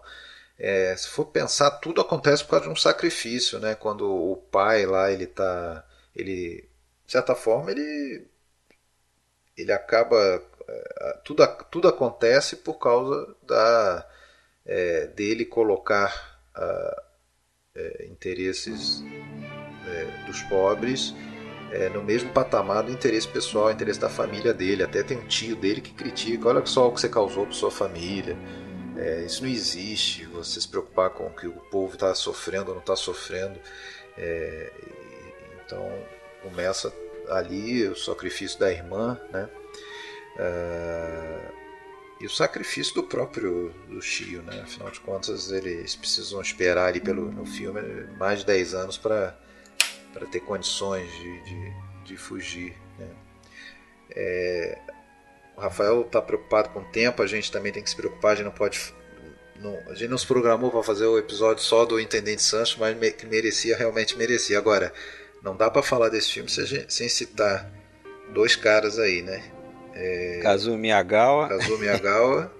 [0.57, 3.75] É, se for pensar, tudo acontece por causa de um sacrifício, né?
[3.75, 5.85] Quando o pai lá, ele tá.
[6.15, 6.67] Ele,
[7.05, 8.25] de certa forma, ele.
[9.57, 10.41] Ele acaba.
[10.67, 14.07] É, tudo, tudo acontece por causa da,
[14.65, 17.01] é, dele colocar uh,
[17.75, 19.03] é, interesses
[19.87, 21.13] é, dos pobres
[21.71, 24.83] é, no mesmo patamar do interesse pessoal, interesse da família dele.
[24.83, 27.71] Até tem um tio dele que critica: olha só o que você causou para sua
[27.71, 28.37] família.
[28.97, 30.25] É, isso não existe.
[30.27, 33.59] Você se preocupar com o que o povo está sofrendo ou não está sofrendo.
[35.65, 35.91] Então
[36.41, 36.93] começa
[37.29, 39.49] ali o sacrifício da irmã, né?
[40.37, 41.51] É,
[42.19, 44.61] e o sacrifício do próprio do Chio, né?
[44.61, 47.81] Afinal de contas, eles precisam esperar ali pelo, no filme
[48.17, 49.35] mais de 10 anos para
[50.31, 51.73] ter condições de, de,
[52.05, 52.75] de fugir.
[52.97, 53.07] Né?
[54.11, 54.77] É,
[55.57, 58.35] o Rafael está preocupado com o tempo, a gente também tem que se preocupar, a
[58.35, 58.93] gente não pode.
[59.59, 62.95] Não, a gente não se programou para fazer o episódio só do Intendente Sancho, mas
[62.97, 64.57] me, que merecia, realmente merecia.
[64.57, 64.93] Agora,
[65.41, 67.69] não dá para falar desse filme sem, sem citar
[68.33, 69.54] dois caras aí, né?
[69.95, 71.47] É, Kazuo Miyagawa.
[71.47, 72.51] Kazuo Miyagawa,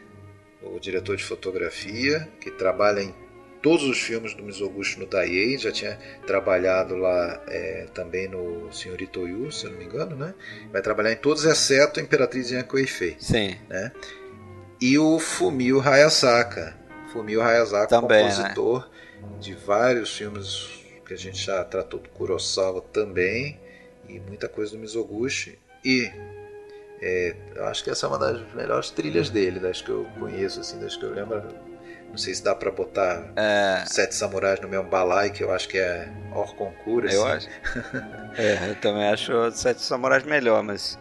[0.62, 3.14] o diretor de fotografia, que trabalha em
[3.62, 9.28] todos os filmes do Mizoguchi no Daiei, já tinha trabalhado lá é, também no Senhorito
[9.28, 10.34] Yu, se eu não me engano, né?
[10.72, 13.16] Vai trabalhar em todos, exceto Imperatriz Yanko Eifei.
[13.18, 13.56] Sim.
[13.68, 13.92] Né?
[14.80, 16.78] E o Fumio Hayasaka.
[17.12, 18.30] Fumio Hayasaka, também, né?
[18.30, 18.88] compositor
[19.20, 19.28] né?
[19.38, 20.68] de vários filmes
[21.04, 23.60] que a gente já tratou do Kurosawa também,
[24.08, 25.58] e muita coisa do Mizoguchi.
[25.84, 26.10] E
[27.02, 30.60] é, eu acho que essa é uma das melhores trilhas dele, das que eu conheço,
[30.60, 31.42] assim, das que eu lembro
[32.10, 33.84] não sei se dá pra botar é...
[33.86, 37.12] Sete Samurais no mesmo balai, que eu acho que é Orconcura.
[37.12, 37.48] Eu assim.
[37.48, 38.36] acho.
[38.36, 40.98] é, eu também acho Sete Samurais melhor, mas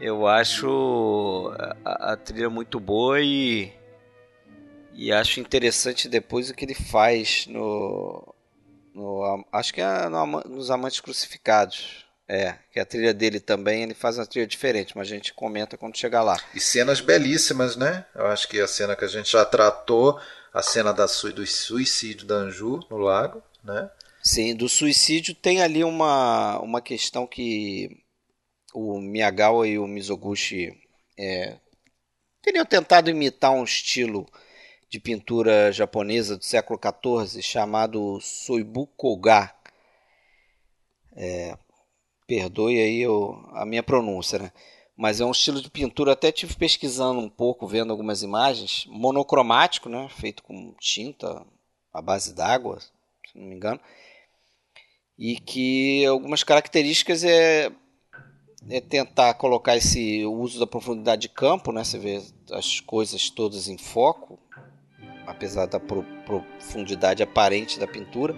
[0.00, 3.72] eu acho a, a trilha muito boa e
[4.94, 8.34] E acho interessante depois o que ele faz no.
[8.94, 12.07] no acho que é no, nos Amantes Crucificados.
[12.30, 15.78] É, que a trilha dele também, ele faz uma trilha diferente, mas a gente comenta
[15.78, 16.36] quando chegar lá.
[16.54, 18.04] E cenas belíssimas, né?
[18.14, 20.20] Eu acho que a cena que a gente já tratou,
[20.52, 23.90] a cena da, do suicídio da Anju no lago, né?
[24.22, 28.04] Sim, do suicídio tem ali uma, uma questão que
[28.74, 30.78] o Miyagawa e o Mizoguchi
[31.18, 31.56] é,
[32.42, 34.26] teriam tentado imitar um estilo
[34.90, 39.52] de pintura japonesa do século XIV chamado Soibukoga.
[41.16, 41.56] É,
[42.28, 44.52] perdoe aí eu, a minha pronúncia, né?
[44.94, 49.88] Mas é um estilo de pintura, até tive pesquisando um pouco, vendo algumas imagens, monocromático,
[49.88, 50.08] né?
[50.10, 51.44] Feito com tinta
[51.92, 52.90] à base d'água, se
[53.34, 53.80] não me engano.
[55.18, 57.72] E que algumas características é,
[58.68, 61.82] é tentar colocar esse uso da profundidade de campo, né?
[61.82, 62.22] Você vê
[62.52, 64.38] as coisas todas em foco,
[65.26, 68.36] apesar da pro, profundidade aparente da pintura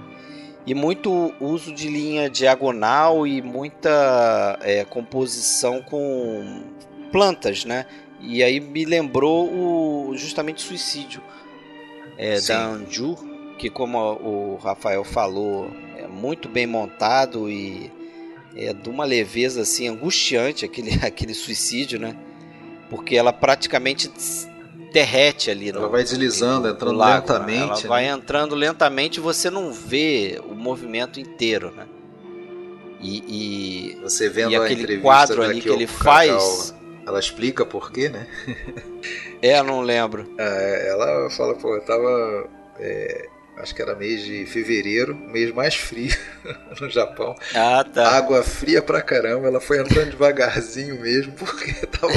[0.71, 6.63] e muito uso de linha diagonal e muita é, composição com
[7.11, 7.87] plantas, né?
[8.21, 11.21] E aí me lembrou o, justamente o suicídio
[12.17, 13.17] é, da Anju,
[13.59, 17.91] que como o Rafael falou, é muito bem montado e
[18.55, 22.15] é de uma leveza assim angustiante aquele, aquele suicídio, né?
[22.89, 24.09] Porque ela praticamente
[24.93, 25.71] derrete ali.
[25.71, 27.63] Ela no, vai deslizando, no, entrando lago, lentamente.
[27.63, 27.89] Ela né?
[27.89, 31.87] vai entrando lentamente e você não vê o movimento inteiro, né?
[33.01, 36.75] E, e você vendo e aquele quadro ali que ele faz.
[37.07, 38.27] Ela explica por quê, né?
[39.41, 40.33] é, não lembro.
[40.39, 42.49] É, ela fala, pô, eu tava.
[42.79, 46.15] É, acho que era mês de fevereiro, mês mais frio
[46.81, 47.35] no Japão.
[47.55, 48.09] Ah, tá.
[48.17, 52.13] Água fria pra caramba, ela foi andando devagarzinho mesmo, porque tava,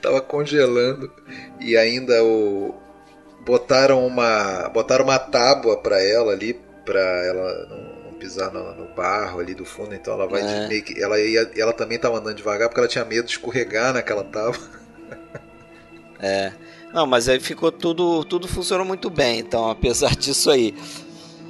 [0.00, 1.10] tava congelando.
[1.60, 2.74] E ainda o.
[3.44, 4.68] Botaram uma.
[4.68, 6.54] Botaram uma tábua pra ela ali,
[6.84, 10.68] pra ela não, não pisar no, no, barro ali do fundo, então ela vai é.
[10.68, 11.00] meio que.
[11.00, 14.60] Ela, ia, ela também tava andando devagar porque ela tinha medo de escorregar naquela tábua.
[16.22, 16.52] É.
[16.92, 19.38] Não, mas aí ficou tudo, tudo funcionou muito bem.
[19.38, 20.74] Então, apesar disso aí,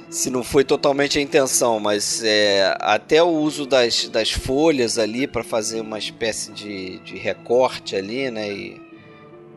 [0.09, 5.27] se não foi totalmente a intenção, mas é, até o uso das, das folhas ali
[5.27, 8.51] para fazer uma espécie de, de recorte ali, né?
[8.51, 8.80] E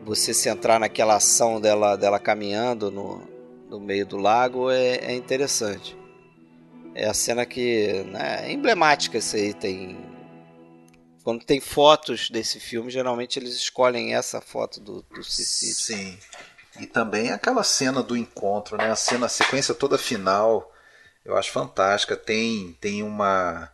[0.05, 3.27] você se entrar naquela ação dela, dela caminhando no,
[3.67, 5.97] no meio do lago é, é interessante.
[6.93, 9.97] É a cena que né, é emblemática isso aí, tem
[11.25, 15.23] quando tem fotos desse filme, geralmente eles escolhem essa foto do, do.
[15.23, 16.19] Sim.
[16.79, 18.91] E também aquela cena do encontro, né?
[18.91, 20.71] A cena, a sequência toda final,
[21.25, 22.15] eu acho fantástica.
[22.15, 23.71] Tem tem uma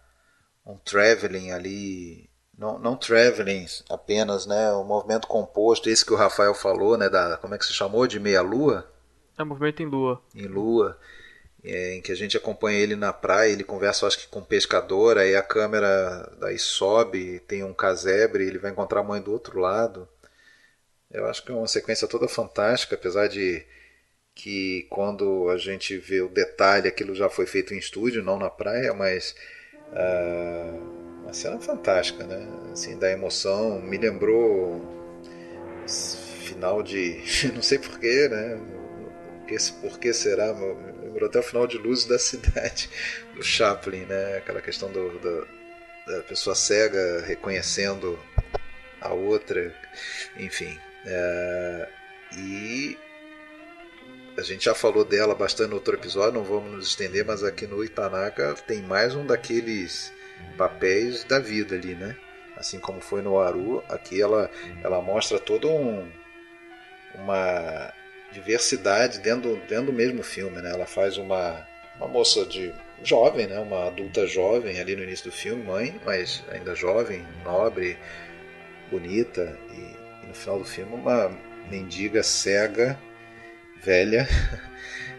[0.66, 2.30] um traveling ali,
[2.62, 4.72] não, não traveling apenas, né?
[4.74, 7.10] Um movimento composto, esse que o Rafael falou, né?
[7.10, 8.88] Da como é que se chamou de meia lua?
[9.36, 10.22] É movimento em lua.
[10.36, 10.96] Em lua
[11.64, 14.44] é, em que a gente acompanha ele na praia, ele conversa acho que com um
[14.44, 19.32] pescador, aí a câmera daí sobe, tem um casebre, ele vai encontrar a mãe do
[19.32, 20.08] outro lado.
[21.10, 23.66] Eu acho que é uma sequência toda fantástica, apesar de
[24.36, 28.50] que quando a gente vê o detalhe, aquilo já foi feito em estúdio, não na
[28.50, 29.36] praia, mas
[29.92, 32.48] uh, uma cena fantástica, né?
[32.72, 34.82] Assim, da emoção, me lembrou
[36.42, 37.22] final de,
[37.54, 38.60] não sei porquê, né?
[39.82, 40.54] Por que será?
[41.12, 42.90] lembrou até o final de Luzes da Cidade,
[43.36, 44.38] do Chaplin, né?
[44.38, 45.48] Aquela questão do, do,
[46.08, 48.18] da pessoa cega reconhecendo
[49.02, 49.76] a outra,
[50.38, 50.80] enfim.
[51.06, 51.88] É,
[52.38, 52.98] e
[54.38, 57.68] a gente já falou dela bastante no outro episódio, não vamos nos estender, mas aqui
[57.68, 60.14] no Itanaka tem mais um daqueles
[60.58, 62.16] papéis da vida ali, né?
[62.58, 64.50] Assim como foi no Aru, aqui ela,
[64.84, 66.08] ela mostra todo um
[67.16, 67.94] uma
[68.32, 70.62] diversidade dentro, dentro do mesmo filme.
[70.62, 70.72] Né?
[70.72, 71.66] Ela faz uma,
[71.98, 72.74] uma moça de
[73.04, 73.60] jovem, né?
[73.60, 77.98] uma adulta jovem ali no início do filme, mãe, mas ainda jovem, nobre,
[78.90, 81.32] bonita, e, e no final do filme uma
[81.70, 82.98] mendiga cega,
[83.82, 84.28] velha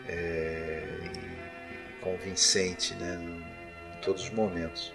[0.09, 3.19] é, e convincente né?
[3.97, 4.93] em todos os momentos.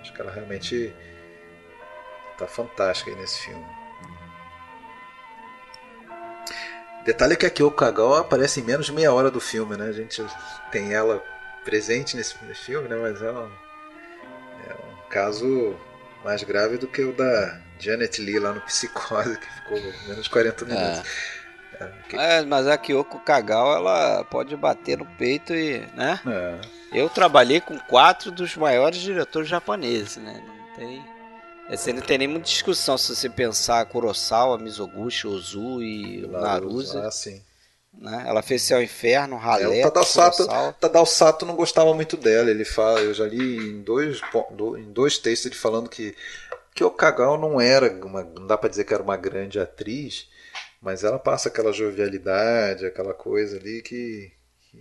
[0.00, 0.94] É, acho que ela realmente
[2.32, 3.64] está fantástica nesse filme.
[7.04, 9.86] Detalhe que a Kyoko Kagawa aparece em menos de meia hora do filme, né?
[9.86, 10.22] A gente
[10.70, 11.22] tem ela
[11.64, 12.96] presente nesse filme, né?
[12.96, 13.50] Mas é um,
[14.68, 15.76] é um caso
[16.22, 20.30] mais grave do que o da Janet Lee lá no Psicose, que ficou menos de
[20.30, 20.98] 40 minutos.
[20.98, 21.39] É.
[21.80, 22.16] É, que...
[22.16, 26.20] é, mas a Kyoko Kagawa ela pode bater no peito e, né?
[26.26, 27.00] É.
[27.00, 30.42] Eu trabalhei com quatro dos maiores diretores japoneses, né?
[30.46, 31.02] Não tem
[31.70, 36.98] você não tem nenhuma discussão se você pensar Kurosawa, Mizoguchi, Ozu e Naruse.
[36.98, 37.40] Ah, sim.
[37.96, 38.24] Né?
[38.26, 42.50] Ela fez Céu Inferno, Ralé, É, o Tadao Sato, Sato não gostava muito dela.
[42.50, 44.20] Ele fala, eu já li em dois,
[44.78, 46.16] em dois textos ele falando que
[46.74, 50.28] que o Kagawa não era uma, não dá pra dizer que era uma grande atriz,
[50.80, 54.32] mas ela passa aquela jovialidade, aquela coisa ali que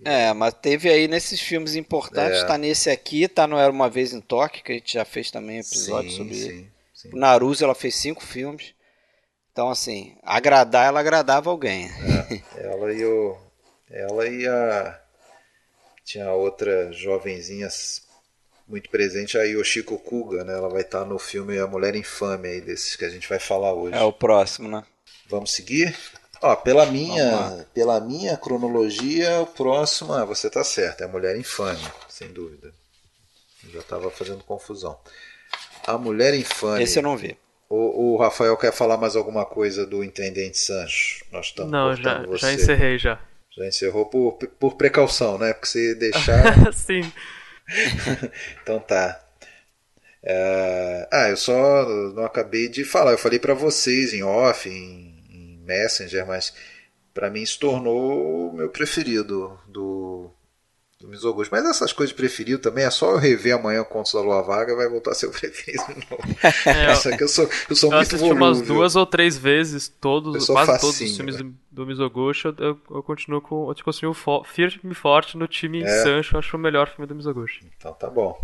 [0.06, 2.46] É, mas teve aí nesses filmes importantes, É.
[2.46, 5.32] tá nesse aqui, tá no Era Uma Vez em Tóquio, que a gente já fez
[5.32, 6.72] também episódio sim, sobre ele.
[6.94, 7.64] sim, sim.
[7.64, 8.74] Ela fez cinco filmes.
[9.52, 11.90] Então, assim, agradar, ela agradava alguém.
[12.56, 13.38] Ela e o
[13.90, 15.02] ela e a
[16.06, 17.68] tinha outra jovenzinha
[18.68, 20.54] muito presente a Yoshiko Kuga, né?
[20.54, 23.74] Ela vai estar no filme A Mulher Infame aí desses que a gente vai falar
[23.74, 23.96] hoje.
[23.96, 24.84] É o próximo, né?
[25.30, 25.96] Vamos seguir?
[26.42, 31.38] Ó, pela minha, pela minha cronologia, o próximo, ah, você tá certo, é a Mulher
[31.38, 32.74] Infame, sem dúvida.
[33.66, 34.98] Eu já estava fazendo confusão.
[35.86, 36.84] A Mulher Infame.
[36.84, 37.38] Esse eu não vi.
[37.70, 41.24] O, o Rafael quer falar mais alguma coisa do Intendente Sancho?
[41.32, 42.54] Nós estamos Não, já, cortando já você.
[42.54, 43.20] encerrei já.
[43.56, 45.54] Já encerrou por, por precaução, né?
[45.54, 46.72] Porque se deixar.
[46.74, 47.02] Sim.
[48.64, 49.20] então tá.
[50.24, 53.12] É, Ah, eu só não acabei de falar.
[53.12, 55.09] Eu falei pra vocês em off, em
[55.70, 56.54] Messenger, mas
[57.14, 60.32] pra mim se tornou o meu preferido do, do.
[61.50, 64.76] Mas essas coisas de preferido também é só eu rever amanhã Contos da Lua Vaga
[64.76, 66.24] vai voltar a ser o preferido de novo.
[66.66, 68.76] É, Essa que eu sou, eu sou eu muito assisti umas volúvel.
[68.76, 71.44] duas ou três vezes, todos, quase todos os filmes né?
[71.44, 72.46] do, do Mizoguchi.
[72.48, 73.70] Eu, eu, eu continuo com.
[73.70, 76.04] Eu continuo fo firme e forte no time É.
[76.04, 76.38] Sancho.
[76.38, 77.62] Acho o melhor filme do Mizoguchi.
[77.78, 78.38] Então tá bom.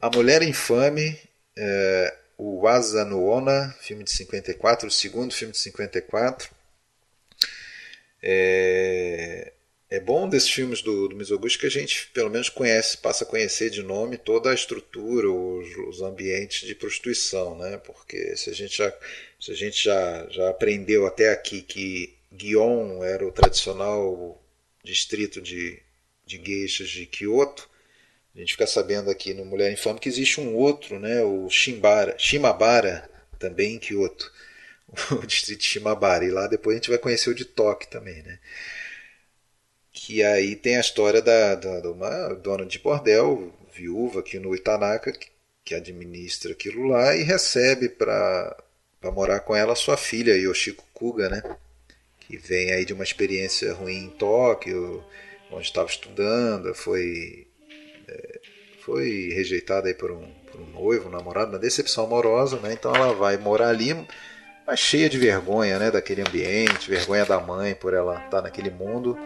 [0.00, 1.18] A Mulher Infame,
[1.56, 6.48] é, o Asa no Ona, filme de 54, o segundo filme de 54.
[8.22, 9.52] É,
[9.90, 13.26] é bom desses filmes do, do Mizoguchi que a gente pelo menos conhece, passa a
[13.26, 17.76] conhecer de nome toda a estrutura, os, os ambientes de prostituição, né?
[17.78, 18.96] Porque se a gente já,
[19.40, 24.40] se a gente já, já aprendeu até aqui que Gion era o tradicional
[24.84, 25.82] distrito de,
[26.24, 27.68] de geishas de Kyoto,
[28.38, 32.14] a gente fica sabendo aqui no Mulher Infame que existe um outro, né, o Shimbara,
[32.16, 34.32] Shimabara, também em Kyoto,
[35.10, 36.24] o distrito de Shimabara.
[36.24, 38.38] E lá depois a gente vai conhecer o de Tóquio também, né?
[39.92, 44.54] Que aí tem a história da, da, de uma dona de bordel, viúva aqui no
[44.54, 45.28] Itanaka, que,
[45.64, 48.56] que administra aquilo lá e recebe para
[49.12, 51.42] morar com ela sua filha, Yoshiko Kuga, né?
[52.20, 55.04] Que vem aí de uma experiência ruim em Tóquio,
[55.50, 57.47] onde estava estudando, foi
[58.80, 62.72] foi rejeitada aí por um, por um noivo, um namorado, uma decepção amorosa, né?
[62.72, 63.94] Então ela vai morar ali,
[64.66, 65.90] mas cheia de vergonha, né?
[65.90, 69.18] Daquele ambiente, vergonha da mãe por ela estar naquele mundo.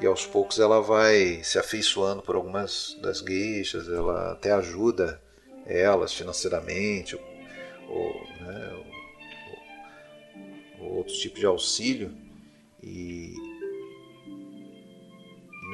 [0.00, 5.20] E aos poucos ela vai se afeiçoando por algumas das gueixas, ela até ajuda
[5.66, 7.16] elas financeiramente,
[7.88, 8.84] ou, né,
[10.78, 12.12] ou, ou outros tipos de auxílio.
[12.82, 13.32] E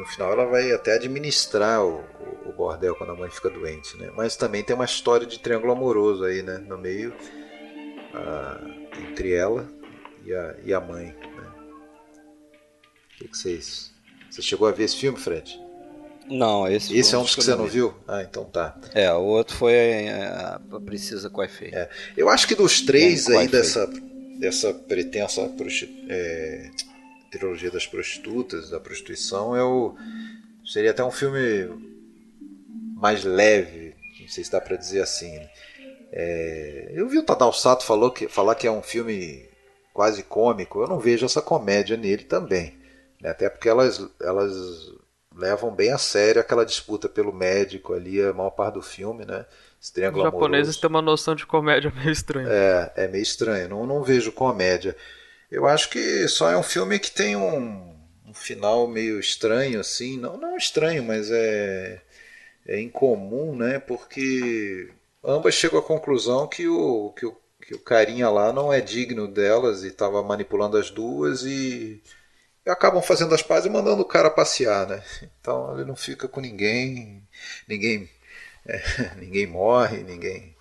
[0.00, 2.02] no final ela vai até administrar o,
[2.46, 4.10] o- bordel quando a mãe fica doente, né?
[4.16, 6.58] Mas também tem uma história de triângulo amoroso aí, né?
[6.58, 7.14] No meio,
[8.14, 8.60] ah,
[9.08, 9.66] entre ela
[10.24, 11.52] e a, e a mãe, né?
[13.14, 13.92] O que, que vocês...
[14.30, 15.58] Você chegou a ver esse filme, Fred?
[16.28, 17.70] Não, esse, Esse é um dos que você não vi.
[17.70, 17.94] viu?
[18.06, 18.78] Ah, então tá.
[18.94, 21.70] É, o outro foi é, a, a Precisa Coifei.
[21.72, 21.88] É.
[22.16, 23.86] Eu acho que dos três Bem, aí dessa,
[24.38, 26.70] dessa pretensa prosti- é,
[27.30, 29.96] trilogia das prostitutas, da prostituição, eu
[30.64, 31.68] seria até um filme
[32.96, 35.32] mais leve, não sei se dá pra dizer assim.
[35.32, 35.50] né?
[36.12, 39.48] É, eu vi o Tadao Sato falou que, falar que é um filme
[39.94, 42.76] quase cômico, eu não vejo essa comédia nele também.
[43.20, 43.30] né?
[43.30, 44.52] Até porque elas, elas
[45.34, 49.46] levam bem a sério aquela disputa pelo médico ali, a maior parte do filme, né?
[49.80, 50.80] Esse Os japoneses amoroso.
[50.80, 52.48] têm uma noção de comédia meio estranha.
[52.48, 54.94] É, é meio estranho, não, não vejo comédia.
[55.50, 60.16] Eu acho que só é um filme que tem um, um final meio estranho, assim.
[60.18, 62.00] Não, não estranho, mas é,
[62.66, 63.78] é incomum, né?
[63.80, 64.90] Porque
[65.24, 67.36] ambas chegam à conclusão que o, que o,
[67.66, 72.02] que o carinha lá não é digno delas e estava manipulando as duas e,
[72.64, 75.02] e acabam fazendo as pazes e mandando o cara passear, né?
[75.40, 77.26] Então ele não fica com ninguém,
[77.68, 78.08] ninguém,
[78.66, 80.56] é, ninguém morre, ninguém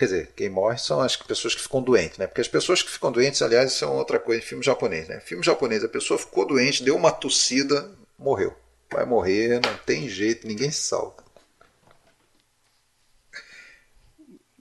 [0.00, 2.26] Quer dizer, quem morre são as pessoas que ficam doentes, né?
[2.26, 5.20] Porque as pessoas que ficam doentes, aliás, isso é outra coisa em filme japonês, né?
[5.20, 8.56] Filme japonês, a pessoa ficou doente, deu uma tossida, morreu.
[8.90, 11.22] Vai morrer, não tem jeito, ninguém se salva.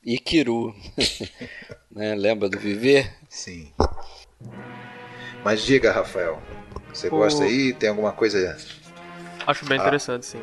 [0.03, 0.75] Ikiru.
[1.89, 2.15] né?
[2.15, 3.09] Lembra do Viver?
[3.29, 3.71] Sim.
[5.41, 6.43] Mas diga, Rafael,
[6.93, 7.71] você O- gosta aí?
[7.71, 8.57] Tem alguma coisa?
[9.47, 10.41] Acho bem interessante, sim.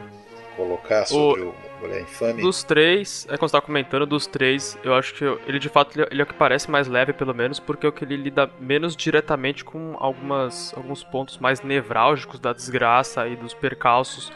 [0.56, 2.42] colocar sobre o, o Mulher Infame?
[2.42, 5.98] Dos três, é como você tá comentando, dos três, eu acho que ele de fato
[6.10, 8.50] ele é o que parece mais leve, pelo menos, porque é o que ele lida
[8.60, 14.32] menos diretamente com algumas, alguns pontos mais nevrálgicos da desgraça e dos percalços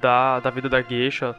[0.00, 1.34] da, da vida da geisha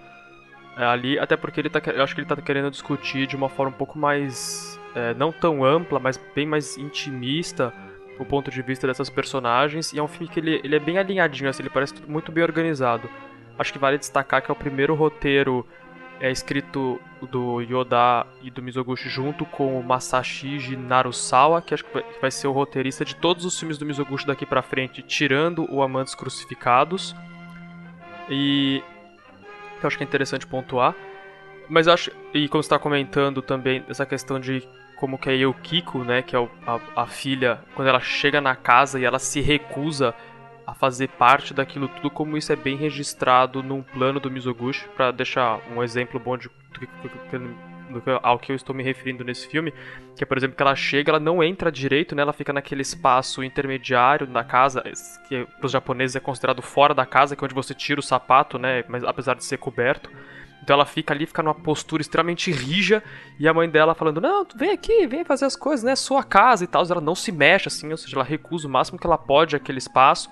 [0.77, 3.47] é, ali, até porque ele tá, eu acho que ele tá querendo discutir de uma
[3.47, 7.73] forma um pouco mais, é, não tão ampla, mas bem mais intimista,
[8.19, 10.97] o ponto de vista dessas personagens, e é um filme que ele, ele é bem
[10.97, 13.09] alinhadinho, assim, ele parece muito bem organizado.
[13.57, 15.65] Acho que vale destacar que é o primeiro roteiro
[16.19, 22.03] é escrito do Yoda e do Mizoguchi junto com o Masashi Narusawa, que acho que
[22.21, 25.81] vai ser o roteirista de todos os filmes do Mizoguchi daqui para frente, tirando o
[25.81, 27.15] Amantes Crucificados.
[28.29, 28.81] E
[29.81, 30.95] eu acho que é interessante pontuar.
[31.67, 36.21] Mas acho, e como está comentando também, essa questão de como que é Yukiko, né,
[36.21, 40.13] que é a, a filha, quando ela chega na casa e ela se recusa
[40.65, 45.11] a fazer parte daquilo tudo, como isso é bem registrado num plano do Mizoguchi, para
[45.11, 46.49] deixar um exemplo bom de,
[48.21, 49.73] ao que eu estou me referindo nesse filme,
[50.15, 52.81] que é, por exemplo, que ela chega, ela não entra direito, né, ela fica naquele
[52.81, 54.83] espaço intermediário da casa,
[55.27, 58.03] que para os japoneses é considerado fora da casa, que é onde você tira o
[58.03, 60.09] sapato, né, mas apesar de ser coberto.
[60.65, 63.03] Então ela fica ali, fica numa postura extremamente rija,
[63.39, 65.95] e a mãe dela falando: Não, vem aqui, vem fazer as coisas, né?
[65.95, 66.83] Sua casa e tal.
[66.89, 69.77] Ela não se mexe assim, ou seja, ela recusa o máximo que ela pode aquele
[69.77, 70.27] espaço.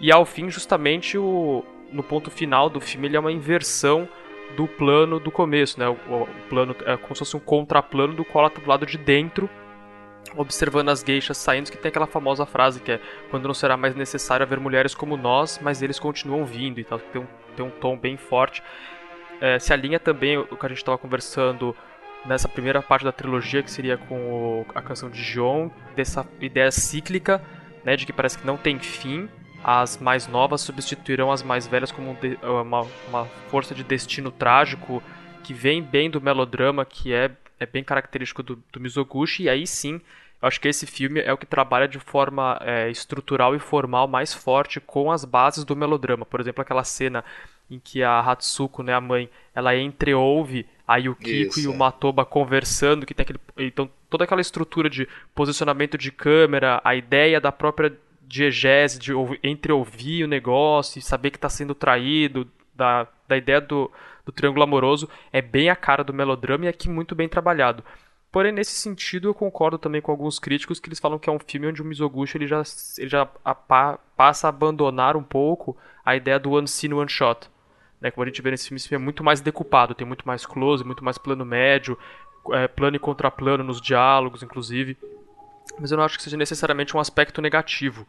[0.00, 4.08] E ao fim, justamente, o, no ponto final do filme, ele é uma inversão
[4.56, 5.88] do plano do começo, né?
[5.88, 8.84] O, o, plano é como se fosse um contraplano do qual ela tá do lado
[8.84, 9.48] de dentro,
[10.36, 13.94] observando as geixas saindo, que tem aquela famosa frase que é quando não será mais
[13.94, 17.70] necessário haver mulheres como nós, mas eles continuam vindo e tal, tem um, tem um
[17.70, 18.60] tom bem forte
[19.40, 21.74] é, se alinha também o que a gente estava conversando
[22.24, 26.70] nessa primeira parte da trilogia, que seria com o, a canção de John, dessa ideia
[26.70, 27.40] cíclica,
[27.84, 29.28] né, de que parece que não tem fim,
[29.62, 34.30] as mais novas substituirão as mais velhas como um de, uma, uma, força de destino
[34.30, 35.02] trágico
[35.42, 39.66] que vem bem do melodrama, que é, é bem característico do, do Mizoguchi, e aí
[39.66, 40.00] sim,
[40.42, 44.06] eu acho que esse filme é o que trabalha de forma é, estrutural e formal
[44.06, 46.26] mais forte com as bases do melodrama.
[46.26, 47.24] Por exemplo, aquela cena
[47.70, 51.76] em que a Hatsuko, né, a mãe, ela entreouve a Yukiko Isso, e o é.
[51.76, 57.40] Matoba conversando, que tem aquele, então toda aquela estrutura de posicionamento de câmera, a ideia
[57.40, 57.92] da própria
[58.22, 59.12] diegese, de
[59.42, 63.90] entreouvir o negócio e saber que está sendo traído, da, da ideia do,
[64.24, 67.82] do triângulo amoroso, é bem a cara do melodrama e aqui muito bem trabalhado.
[68.30, 71.38] Porém, nesse sentido, eu concordo também com alguns críticos que eles falam que é um
[71.38, 72.62] filme onde o Mizoguchi ele já,
[72.98, 77.48] ele já a, passa a abandonar um pouco a ideia do one scene, one shot.
[78.00, 78.10] Né?
[78.10, 80.44] Como a gente vê nesse filme, esse filme é muito mais decupado, tem muito mais
[80.44, 81.98] close, muito mais plano médio,
[82.52, 84.96] é, plano e contraplano nos diálogos, inclusive.
[85.78, 88.06] Mas eu não acho que seja necessariamente um aspecto negativo.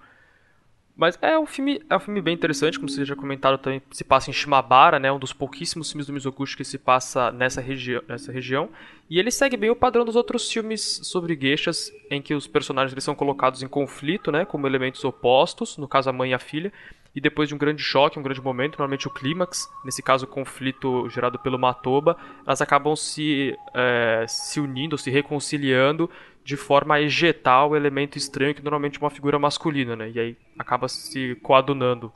[0.98, 4.04] Mas é um filme, é um filme bem interessante, como vocês já comentaram também, se
[4.04, 8.02] passa em Shimabara, né, um dos pouquíssimos filmes do Mizoguchi que se passa nessa, regi
[8.08, 8.68] nessa região,
[9.08, 12.92] e ele segue bem o padrão dos outros filmes sobre geishas, em que os personagens
[12.94, 16.40] eles são colocados em conflito, né, como elementos opostos, no caso a mãe e a
[16.40, 16.74] filha,
[17.16, 20.28] e depois de um grande choque, um grande momento, normalmente o clímax, nesse caso o
[20.28, 26.10] conflito gerado pelo Matoba, elas acabam se, é, se unindo, se reconciliando
[26.48, 30.10] de forma a ejetar o elemento estranho que normalmente é uma figura masculina, né?
[30.10, 32.10] E aí acaba se coadunando.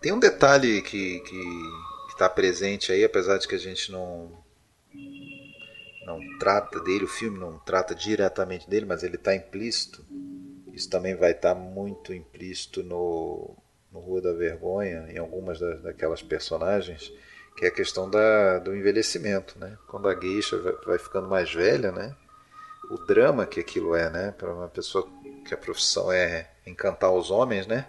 [0.00, 1.22] Tem um detalhe que
[2.08, 4.32] está presente aí, apesar de que a gente não
[6.04, 10.04] não trata dele, o filme não trata diretamente dele, mas ele está implícito.
[10.72, 13.54] Isso também vai estar tá muito implícito no
[13.92, 17.12] no Rua da Vergonha, em algumas daquelas personagens,
[17.56, 19.78] que é a questão da, do envelhecimento, né?
[19.86, 22.16] Quando a gueixa vai, vai ficando mais velha, né?
[22.90, 24.34] O drama que aquilo é, né?
[24.36, 25.08] Para uma pessoa
[25.44, 27.86] que a profissão é encantar os homens, né?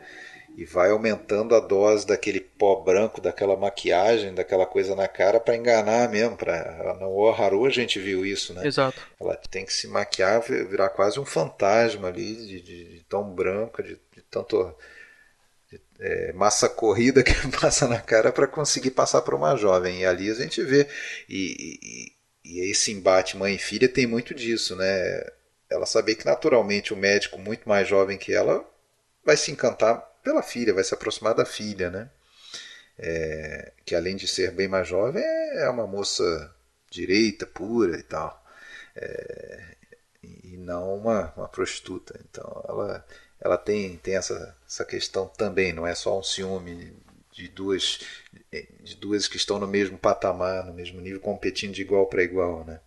[0.57, 5.55] E vai aumentando a dose daquele pó branco, daquela maquiagem, daquela coisa na cara para
[5.55, 6.35] enganar mesmo.
[6.35, 6.97] Pra...
[6.99, 8.67] No Oharu a gente viu isso, né?
[8.67, 8.99] Exato.
[9.19, 13.81] Ela tem que se maquiar, virar quase um fantasma ali, de, de, de tão branca,
[13.81, 14.75] de, de tanto
[15.99, 20.01] é, massa corrida que passa na cara para conseguir passar para uma jovem.
[20.01, 20.87] E ali a gente vê.
[21.29, 22.11] E,
[22.49, 25.27] e, esse embate mãe e filha tem muito disso, né?
[25.69, 28.65] Ela saber que naturalmente o médico, muito mais jovem que ela,
[29.23, 32.09] vai se encantar pela filha, vai se aproximar da filha, né?
[32.97, 36.53] É, que além de ser bem mais jovem, é uma moça
[36.91, 38.43] direita, pura e tal.
[38.95, 39.75] É,
[40.23, 42.19] e não uma, uma prostituta.
[42.29, 43.05] Então ela
[43.41, 46.93] ela tem, tem essa, essa questão também, não é só um ciúme
[47.39, 47.99] de duas,
[48.83, 52.65] de duas que estão no mesmo patamar, no mesmo nível, competindo de igual para igual.
[52.65, 52.79] Né?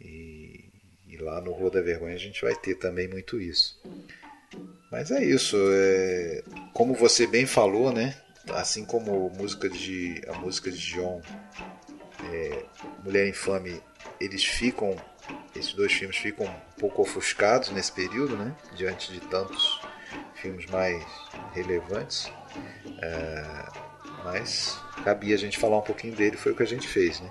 [0.00, 0.70] E,
[1.08, 3.82] e, lá no Rua da Vergonha a gente vai ter também muito isso.
[4.90, 8.16] Mas é isso, é, como você bem falou, né?
[8.52, 11.22] assim como música de, a música de John,
[12.32, 12.64] é,
[13.02, 13.82] Mulher Infame,
[14.20, 14.94] eles ficam,
[15.56, 18.54] esses dois filmes ficam um pouco ofuscados nesse período, né?
[18.76, 19.80] Diante de tantos
[20.34, 21.02] filmes mais
[21.52, 22.30] relevantes.
[23.00, 23.66] É,
[24.24, 27.30] mas cabia a gente falar um pouquinho dele, foi o que a gente fez, né?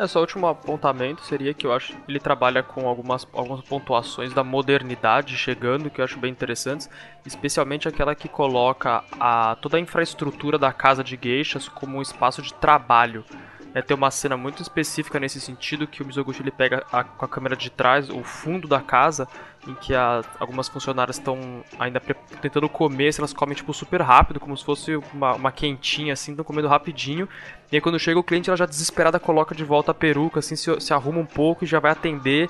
[0.00, 4.32] É, só o último apontamento seria que eu acho ele trabalha com algumas, algumas pontuações
[4.32, 6.88] da modernidade chegando, que eu acho bem interessantes,
[7.26, 12.40] especialmente aquela que coloca a, toda a infraestrutura da casa de geixas como um espaço
[12.40, 13.26] de trabalho.
[13.74, 17.24] É, tem uma cena muito específica nesse sentido que o Mizoguchi ele pega a, com
[17.24, 19.28] a câmera de trás o fundo da casa
[19.66, 22.00] em que a, algumas funcionárias estão ainda
[22.40, 26.44] tentando comer, elas comem tipo super rápido, como se fosse uma, uma quentinha assim, estão
[26.44, 27.28] comendo rapidinho.
[27.70, 30.56] E aí quando chega o cliente, ela já desesperada coloca de volta a peruca, assim,
[30.56, 32.48] se, se arruma um pouco e já vai atender.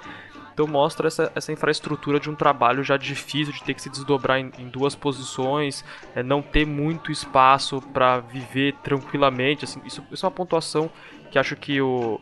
[0.53, 4.39] Então mostra essa, essa infraestrutura de um trabalho já difícil, de ter que se desdobrar
[4.39, 5.85] em, em duas posições,
[6.15, 9.65] é, não ter muito espaço para viver tranquilamente.
[9.65, 10.91] Assim, isso, isso é uma pontuação
[11.31, 12.21] que acho que o,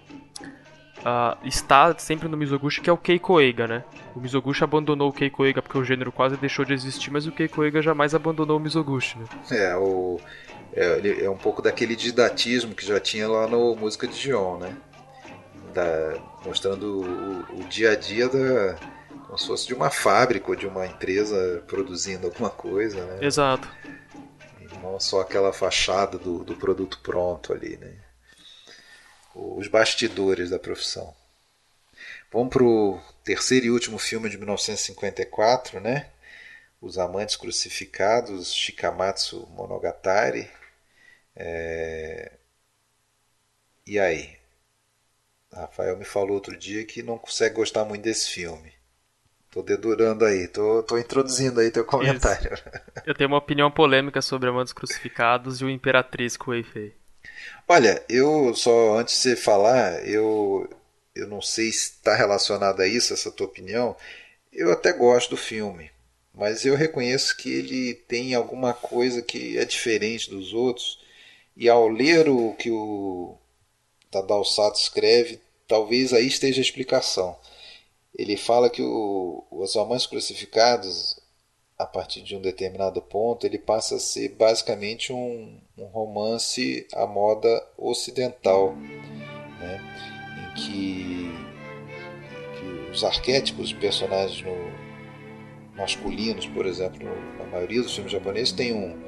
[0.99, 3.85] Uh, está sempre no Mizoguchi, que é o Keiko Eiga, né?
[4.17, 7.33] O Mizoguchi abandonou o Keiko Eiga porque o gênero quase deixou de existir, mas o
[7.33, 9.25] Keiko Eiga jamais abandonou o Mizoguchi, né?
[9.51, 10.19] É, o,
[10.73, 14.77] é, é um pouco daquele didatismo que já tinha lá no Música de Gion, né?
[15.73, 18.77] Da, mostrando o, o, dia a dia da,
[19.27, 23.19] como se fosse de uma fábrica ou de uma empresa produzindo alguma coisa, né?
[23.21, 23.69] Exato.
[24.61, 27.93] E não só aquela fachada do, do produto pronto ali, né?
[29.41, 31.15] Os bastidores da profissão.
[32.33, 36.09] Vamos para o terceiro e último filme de 1954, né?
[36.81, 40.51] Os Amantes Crucificados, Shikamatsu Monogatari.
[41.37, 42.33] É...
[43.87, 44.37] E aí?
[45.53, 48.73] Rafael me falou outro dia que não consegue gostar muito desse filme.
[49.51, 52.53] Tô dedurando aí, tô, tô introduzindo aí teu comentário.
[52.53, 52.65] Isso.
[53.07, 56.98] Eu tenho uma opinião polêmica sobre Amantes Crucificados e o Imperatriz com o Eifei.
[57.67, 60.69] Olha, eu só antes de você falar, eu,
[61.15, 63.97] eu não sei se está relacionado a isso, essa tua opinião.
[64.53, 65.91] Eu até gosto do filme,
[66.35, 71.01] mas eu reconheço que ele tem alguma coisa que é diferente dos outros.
[71.57, 73.37] E ao ler o que o
[74.11, 77.37] Tadao Sato escreve, talvez aí esteja a explicação.
[78.17, 81.19] Ele fala que o, os Amantes Crucificados,
[81.79, 87.07] a partir de um determinado ponto, ele passa a ser basicamente um, um romance à
[87.07, 89.81] moda ocidental, né?
[90.37, 91.31] em que,
[92.59, 94.57] que os arquétipos de personagens no,
[95.77, 97.09] masculinos, por exemplo,
[97.39, 99.01] na maioria dos filmes japoneses, tem um,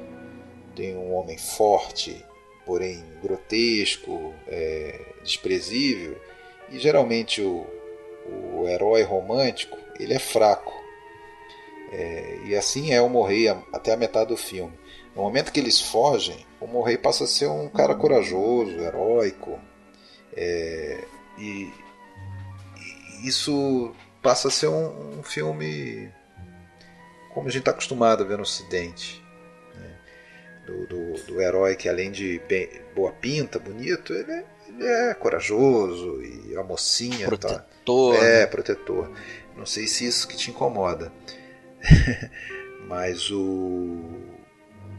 [0.73, 2.25] tem um homem forte,
[2.65, 6.17] porém grotesco, é, desprezível,
[6.69, 7.67] e geralmente o,
[8.55, 10.80] o herói romântico ele é fraco.
[11.91, 14.73] É, e assim é o Morrei até a metade do filme.
[15.15, 19.59] No momento que eles fogem, o Morrei passa a ser um cara corajoso, heróico.
[20.33, 21.03] É,
[21.37, 21.71] e,
[23.23, 26.09] e, isso passa a ser um, um filme
[27.33, 29.21] como a gente está acostumado a ver no Ocidente
[30.65, 35.13] do, do, do, herói que além de bem, boa pinta, bonito, ele é, ele é
[35.13, 38.17] corajoso e a mocinha tá protetor.
[38.17, 39.11] Tá, é, protetor.
[39.55, 41.11] Não sei se isso que te incomoda.
[42.87, 43.99] Mas o,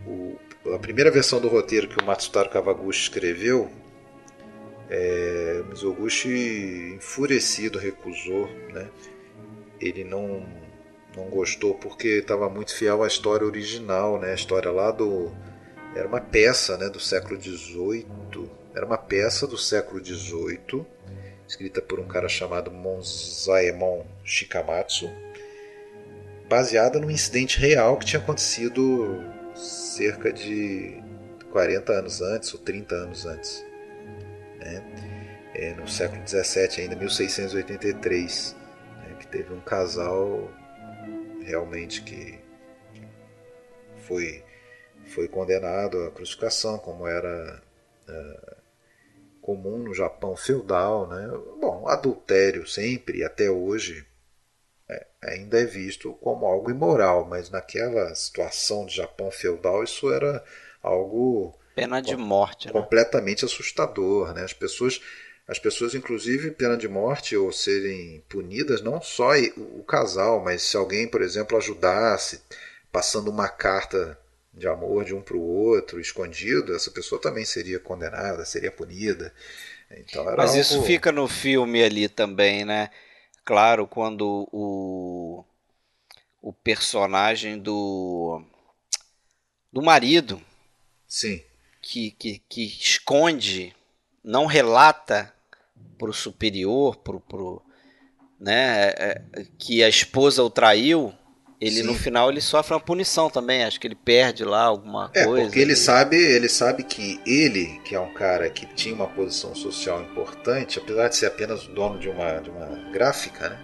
[0.07, 0.39] o,
[0.75, 3.71] a primeira versão do roteiro que o Matsutaro Kawaguchi escreveu,
[4.89, 8.89] é, Mizoguchi enfurecido recusou, né?
[9.81, 10.47] Ele não
[11.17, 14.33] não gostou porque estava muito fiel à história original, né?
[14.33, 15.31] A história lá do
[15.95, 18.51] era uma peça né, do século XVIII.
[18.75, 20.87] Era uma peça do século XVIII,
[21.47, 25.11] escrita por um cara chamado Monzaemon Shikamatsu,
[26.53, 29.25] baseada num incidente real que tinha acontecido
[29.55, 31.03] cerca de
[31.51, 33.65] 40 anos antes ou 30 anos antes.
[34.59, 34.85] Né?
[35.55, 38.55] É, no século XVII, ainda 1683,
[38.99, 40.51] né, que teve um casal
[41.41, 42.39] realmente que
[44.07, 44.45] foi
[45.07, 47.63] foi condenado à crucificação, como era
[48.07, 48.57] é,
[49.41, 51.09] comum no Japão feudal.
[51.09, 51.29] Né?
[51.59, 54.07] Bom, adultério sempre, até hoje,
[55.23, 60.43] ainda é visto como algo imoral, mas naquela situação de Japão feudal isso era
[60.83, 62.73] algo pena de morte, né?
[62.73, 64.45] completamente assustador, né?
[64.45, 65.01] As pessoas
[65.47, 70.77] as pessoas inclusive pena de morte ou serem punidas não só o casal, mas se
[70.77, 72.41] alguém, por exemplo, ajudasse
[72.91, 74.19] passando uma carta
[74.55, 79.33] de amor de um para o outro, escondido, essa pessoa também seria condenada, seria punida.
[79.91, 80.61] Então, Mas algo...
[80.61, 82.91] isso fica no filme ali também, né?
[83.45, 85.45] Claro, quando o,
[86.41, 88.43] o personagem do,
[89.73, 90.41] do marido
[91.13, 91.43] Sim.
[91.83, 93.77] Que, que, que esconde,
[94.25, 95.35] não relata
[95.99, 97.63] pro superior, pro, pro
[98.41, 101.13] né, é, é, que a esposa o traiu,
[101.63, 101.83] ele Sim.
[101.85, 105.47] no final ele sofre uma punição também, acho que ele perde lá alguma é, coisa.
[105.47, 109.55] Porque ele sabe, ele sabe que ele, que é um cara que tinha uma posição
[109.55, 113.61] social importante, apesar de ser apenas dono de uma, de uma gráfica, né?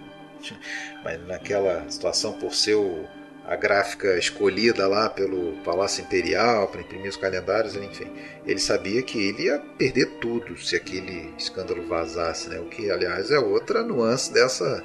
[1.03, 3.05] Mas naquela situação por ser o,
[3.45, 8.07] a gráfica escolhida lá pelo Palácio Imperial para imprimir os calendários, enfim,
[8.45, 12.61] ele sabia que ele ia perder tudo se aquele escândalo vazasse, né?
[12.61, 14.81] O que aliás é outra nuance dessa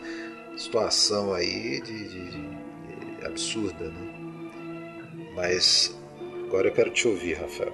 [0.57, 2.64] situação aí de, de, de
[3.25, 4.25] absurda, né?
[5.35, 6.01] Mas
[6.47, 7.73] agora eu quero te ouvir, Rafael.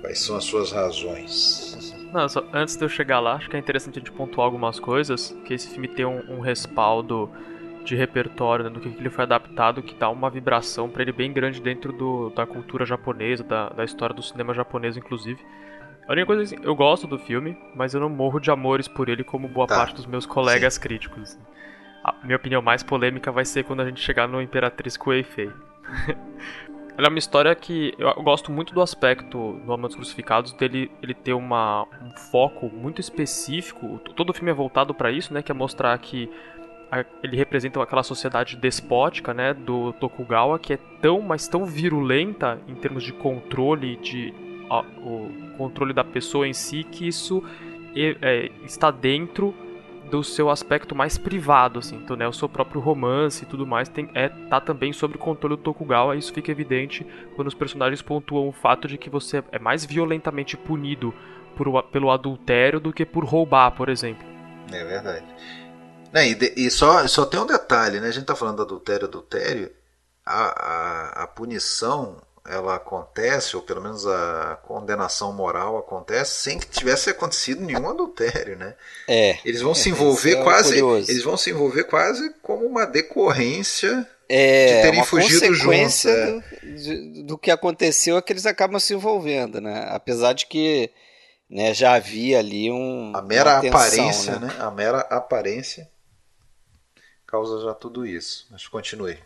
[0.00, 1.94] Quais são as suas razões?
[2.12, 4.78] Não, só, antes de eu chegar lá, acho que é interessante a gente pontuar algumas
[4.78, 7.30] coisas, que esse filme tem um, um respaldo
[7.84, 11.32] de repertório, né, do que ele foi adaptado, que dá uma vibração para ele bem
[11.32, 15.40] grande dentro do, da cultura japonesa, da, da história do cinema japonês, inclusive.
[16.06, 18.86] A única coisa é assim, eu gosto do filme, mas eu não morro de amores
[18.86, 19.76] por ele como boa tá.
[19.76, 20.80] parte dos meus colegas Sim.
[20.80, 21.38] críticos.
[22.06, 25.50] A minha opinião mais polêmica vai ser quando a gente chegar no Imperatriz Kuei-Fei.
[26.96, 30.88] Ela é uma história que eu gosto muito do aspecto do Amor dos Crucificados dele
[31.02, 33.98] ele ter uma, um foco muito específico.
[34.14, 36.30] Todo o filme é voltado para isso, né, que é mostrar que
[36.92, 42.60] a, ele representa aquela sociedade despótica, né, do Tokugawa que é tão, mas tão virulenta
[42.68, 44.32] em termos de controle de
[44.70, 45.28] a, o
[45.58, 47.42] controle da pessoa em si que isso
[47.96, 49.52] é, é, está dentro
[50.10, 53.88] do seu aspecto mais privado, assim, então, né, o seu próprio romance e tudo mais
[53.88, 58.02] tem, é, tá também sobre o controle do Tokugawa, isso fica evidente quando os personagens
[58.02, 61.12] pontuam o fato de que você é mais violentamente punido
[61.56, 64.26] por, pelo adultério do que por roubar, por exemplo.
[64.72, 65.24] É verdade.
[66.14, 68.08] E, de, e só, só tem um detalhe, né?
[68.08, 69.70] A gente tá falando do adultério, adultério,
[70.24, 76.66] a, a, a punição ela acontece, ou pelo menos a condenação moral acontece, sem que
[76.66, 78.74] tivesse acontecido nenhum adultério, né?
[79.08, 79.38] É.
[79.44, 80.80] Eles vão é, se envolver é quase.
[80.80, 81.10] Curioso.
[81.10, 86.04] Eles vão se envolver quase como uma decorrência é, de terem uma fugido juntos.
[86.04, 86.40] É.
[86.62, 89.86] Do, do que aconteceu é que eles acabam se envolvendo, né?
[89.90, 90.90] Apesar de que
[91.48, 93.12] né, já havia ali um.
[93.14, 94.48] A mera aparência, né?
[94.48, 94.56] né?
[94.58, 95.88] A mera aparência
[97.26, 98.46] causa já tudo isso.
[98.50, 99.18] Mas continue.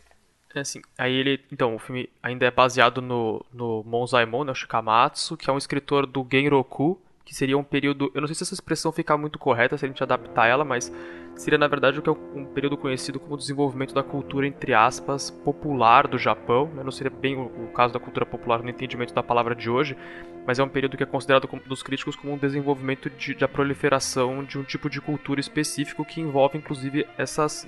[0.54, 5.36] É assim, aí ele, então, o filme ainda é baseado no, no Monzaimon, né, Shikamatsu,
[5.36, 8.54] que é um escritor do Genroku, que seria um período, eu não sei se essa
[8.54, 10.92] expressão fica muito correta se a gente adaptar ela, mas
[11.36, 15.30] seria na verdade o que é um período conhecido como desenvolvimento da cultura entre aspas
[15.30, 16.68] popular do Japão.
[16.74, 16.82] Né?
[16.82, 19.96] Não seria bem o, o, caso da cultura popular no entendimento da palavra de hoje,
[20.44, 23.44] mas é um período que é considerado como, dos críticos como um desenvolvimento de, de
[23.44, 27.64] a proliferação de um tipo de cultura específico que envolve inclusive essas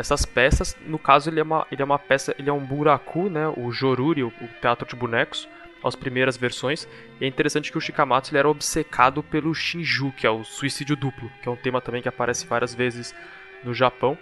[0.00, 3.28] essas peças, no caso ele é uma, ele é uma peça, ele é um buraku,
[3.28, 5.46] né, o Joruri, o, teatro de bonecos,
[5.84, 6.88] as primeiras versões.
[7.20, 10.96] E é interessante que o Shikamatsu ele era obcecado pelo Shinju, que é o suicídio
[10.96, 13.14] duplo, que é um tema também que aparece várias vezes
[13.62, 14.16] no Japão.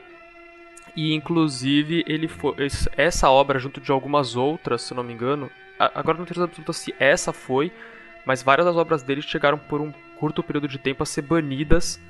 [0.97, 2.55] E inclusive ele foi
[2.97, 5.49] essa obra junto de algumas outras, se não me engano,
[5.79, 7.73] agora não tenho certeza se essa foi,
[8.27, 12.01] mas várias das obras dele chegaram por um curto período de tempo a ser banidas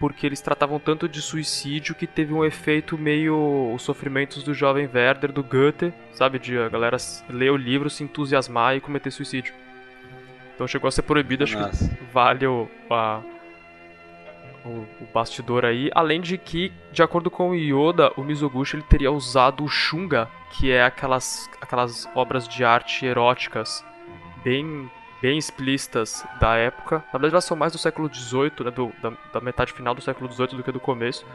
[0.00, 4.88] porque eles tratavam tanto de suicídio que teve um efeito meio os sofrimentos do jovem
[4.92, 6.38] Werder, do Goethe, sabe?
[6.38, 6.96] De a galera
[7.28, 9.52] ler o livro, se entusiasmar e cometer suicídio.
[10.54, 11.86] Então chegou a ser proibido, acho Nossa.
[11.86, 13.20] que vale o, a,
[14.64, 15.90] o, o, bastidor aí.
[15.94, 20.28] Além de que, de acordo com o Yoda, o Mizoguchi ele teria usado o Shunga,
[20.52, 23.84] que é aquelas, aquelas obras de arte eróticas
[24.42, 24.90] bem
[25.20, 26.96] bem explícitas da época.
[27.12, 30.00] Na verdade, elas são mais do século XVIII, né, do, da, da, metade final do
[30.00, 31.26] século XVIII do que do começo.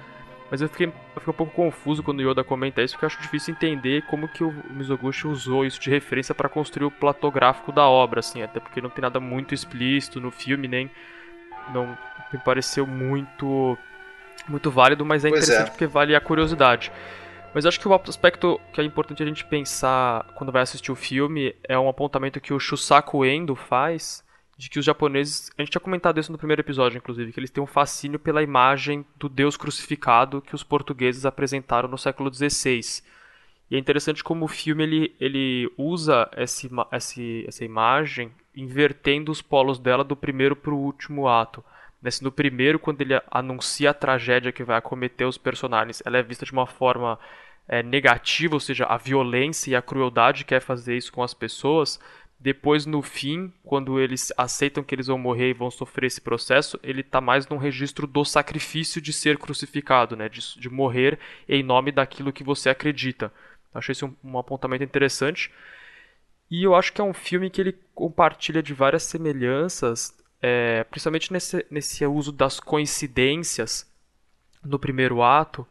[0.49, 3.07] Mas eu fiquei, eu fiquei um pouco confuso quando o Yoda comenta isso, porque eu
[3.07, 7.31] acho difícil entender como que o Mizoguchi usou isso de referência para construir o platô
[7.31, 10.91] gráfico da obra, assim, até porque não tem nada muito explícito no filme, nem
[11.73, 11.97] não
[12.31, 13.77] me pareceu muito
[14.47, 15.71] muito válido, mas é pois interessante é.
[15.71, 16.91] porque vale a curiosidade.
[17.55, 20.95] Mas acho que o aspecto que é importante a gente pensar quando vai assistir o
[20.95, 24.25] filme é um apontamento que o Shusaku Endo faz
[24.57, 27.49] de que os japoneses, a gente tinha comentado isso no primeiro episódio, inclusive, que eles
[27.49, 32.81] têm um fascínio pela imagem do Deus crucificado que os portugueses apresentaram no século XVI.
[33.71, 39.41] E é interessante como o filme ele, ele usa esse, esse, essa imagem invertendo os
[39.41, 41.63] polos dela do primeiro para o último ato.
[42.01, 46.23] Nesse, no primeiro, quando ele anuncia a tragédia que vai acometer os personagens, ela é
[46.23, 47.17] vista de uma forma
[47.67, 51.99] é, negativa, ou seja, a violência e a crueldade quer fazer isso com as pessoas.
[52.39, 56.79] Depois, no fim, quando eles aceitam que eles vão morrer e vão sofrer esse processo,
[56.83, 60.29] ele está mais num registro do sacrifício de ser crucificado, né?
[60.29, 61.17] de, de morrer
[61.49, 63.31] em nome daquilo que você acredita.
[63.73, 65.51] Achei isso um, um apontamento interessante.
[66.49, 71.33] E eu acho que é um filme que ele compartilha de várias semelhanças, é, principalmente
[71.33, 73.91] nesse, nesse uso das coincidências
[74.63, 75.67] no primeiro ato,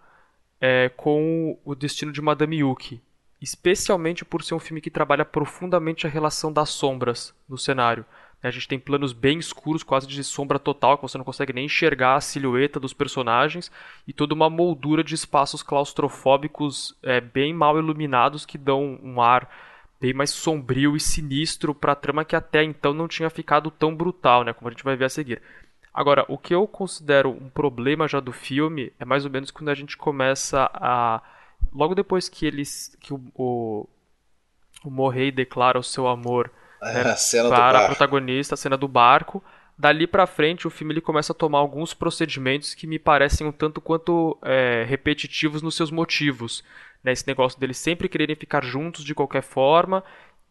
[0.67, 2.99] é, com o destino de Madame Yuki.
[3.39, 8.07] Especialmente por ser um filme que trabalha profundamente a relação das sombras no cenário.
[8.43, 11.67] A gente tem planos bem escuros, quase de sombra total, que você não consegue nem
[11.67, 13.71] enxergar a silhueta dos personagens,
[14.09, 19.51] e toda uma moldura de espaços claustrofóbicos é, bem mal iluminados que dão um ar
[20.01, 23.95] bem mais sombrio e sinistro para a trama que até então não tinha ficado tão
[23.95, 25.43] brutal, né, como a gente vai ver a seguir.
[25.95, 29.69] Agora, o que eu considero um problema já do filme é mais ou menos quando
[29.69, 31.23] a gente começa a
[31.73, 33.89] logo depois que eles que o, o,
[34.85, 36.51] o Morrey declara o seu amor
[36.83, 39.43] é, né, a para a protagonista, a cena do barco.
[39.79, 43.53] Dali pra frente, o filme ele começa a tomar alguns procedimentos que me parecem um
[43.53, 46.65] tanto quanto é, repetitivos nos seus motivos.
[47.03, 47.13] Né?
[47.13, 50.03] Esse negócio deles sempre quererem ficar juntos de qualquer forma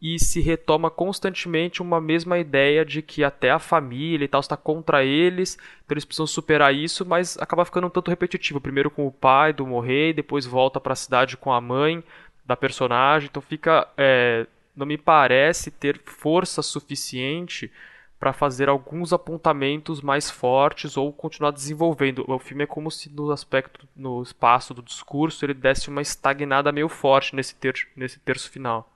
[0.04, 4.54] e se retoma constantemente uma mesma ideia de que até a família e tal está
[4.54, 8.60] contra eles, então eles precisam superar isso, mas acaba ficando um tanto repetitivo.
[8.60, 12.04] Primeiro com o pai do morrer, depois volta para a cidade com a mãe
[12.44, 17.72] da personagem, então fica é, não me parece ter força suficiente
[18.20, 22.26] para fazer alguns apontamentos mais fortes ou continuar desenvolvendo.
[22.28, 26.70] O filme é como se no aspecto, no espaço do discurso, ele desse uma estagnada
[26.70, 28.93] meio forte nesse terço, nesse terço final.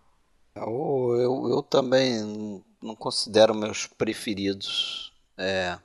[0.59, 5.13] Eu, eu, eu também não considero meus preferidos.
[5.37, 5.79] É,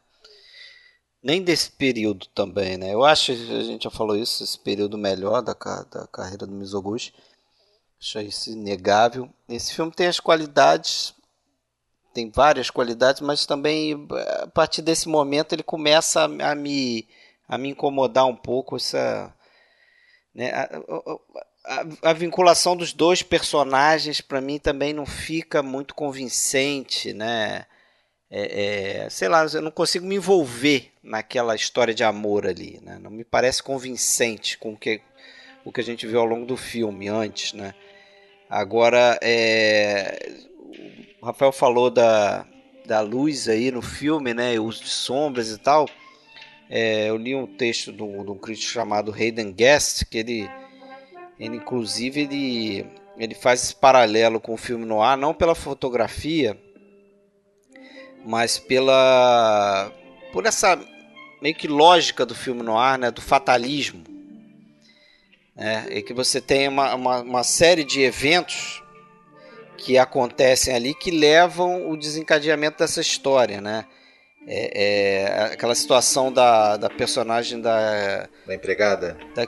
[1.24, 2.94] nem desse período também, né?
[2.94, 7.14] Eu acho, a gente já falou isso, esse período melhor da, da carreira do Mizoguchi.
[8.00, 9.30] Acho isso inegável.
[9.48, 11.16] Esse filme tem as qualidades,
[12.14, 14.08] tem várias qualidades, mas também
[14.42, 17.08] a partir desse momento ele começa a, a me,
[17.48, 19.34] a me incomodar um pouco essa.
[20.36, 21.44] Né, a, a,
[22.02, 27.66] a vinculação dos dois personagens para mim também não fica muito convincente, né?
[28.30, 32.98] É, é, sei lá, eu não consigo me envolver naquela história de amor ali, né?
[33.00, 35.02] Não me parece convincente com o que,
[35.64, 37.76] o que a gente viu ao longo do filme antes, né?
[38.50, 40.32] Agora, é,
[41.22, 42.46] o Rafael falou da,
[42.86, 44.60] da luz aí no filme, né?
[44.60, 45.88] O uso de sombras e tal.
[46.70, 50.50] É, eu li um texto de um, de um crítico chamado Hayden Guest, que ele,
[51.44, 52.86] ele inclusive ele,
[53.18, 56.58] ele faz esse paralelo com o filme no ar, não pela fotografia,
[58.26, 59.92] mas pela
[60.32, 60.80] por essa
[61.42, 63.12] meio que lógica do filme no ar, né?
[63.12, 64.04] Do fatalismo
[65.56, 65.86] né?
[65.90, 68.82] e que você tem uma, uma, uma série de eventos
[69.78, 73.86] que acontecem ali que levam o desencadeamento dessa história, né?
[74.46, 79.48] É, é, aquela situação da, da personagem da da empregada da,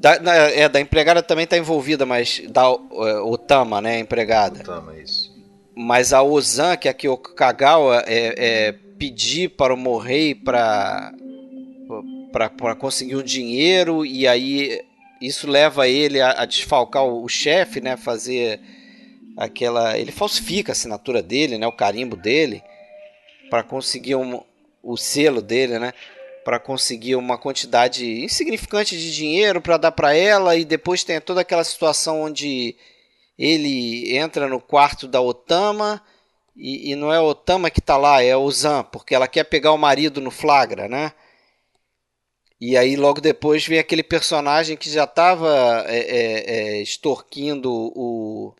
[0.00, 5.30] da, é, da empregada também está envolvida mas da é, Otama né empregada Otama isso
[5.74, 8.34] mas a Ozan que aqui o Kagawa é,
[8.68, 11.12] é pedir para o Morrei para
[12.32, 14.80] para conseguir um dinheiro e aí
[15.20, 17.96] isso leva ele a, a desfalcar o, o chefe, né?
[17.96, 18.60] Fazer
[19.36, 19.98] aquela.
[19.98, 21.66] Ele falsifica a assinatura dele, né?
[21.66, 22.62] O carimbo dele,
[23.50, 24.40] para conseguir um,
[24.82, 25.92] o selo dele, né?
[26.44, 31.42] Para conseguir uma quantidade insignificante de dinheiro para dar para ela e depois tem toda
[31.42, 32.76] aquela situação onde
[33.38, 36.02] ele entra no quarto da Otama
[36.56, 39.44] e, e não é a Otama que está lá, é o Zan, porque ela quer
[39.44, 41.12] pegar o marido no flagra, né?
[42.60, 48.54] E aí logo depois vem aquele personagem que já estava é, é, é, extorquindo o,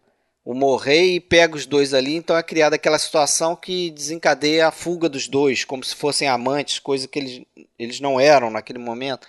[0.45, 2.17] o Morrey e pega os dois ali.
[2.17, 6.79] Então é criada aquela situação que desencadeia a fuga dos dois, como se fossem amantes,
[6.79, 7.43] coisa que eles,
[7.79, 9.27] eles não eram naquele momento.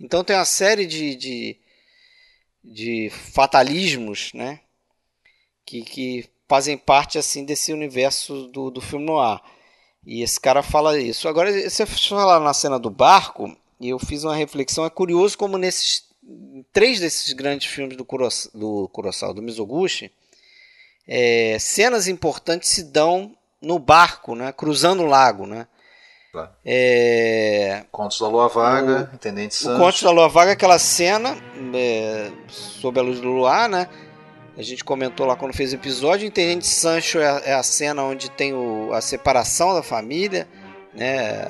[0.00, 1.56] Então tem uma série de, de,
[2.62, 4.60] de fatalismos né,
[5.64, 9.42] que, que fazem parte assim desse universo do, do filme no ar.
[10.04, 11.28] E esse cara fala isso.
[11.28, 14.84] Agora, você falar na cena do barco, e eu fiz uma reflexão.
[14.84, 16.04] É curioso como nesses
[16.72, 20.12] três desses grandes filmes do, Kuros, do Kurosawa, do Mizoguchi,
[21.06, 25.66] é, cenas importantes se dão no barco, né, cruzando o lago, né?
[26.32, 26.50] Claro.
[26.64, 27.84] É...
[27.92, 29.76] Contos da Lua Vaga, o, Intendente Sancho.
[29.76, 31.36] O Contos da Lua Vaga, aquela cena
[31.74, 33.86] é, sob a luz do luar, né?
[34.56, 36.24] A gente comentou lá quando fez o episódio.
[36.24, 40.48] O Intendente Sancho é, é a cena onde tem o, a separação da família,
[40.94, 41.44] né?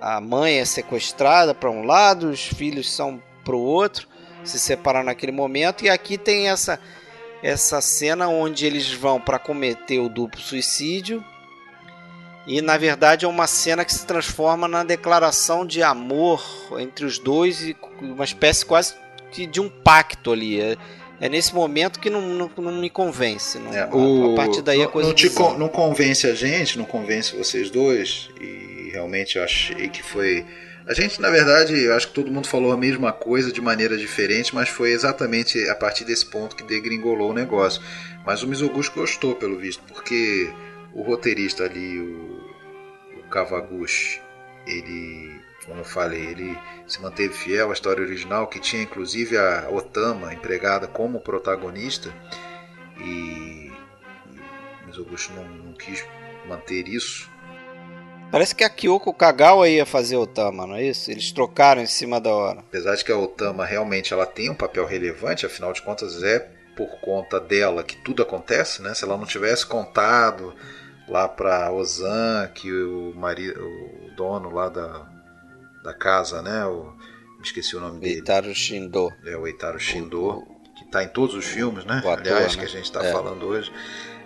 [0.00, 4.08] a mãe é sequestrada para um lado, os filhos são para o outro,
[4.42, 6.80] se separam naquele momento, e aqui tem essa
[7.42, 11.24] essa cena onde eles vão para cometer o duplo suicídio.
[12.46, 16.42] E na verdade é uma cena que se transforma na declaração de amor
[16.78, 18.94] entre os dois e uma espécie quase
[19.30, 20.60] que de um pacto ali.
[20.60, 20.76] É,
[21.20, 23.58] é nesse momento que não, não, não me convence.
[23.58, 26.78] Não, é, o, a, partir daí a coisa não, te con, não convence a gente,
[26.78, 28.30] não convence vocês dois.
[28.40, 30.44] E realmente eu achei que foi.
[30.90, 33.96] A gente, na verdade, eu acho que todo mundo falou a mesma coisa de maneira
[33.96, 37.80] diferente, mas foi exatamente a partir desse ponto que degringolou o negócio.
[38.26, 40.52] Mas o Mizoguchi gostou, pelo visto, porque
[40.92, 44.20] o roteirista ali, o, o Kawaguchi,
[44.66, 46.58] ele como eu falei, ele
[46.88, 52.12] se manteve fiel à história original, que tinha inclusive a Otama empregada como protagonista,
[52.98, 56.04] e, e Mizoguchi não, não quis
[56.48, 57.29] manter isso.
[58.30, 61.10] Parece que a Kyoko Kagawa ia fazer Otama, não é isso?
[61.10, 62.60] Eles trocaram em cima da hora.
[62.60, 66.38] Apesar de que a Otama realmente ela tem um papel relevante, afinal de contas é
[66.76, 68.94] por conta dela que tudo acontece, né?
[68.94, 70.54] Se ela não tivesse contado
[71.08, 75.10] lá para Ozan que o marido, o dono lá da
[75.82, 76.64] da casa, né?
[76.66, 76.92] O,
[77.38, 78.16] me esqueci o nome dele.
[78.16, 79.10] Eitaru Shindo.
[79.24, 81.98] É, o Eitaru Shindo, o, que está em todos os filmes, né?
[81.98, 82.62] Ator, Aliás, né?
[82.62, 83.12] que a gente está é.
[83.12, 83.72] falando hoje,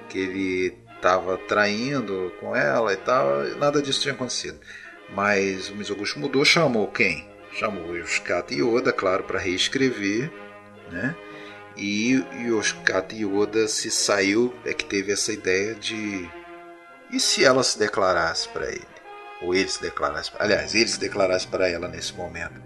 [0.09, 4.59] que ele estava traindo com ela e tal, e nada disso tinha acontecido.
[5.10, 7.28] Mas o Mizoguchi mudou, chamou quem?
[7.52, 10.32] Chamou Yoshikata Yoda, claro, para reescrever,
[10.90, 11.14] né?
[11.76, 16.28] E Yoshikata Yoda se saiu, é que teve essa ideia de
[17.12, 18.94] e se ela se declarasse para ele?
[19.43, 22.62] ou ele se declarasse, aliás, ele se declarasse para ela nesse momento.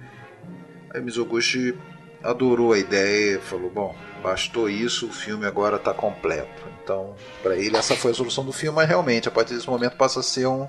[0.95, 1.77] Aí Mizoguchi
[2.23, 6.68] adorou a ideia, falou: bom, bastou isso, o filme agora está completo.
[6.89, 9.99] Então, para ele essa foi a solução do filme, mas realmente a partir desse momento
[9.99, 10.67] passa a ser um,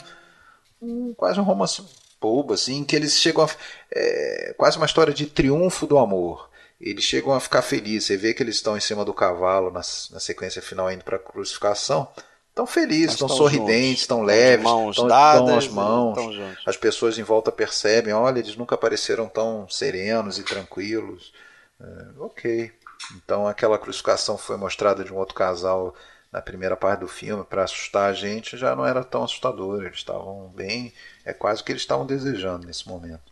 [0.81, 1.81] um quase um romance
[2.19, 3.49] bobo, assim, que eles chegam a
[3.89, 6.49] é, quase uma história de triunfo do amor.
[6.79, 8.07] Eles chegam a ficar felizes.
[8.07, 11.15] Você vê que eles estão em cima do cavalo na, na sequência final indo para
[11.15, 12.09] a crucificação
[12.49, 16.17] estão felizes, estão sorridentes, estão leves, estão dadas, as mãos.
[16.65, 21.31] As pessoas em volta percebem, olha, eles nunca pareceram tão serenos e tranquilos.
[21.79, 21.85] É,
[22.19, 22.71] ok.
[23.15, 25.95] Então aquela crucificação foi mostrada de um outro casal
[26.31, 29.83] na primeira parte do filme para assustar a gente, já não era tão assustador.
[29.83, 30.93] Eles estavam bem,
[31.25, 33.31] é quase o que eles estavam desejando nesse momento.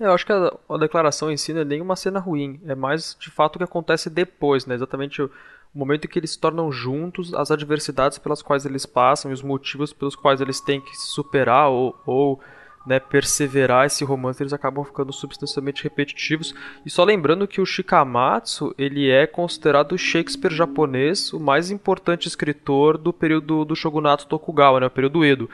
[0.00, 2.74] Eu acho que a, a declaração em si não é nem uma cena ruim, é
[2.74, 4.74] mais de fato o que acontece depois, né?
[4.74, 5.30] Exatamente o
[5.74, 9.34] o momento em que eles se tornam juntos, as adversidades pelas quais eles passam e
[9.34, 12.40] os motivos pelos quais eles têm que se superar ou, ou
[12.86, 16.54] né, perseverar esse romance, eles acabam ficando substancialmente repetitivos.
[16.84, 22.28] E só lembrando que o Shikamatsu ele é considerado o Shakespeare japonês, o mais importante
[22.28, 25.48] escritor do período do Shogunato Tokugawa, né, o período Edo.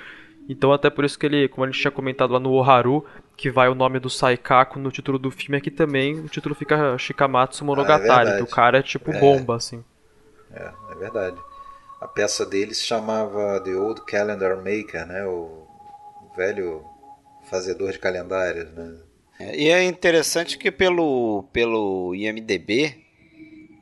[0.49, 3.05] Então até por isso que ele, como a gente tinha comentado lá no Oharu,
[3.37, 6.99] que vai o nome do Saikaku no título do filme, aqui também o título fica
[6.99, 9.21] Shikamatsu Monogatari, ah, é que o cara é tipo é.
[9.21, 9.85] bomba, assim.
[10.53, 11.37] É, é verdade.
[12.01, 15.25] A peça dele se chamava The Old Calendar Maker, né?
[15.27, 15.67] O
[16.37, 16.83] velho
[17.51, 18.97] fazedor de calendários, né?
[19.41, 23.05] É, e é interessante que pelo, pelo IMDB,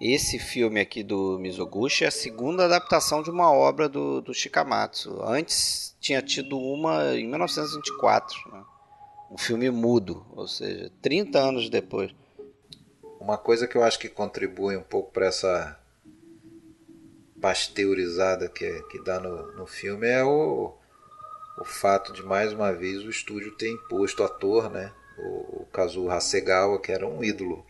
[0.01, 5.21] esse filme aqui do Mizoguchi é a segunda adaptação de uma obra do, do Shikamatsu.
[5.23, 8.65] Antes tinha tido uma em 1924, né?
[9.31, 12.13] um filme mudo, ou seja, 30 anos depois.
[13.21, 15.79] Uma coisa que eu acho que contribui um pouco para essa
[17.41, 20.78] pasteurizada que, que dá no, no filme é o,
[21.61, 24.93] o fato de mais uma vez o estúdio ter imposto ator, né?
[25.19, 27.65] O, o Kazuo Hasegawa, que era um ídolo,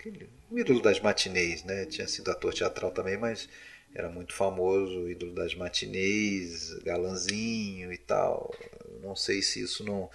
[0.51, 1.86] um ídolo das matinês, né?
[1.86, 3.48] Tinha sido ator teatral também, mas
[3.94, 8.55] era muito famoso, ídolo das matinês, galanzinho e tal.
[9.01, 10.10] Não sei se isso não,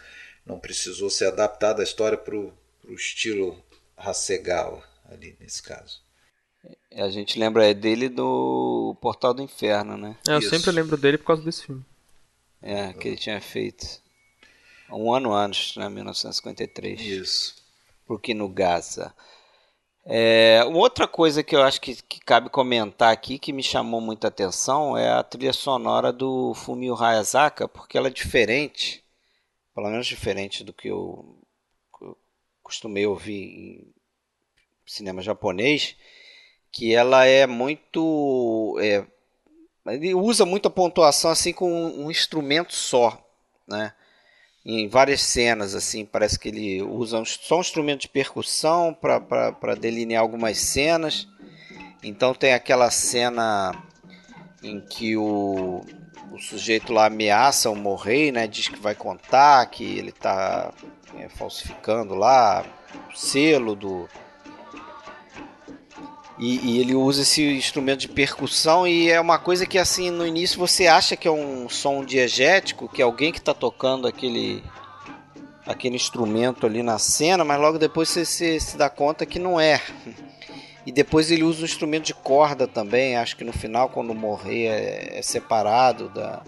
[0.45, 2.53] não precisou ser adaptado a história para o
[2.89, 3.61] estilo
[3.97, 6.01] Hasegawa ali nesse caso.
[6.95, 10.15] A gente lembra dele do Portal do Inferno, né?
[10.27, 10.49] É, eu Isso.
[10.49, 11.83] sempre lembro dele por causa desse filme.
[12.63, 14.01] É, que ele tinha feito
[14.89, 15.89] um ano antes, né?
[15.89, 16.99] 1953.
[17.01, 17.55] Isso.
[18.05, 19.13] Porque no Gaza.
[20.05, 24.27] É, outra coisa que eu acho que, que, cabe comentar aqui que me chamou muita
[24.27, 29.03] atenção é a trilha sonora do Fumio Hayazaka, porque ela é diferente,
[29.73, 31.37] pelo menos diferente do que eu,
[32.01, 32.17] eu
[32.61, 33.93] costumei ouvir em
[34.85, 35.95] cinema japonês
[36.73, 38.75] que ela é muito.
[38.81, 39.05] É,
[39.87, 43.21] ele usa muita pontuação assim com um instrumento só,
[43.67, 43.93] né?
[44.65, 50.21] Em várias cenas, assim, parece que ele usa só um instrumento de percussão para delinear
[50.21, 51.27] algumas cenas.
[52.01, 53.73] Então tem aquela cena
[54.63, 55.81] em que o,
[56.31, 58.47] o sujeito lá ameaça o morrer, né?
[58.47, 60.73] Diz que vai contar, que ele está
[61.17, 62.65] é, falsificando lá
[63.13, 64.07] o selo do,
[66.39, 70.25] e, e, ele usa esse instrumento de percussão e é uma coisa que assim no
[70.25, 74.63] início você acha que é um som diegético, que é alguém que está tocando aquele
[75.65, 79.59] aquele instrumento ali na cena, mas logo depois você, você se dá conta que não
[79.59, 79.81] é.
[80.85, 83.15] E depois ele usa um instrumento de corda também.
[83.15, 86.43] Acho que no final, quando morrer, é, é separado da,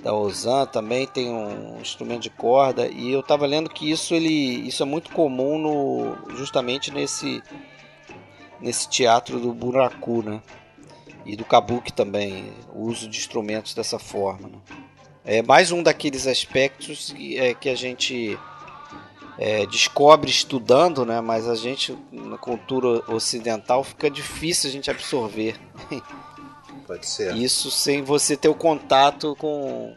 [0.00, 2.86] da Ozan também tem um instrumento de corda.
[2.86, 7.42] E eu estava lendo que isso, ele, isso é muito comum no, justamente nesse,
[8.62, 10.40] nesse teatro do Buraku, né?
[11.26, 14.48] E do Kabuki também, o uso de instrumentos dessa forma.
[14.48, 14.58] Né?
[15.24, 18.38] É mais um daqueles aspectos que, é, que a gente
[19.38, 21.20] é, descobre estudando, né?
[21.20, 25.56] Mas a gente, na cultura ocidental, fica difícil a gente absorver.
[26.86, 27.36] Pode ser.
[27.36, 29.94] Isso sem você ter o contato com,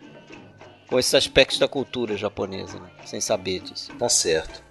[0.88, 2.90] com esses aspectos da cultura japonesa, né?
[3.06, 3.92] sem saber disso.
[3.98, 4.64] Tá certo.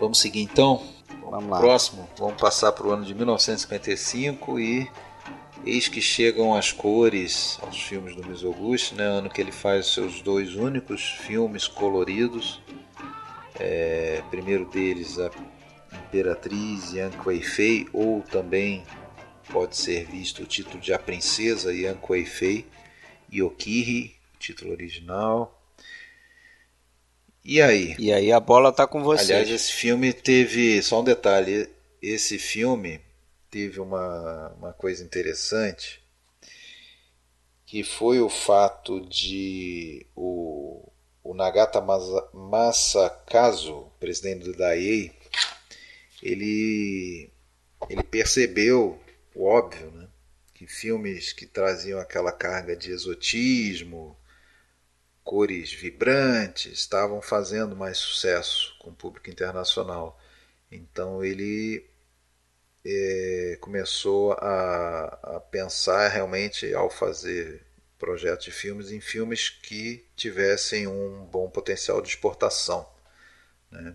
[0.00, 0.82] Vamos seguir então.
[1.30, 1.58] Vamos lá.
[1.58, 4.90] Próximo, vamos passar para o ano de 1955 e
[5.64, 9.04] eis que chegam as cores aos filmes do Mizoguchi, né?
[9.04, 12.62] ano que ele faz seus dois únicos filmes coloridos.
[13.58, 15.30] É, primeiro deles, a
[15.92, 18.84] Imperatriz Yan Kuei-fei, ou também
[19.50, 22.66] pode ser visto o título de A Princesa Yan Kuei-fei,
[23.32, 25.57] Yokiri, título original.
[27.50, 27.96] E aí?
[27.98, 29.32] E aí a bola tá com você.
[29.32, 30.82] Aliás, esse filme teve.
[30.82, 31.66] Só um detalhe:
[32.02, 33.00] esse filme
[33.50, 36.04] teve uma, uma coisa interessante,
[37.64, 40.92] que foi o fato de o,
[41.24, 41.80] o Nagata
[42.34, 45.10] Masakazu, presidente do DAEI,
[46.22, 47.30] ele,
[47.88, 49.00] ele percebeu
[49.34, 50.06] o óbvio, né?
[50.52, 54.14] que filmes que traziam aquela carga de exotismo,
[55.28, 60.18] cores vibrantes, estavam fazendo mais sucesso com o público internacional.
[60.72, 61.84] Então ele
[62.82, 67.62] é, começou a, a, pensar realmente ao fazer
[67.98, 72.90] projetos de filmes em filmes que tivessem um bom potencial de exportação.
[73.70, 73.94] Né?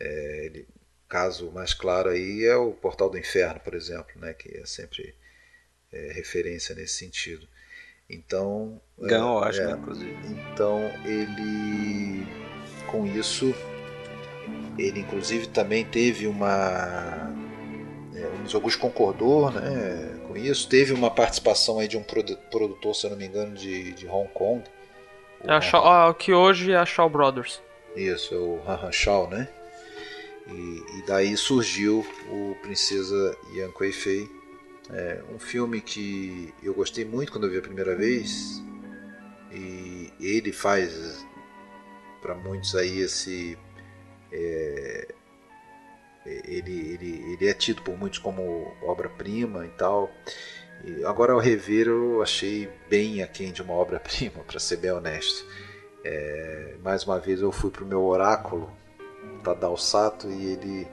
[0.00, 0.66] É, ele,
[1.08, 4.34] caso mais claro aí é o Portal do Inferno, por exemplo, né?
[4.34, 5.14] que é sempre
[5.92, 7.46] é, referência nesse sentido.
[8.10, 8.80] Então.
[8.98, 10.16] Ganhou, é, acho, é, inclusive.
[10.28, 12.26] Então ele.
[12.86, 13.54] Com isso,
[14.76, 17.32] ele inclusive também teve uma.
[18.14, 20.68] É, o Mizoguchi concordou né, com isso.
[20.68, 24.28] Teve uma participação aí de um produtor, se eu não me engano, de, de Hong
[24.34, 24.64] Kong.
[25.44, 27.62] O, a Shaw, que hoje é a Shaw Brothers.
[27.94, 29.48] Isso, é o Han Han Shaw, né?
[30.48, 34.28] E, e, daí surgiu o Princesa Yan Kuei Fei
[34.92, 38.62] é um filme que eu gostei muito quando eu vi a primeira vez
[39.52, 41.26] e ele faz
[42.20, 43.58] para muitos aí esse
[44.32, 45.14] é,
[46.26, 50.10] ele, ele, ele é tido por muitos como obra-prima e tal.
[50.84, 55.46] E agora ao rever eu achei bem aquém de uma obra-prima, para ser bem honesto.
[56.04, 58.70] É, mais uma vez eu fui para o meu oráculo,
[59.44, 60.88] Tadao Sato, e ele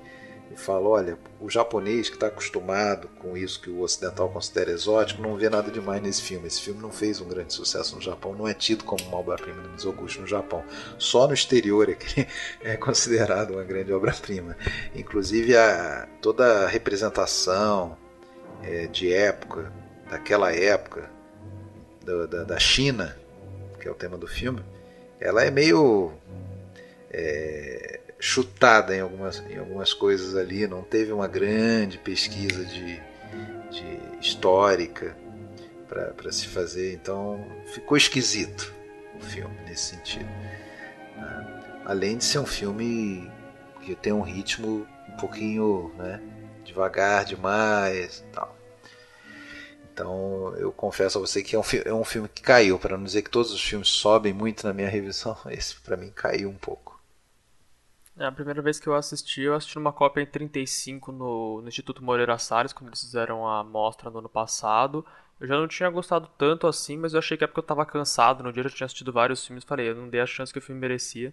[0.51, 5.21] e fala: olha, o japonês que está acostumado com isso que o ocidental considera exótico
[5.21, 6.47] não vê nada demais nesse filme.
[6.47, 9.61] Esse filme não fez um grande sucesso no Japão, não é tido como uma obra-prima
[9.61, 10.63] do Mizoguchi no Japão.
[10.97, 12.27] Só no exterior é que
[12.61, 14.57] é considerado uma grande obra-prima.
[14.95, 17.97] Inclusive a, toda a representação
[18.63, 19.71] é, de época,
[20.09, 21.09] daquela época,
[22.03, 23.17] do, da, da China,
[23.79, 24.63] que é o tema do filme,
[25.19, 26.13] ela é meio.
[27.09, 27.86] É,
[28.19, 33.01] chutada em algumas, em algumas coisas ali, não teve uma grande pesquisa de,
[33.69, 35.15] de histórica
[35.87, 38.73] para se fazer, então ficou esquisito
[39.15, 40.29] o filme nesse sentido.
[41.15, 41.81] Né?
[41.85, 43.31] Além de ser um filme
[43.81, 46.21] que tem um ritmo um pouquinho né,
[46.65, 48.55] devagar demais tal.
[49.93, 53.03] Então eu confesso a você que é um, é um filme que caiu, para não
[53.03, 56.55] dizer que todos os filmes sobem muito na minha revisão, esse para mim caiu um
[56.55, 56.86] pouco.
[58.19, 61.67] É, a primeira vez que eu assisti, eu assisti numa cópia em 35 no, no
[61.67, 65.05] Instituto Moreira Salles, quando eles fizeram a mostra no ano passado.
[65.39, 67.85] Eu já não tinha gostado tanto assim, mas eu achei que é porque eu tava
[67.85, 68.43] cansado.
[68.43, 70.57] No dia eu já tinha assistido vários filmes, falei, eu não dei a chance que
[70.57, 71.31] o filme merecia.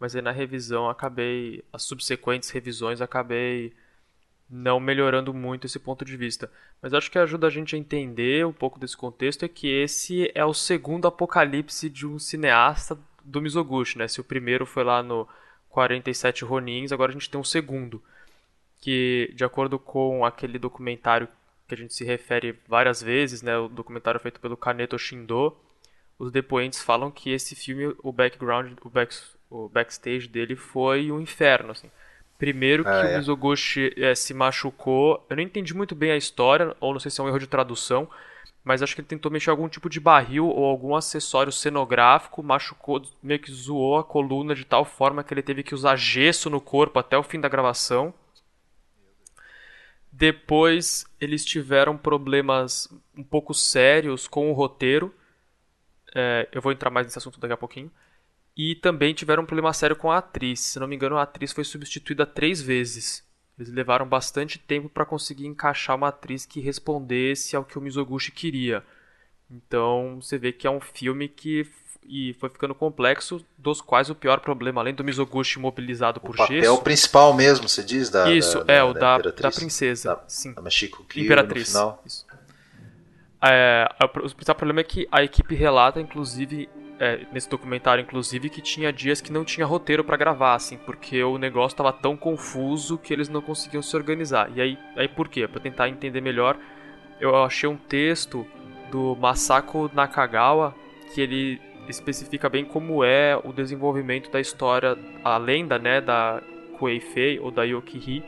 [0.00, 3.74] Mas aí na revisão acabei, as subsequentes revisões acabei
[4.48, 6.50] não melhorando muito esse ponto de vista.
[6.80, 10.30] Mas acho que ajuda a gente a entender um pouco desse contexto é que esse
[10.34, 14.08] é o segundo apocalipse de um cineasta do Mizoguchi, né?
[14.08, 15.28] Se o primeiro foi lá no
[15.76, 18.02] 47 Ronins, agora a gente tem um segundo,
[18.80, 21.28] que de acordo com aquele documentário
[21.68, 25.54] que a gente se refere várias vezes, né, o documentário feito pelo Kaneto Shindo,
[26.18, 29.14] os depoentes falam que esse filme, o background, o, back,
[29.50, 31.90] o backstage dele foi um inferno, assim.
[32.38, 33.14] Primeiro que ah, é.
[33.14, 37.10] o Mizoguchi é, se machucou, eu não entendi muito bem a história, ou não sei
[37.10, 38.08] se é um erro de tradução,
[38.66, 43.00] mas acho que ele tentou mexer algum tipo de barril ou algum acessório cenográfico, machucou,
[43.22, 46.60] meio que zoou a coluna de tal forma que ele teve que usar gesso no
[46.60, 48.12] corpo até o fim da gravação.
[50.10, 55.14] Depois eles tiveram problemas um pouco sérios com o roteiro.
[56.12, 57.88] É, eu vou entrar mais nesse assunto daqui a pouquinho.
[58.56, 60.58] E também tiveram um problema sério com a atriz.
[60.58, 63.24] Se não me engano, a atriz foi substituída três vezes.
[63.58, 68.30] Eles levaram bastante tempo para conseguir encaixar uma atriz que respondesse ao que o Mizoguchi
[68.30, 68.84] queria.
[69.50, 71.66] Então você vê que é um filme que
[72.08, 76.38] e foi ficando complexo, dos quais o pior problema, além do Mizoguchi mobilizado por o
[76.38, 76.82] papel gesso.
[76.82, 78.08] principal mesmo, você diz?
[78.10, 80.14] Da, Isso, da, é, o da, da, da princesa.
[80.14, 80.52] Da, sim.
[80.52, 81.74] da Machiko Kyo Imperatriz.
[81.74, 82.02] no final.
[82.06, 82.26] Isso.
[83.42, 88.60] É, o principal problema é que a equipe relata, inclusive, é, nesse documentário, inclusive, que
[88.60, 92.98] tinha dias que não tinha roteiro para gravar, assim, porque o negócio estava tão confuso
[92.98, 94.50] que eles não conseguiam se organizar.
[94.54, 95.46] E aí, aí por quê?
[95.46, 96.56] Para tentar entender melhor,
[97.20, 98.46] eu achei um texto
[98.90, 100.74] do Masako Nakagawa
[101.12, 106.42] que ele especifica bem como é o desenvolvimento da história, a lenda, né, da
[106.78, 108.24] Kuei-Fei ou da Yokihei,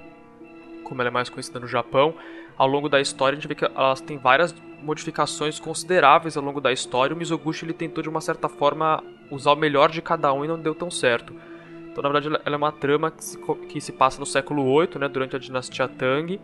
[0.84, 2.14] como ela é mais conhecida no Japão.
[2.58, 4.52] Ao longo da história, a gente vê que elas têm várias
[4.82, 7.14] modificações consideráveis ao longo da história.
[7.14, 10.48] O Mizoguchi ele tentou de uma certa forma usar o melhor de cada um e
[10.48, 11.32] não deu tão certo.
[11.90, 14.98] Então, na verdade, ela é uma trama que se, que se passa no século VIII,
[14.98, 16.40] né, durante a dinastia Tang.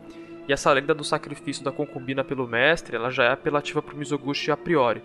[0.46, 3.98] E essa lenda do sacrifício da concubina pelo mestre, ela já é apelativa para o
[3.98, 5.02] Mizoguchi a priori.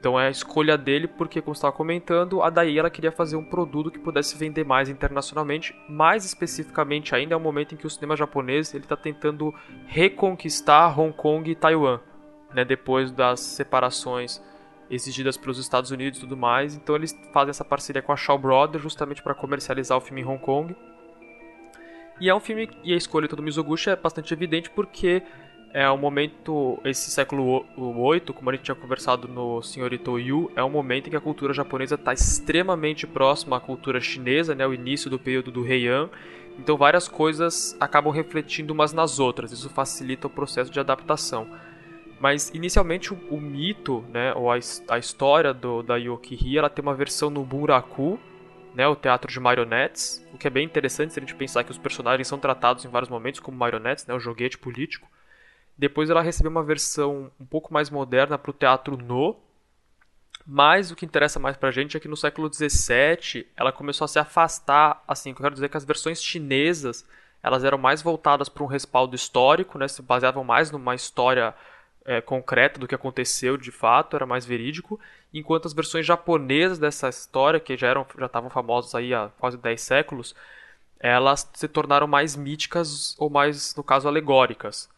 [0.00, 3.44] Então é a escolha dele porque, como estava comentando, a Dai ela queria fazer um
[3.44, 5.76] produto que pudesse vender mais internacionalmente.
[5.86, 9.54] Mais especificamente ainda é o momento em que o cinema japonês está tentando
[9.86, 12.00] reconquistar Hong Kong e Taiwan,
[12.54, 14.42] né, depois das separações
[14.90, 16.74] exigidas pelos Estados Unidos e tudo mais.
[16.74, 20.24] Então eles fazem essa parceria com a Shaw Brothers justamente para comercializar o filme em
[20.24, 20.74] Hong Kong.
[22.18, 25.22] E é um filme e a escolha do Mizoguchi é bastante evidente porque
[25.72, 30.64] é um momento, esse século 8, como a gente tinha conversado no Senhorito Yu, é
[30.64, 34.74] um momento em que a cultura japonesa está extremamente próxima à cultura chinesa, né, o
[34.74, 36.10] início do período do Heian.
[36.58, 41.46] Então várias coisas acabam refletindo umas nas outras, isso facilita o processo de adaptação.
[42.18, 46.82] Mas inicialmente o, o mito, né, ou a, a história do, da Yokihei, ela tem
[46.82, 48.18] uma versão no Bunraku,
[48.74, 51.70] né, o teatro de marionetes, o que é bem interessante se a gente pensar que
[51.70, 55.08] os personagens são tratados em vários momentos como marionetes, né, o joguete político.
[55.80, 59.34] Depois ela recebeu uma versão um pouco mais moderna para o teatro no.
[60.46, 64.04] Mas o que interessa mais para a gente é que no século XVII ela começou
[64.04, 67.08] a se afastar, assim, eu quero dizer que as versões chinesas
[67.42, 71.54] elas eram mais voltadas para um respaldo histórico, né, se baseavam mais numa história
[72.04, 75.00] é, concreta do que aconteceu de fato, era mais verídico,
[75.32, 79.56] enquanto as versões japonesas dessa história, que já eram já estavam famosas aí há quase
[79.56, 80.34] 10 séculos,
[80.98, 84.90] elas se tornaram mais míticas ou mais, no caso, alegóricas.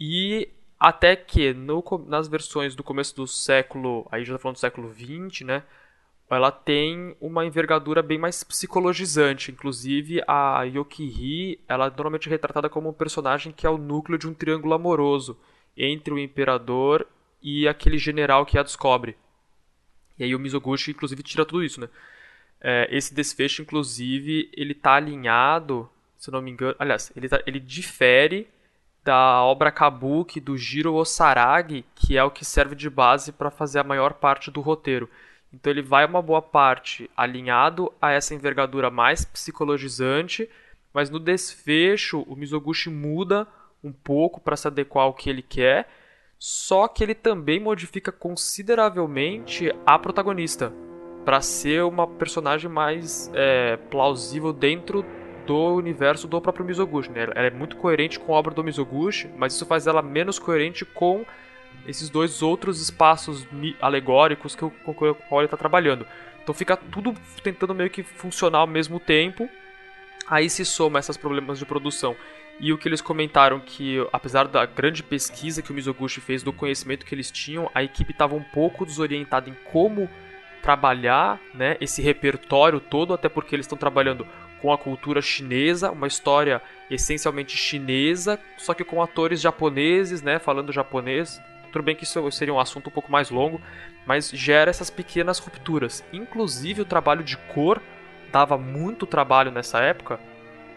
[0.00, 0.48] E
[0.78, 4.94] até que no, nas versões do começo do século, aí já tá falando do século
[4.94, 5.62] XX, né?
[6.30, 9.50] Ela tem uma envergadura bem mais psicologizante.
[9.50, 14.28] Inclusive, a Yokihei, ela é normalmente retratada como um personagem que é o núcleo de
[14.28, 15.36] um triângulo amoroso
[15.76, 17.06] entre o imperador
[17.42, 19.16] e aquele general que a descobre.
[20.18, 21.88] E aí o Mizoguchi, inclusive, tira tudo isso, né?
[22.60, 26.76] É, esse desfecho, inclusive, ele tá alinhado, se não me engano...
[26.78, 28.48] Aliás, ele, tá, ele difere
[29.04, 33.78] da obra Kabuki do Jiro Osaragi, que é o que serve de base para fazer
[33.78, 35.08] a maior parte do roteiro.
[35.52, 40.48] Então ele vai uma boa parte alinhado a essa envergadura mais psicologizante,
[40.92, 43.46] mas no desfecho o Mizoguchi muda
[43.82, 45.88] um pouco para se adequar ao que ele quer,
[46.38, 50.72] só que ele também modifica consideravelmente a protagonista
[51.24, 55.04] para ser uma personagem mais é, plausível dentro
[55.50, 57.10] do universo do próprio Mizoguchi.
[57.10, 57.24] Né?
[57.34, 60.84] Ela é muito coerente com a obra do Mizoguchi, mas isso faz ela menos coerente
[60.84, 61.26] com
[61.88, 63.48] esses dois outros espaços
[63.82, 66.06] alegóricos que o, com está trabalhando.
[66.40, 67.12] Então fica tudo
[67.42, 69.48] tentando meio que funcionar ao mesmo tempo.
[70.28, 72.14] Aí se soma esses problemas de produção.
[72.60, 76.52] E o que eles comentaram que, apesar da grande pesquisa que o Mizoguchi fez do
[76.52, 80.08] conhecimento que eles tinham, a equipe estava um pouco desorientada em como
[80.62, 84.24] trabalhar né, esse repertório todo, até porque eles estão trabalhando
[84.60, 86.60] com a cultura chinesa, uma história
[86.90, 91.40] essencialmente chinesa, só que com atores japoneses, né, falando japonês.
[91.72, 93.60] Tudo bem que isso seria um assunto um pouco mais longo,
[94.06, 96.04] mas gera essas pequenas rupturas.
[96.12, 97.80] Inclusive o trabalho de cor
[98.32, 100.18] dava muito trabalho nessa época,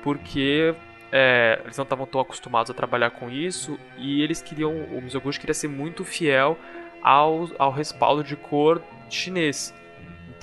[0.04, 0.76] porque
[1.12, 5.40] é, eles não estavam tão acostumados a trabalhar com isso e eles queriam, o Mizoguchi
[5.40, 6.58] queria ser muito fiel
[7.02, 9.74] ao, ao respaldo de cor chinês.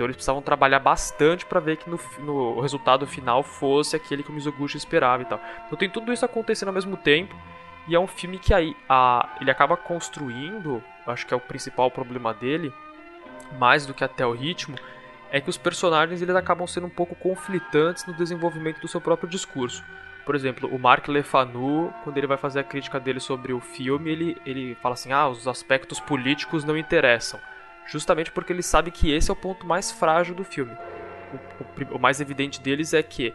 [0.00, 4.30] Então eles precisavam trabalhar bastante para ver que no, no, resultado final fosse aquele que
[4.30, 5.38] o Mizoguchi esperava e tal.
[5.66, 7.36] Então tem tudo isso acontecendo ao mesmo tempo.
[7.86, 11.90] E é um filme que aí a, ele acaba construindo, acho que é o principal
[11.90, 12.72] problema dele,
[13.58, 14.74] mais do que até o ritmo,
[15.30, 19.28] é que os personagens eles acabam sendo um pouco conflitantes no desenvolvimento do seu próprio
[19.28, 19.84] discurso.
[20.24, 24.10] Por exemplo, o Mark Lefanu, quando ele vai fazer a crítica dele sobre o filme,
[24.10, 27.38] ele, ele fala assim: ah, os aspectos políticos não interessam.
[27.90, 30.72] Justamente porque ele sabe que esse é o ponto mais frágil do filme.
[31.32, 33.34] O, o, o mais evidente deles é que,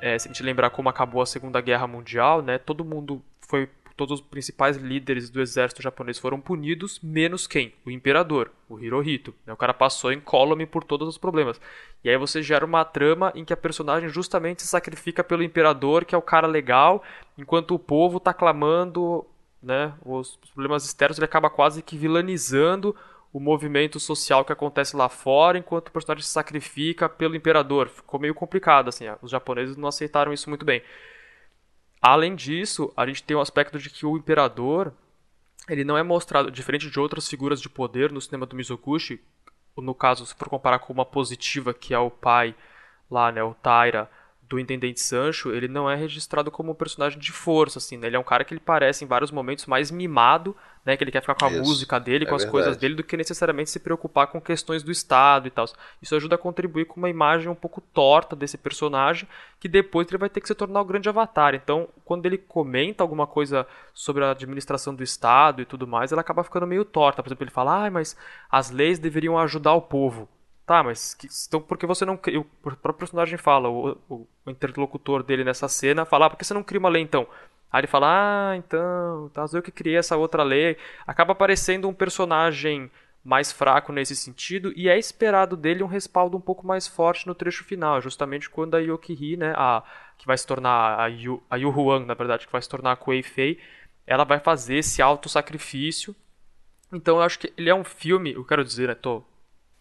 [0.00, 3.68] é, se a gente lembrar como acabou a Segunda Guerra Mundial, né, todo mundo foi
[3.96, 7.72] todos os principais líderes do exército japonês foram punidos, menos quem?
[7.84, 9.34] O imperador, o Hirohito.
[9.46, 9.52] Né?
[9.52, 11.60] O cara passou incólume por todos os problemas.
[12.02, 16.04] E aí você gera uma trama em que a personagem justamente se sacrifica pelo imperador,
[16.04, 17.02] que é o cara legal,
[17.38, 19.24] enquanto o povo está clamando
[19.62, 22.96] né, os problemas externos, ele acaba quase que vilanizando
[23.32, 27.88] o movimento social que acontece lá fora, enquanto o personagem se sacrifica pelo imperador.
[27.88, 30.82] Ficou meio complicado, assim, os japoneses não aceitaram isso muito bem.
[32.00, 34.92] Além disso, a gente tem o aspecto de que o imperador
[35.68, 39.20] ele não é mostrado, diferente de outras figuras de poder no cinema do Mizoguchi,
[39.76, 42.54] no caso, se for comparar com uma positiva, que é o pai
[43.10, 44.10] lá, né, o Taira,
[44.48, 48.06] do Intendente Sancho, ele não é registrado como um personagem de força, assim, né?
[48.06, 50.54] Ele é um cara que ele parece em vários momentos mais mimado,
[50.84, 50.96] né?
[50.96, 52.50] Que ele quer ficar com a Isso, música dele, com é as verdade.
[52.50, 55.64] coisas dele, do que necessariamente se preocupar com questões do Estado e tal.
[56.02, 59.26] Isso ajuda a contribuir com uma imagem um pouco torta desse personagem,
[59.58, 61.54] que depois ele vai ter que se tornar o grande avatar.
[61.54, 66.20] Então, quando ele comenta alguma coisa sobre a administração do Estado e tudo mais, ela
[66.20, 67.22] acaba ficando meio torta.
[67.22, 68.16] Por exemplo, ele fala, ah, mas
[68.50, 70.28] as leis deveriam ajudar o povo.
[70.72, 72.40] Tá, mas que, então por que você não cria.
[72.40, 76.46] O próprio personagem fala, o, o, o interlocutor dele nessa cena fala, ah, por que
[76.46, 77.26] você não cria uma lei então?
[77.70, 80.78] Aí ele fala, ah, então, tá, eu que criei essa outra lei.
[81.06, 82.90] Acaba aparecendo um personagem
[83.22, 87.34] mais fraco nesse sentido e é esperado dele um respaldo um pouco mais forte no
[87.34, 89.82] trecho final, justamente quando a Yokihei, né, a,
[90.16, 92.92] que vai se tornar a Yu, a Yu Huang, na verdade, que vai se tornar
[92.92, 93.60] a Kuei Fei,
[94.06, 96.16] ela vai fazer esse auto-sacrifício.
[96.90, 99.22] Então eu acho que ele é um filme, eu quero dizer, né, tô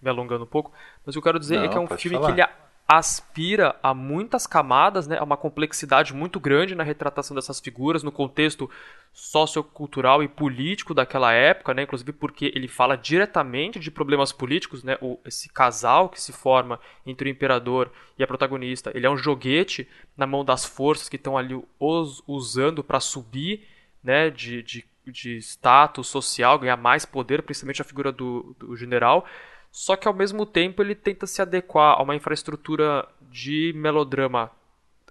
[0.02, 0.72] me alongando um pouco,
[1.06, 2.34] mas eu quero dizer Não, é que é um filme falar.
[2.34, 2.50] que ele
[2.88, 8.12] aspira a muitas camadas, né, a uma complexidade muito grande na retratação dessas figuras, no
[8.12, 8.70] contexto
[9.14, 14.98] sociocultural e político daquela época, né, inclusive porque ele fala diretamente de problemas políticos, né,
[15.02, 19.18] o, esse casal que se forma entre o imperador e a protagonista, ele é um
[19.18, 19.88] joguete
[20.18, 23.70] na mão das forças que estão ali os usando para subir
[24.04, 29.26] né, de, de, de status social, ganhar mais poder, principalmente a figura do, do general,
[29.72, 34.52] só que ao mesmo tempo ele tenta se adequar a uma infraestrutura de melodrama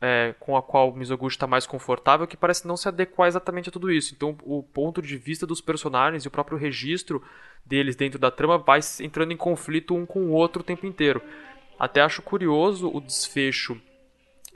[0.01, 3.69] é, com a qual o Mizoguchi está mais confortável, que parece não se adequar exatamente
[3.69, 4.15] a tudo isso.
[4.15, 7.23] Então, o ponto de vista dos personagens e o próprio registro
[7.65, 11.23] deles dentro da trama vai entrando em conflito um com o outro o tempo inteiro.
[11.79, 13.81] Até acho curioso o desfecho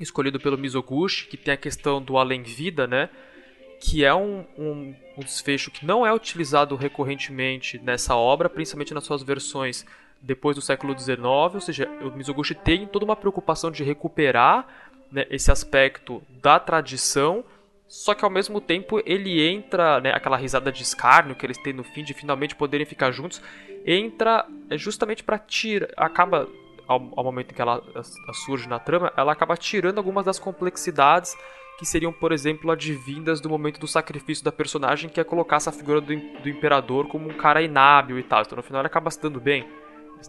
[0.00, 3.08] escolhido pelo Mizoguchi, que tem a questão do além-vida, né?
[3.84, 9.04] Que é um, um, um, desfecho que não é utilizado recorrentemente nessa obra, principalmente nas
[9.04, 9.84] suas versões
[10.22, 14.66] depois do século XIX, ou seja, o Mizoguchi tem toda uma preocupação de recuperar
[15.12, 17.44] né, esse aspecto da tradição,
[17.86, 21.74] só que ao mesmo tempo ele entra, né, aquela risada de escárnio que eles têm
[21.74, 23.42] no fim de finalmente poderem ficar juntos,
[23.84, 26.48] entra é, justamente para tirar, acaba
[26.88, 27.82] ao, ao, momento em que ela
[28.46, 31.36] surge na trama, ela acaba tirando algumas das complexidades
[31.84, 35.70] que seriam, por exemplo, advindas do momento do sacrifício da personagem, que é colocar essa
[35.70, 38.40] figura do, do imperador como um cara inábil e tal.
[38.40, 39.66] Então no final ele acaba se dando bem.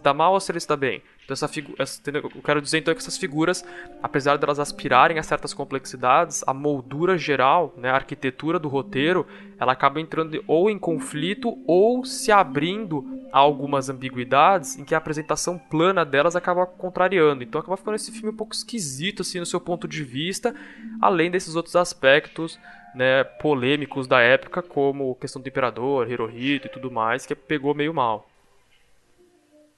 [0.00, 1.02] Dá mal ou se ele dá bem?
[1.24, 3.64] Então, essa figura, eu quero dizer então que essas figuras,
[4.02, 9.26] apesar de elas aspirarem a certas complexidades, a moldura geral, né, a arquitetura do roteiro,
[9.58, 14.98] ela acaba entrando ou em conflito ou se abrindo a algumas ambiguidades em que a
[14.98, 17.42] apresentação plana delas acaba contrariando.
[17.42, 20.54] Então acaba ficando esse filme um pouco esquisito assim no seu ponto de vista,
[21.00, 22.58] além desses outros aspectos
[22.94, 27.92] né, polêmicos da época, como questão do imperador, Hirohito e tudo mais, que pegou meio
[27.92, 28.30] mal.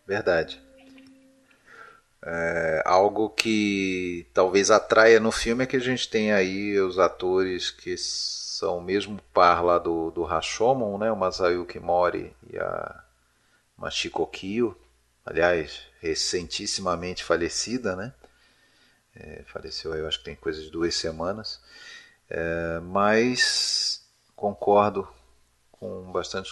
[0.09, 0.59] Verdade.
[2.25, 7.71] É, algo que talvez atraia no filme é que a gente tem aí os atores
[7.71, 11.13] que são o mesmo par lá do, do Rashomon, né?
[11.13, 13.05] o Masayuki Mori e a
[13.77, 14.75] Machiko Kyo,
[15.27, 18.15] aliás, recentissimamente falecida, né?
[19.15, 21.61] É, faleceu eu acho que tem coisa de duas semanas,
[22.31, 25.07] é, mas concordo
[25.73, 26.51] com bastante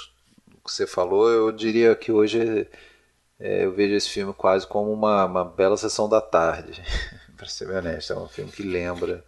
[0.49, 2.69] o que você falou, eu diria que hoje
[3.39, 6.83] é, eu vejo esse filme quase como uma, uma bela sessão da tarde,
[7.37, 8.13] para ser bem honesto.
[8.13, 9.25] É um filme que lembra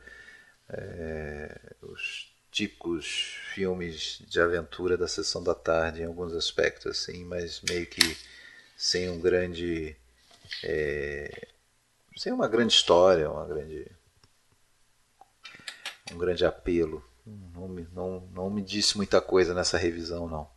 [0.71, 7.61] é, os típicos filmes de aventura da sessão da tarde em alguns aspectos, assim, mas
[7.69, 8.17] meio que
[8.77, 9.95] sem um grande.
[10.65, 11.49] É,
[12.17, 13.87] sem uma grande história, uma grande,
[16.13, 17.05] um grande apelo.
[17.27, 20.49] Não me, não, não me disse muita coisa nessa revisão, não.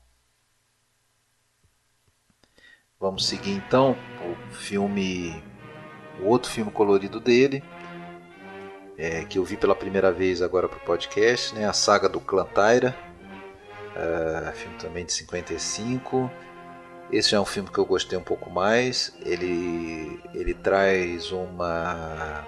[3.02, 5.44] Vamos seguir então o filme,
[6.19, 7.64] o outro filme colorido dele.
[8.95, 11.65] é, que eu vi pela primeira vez agora para o podcast, né?
[11.65, 12.95] A saga do Clã Tyra,
[13.95, 16.30] uh, filme também de 55.
[17.11, 19.11] Esse é um filme que eu gostei um pouco mais.
[19.26, 22.45] Ele, ele traz uma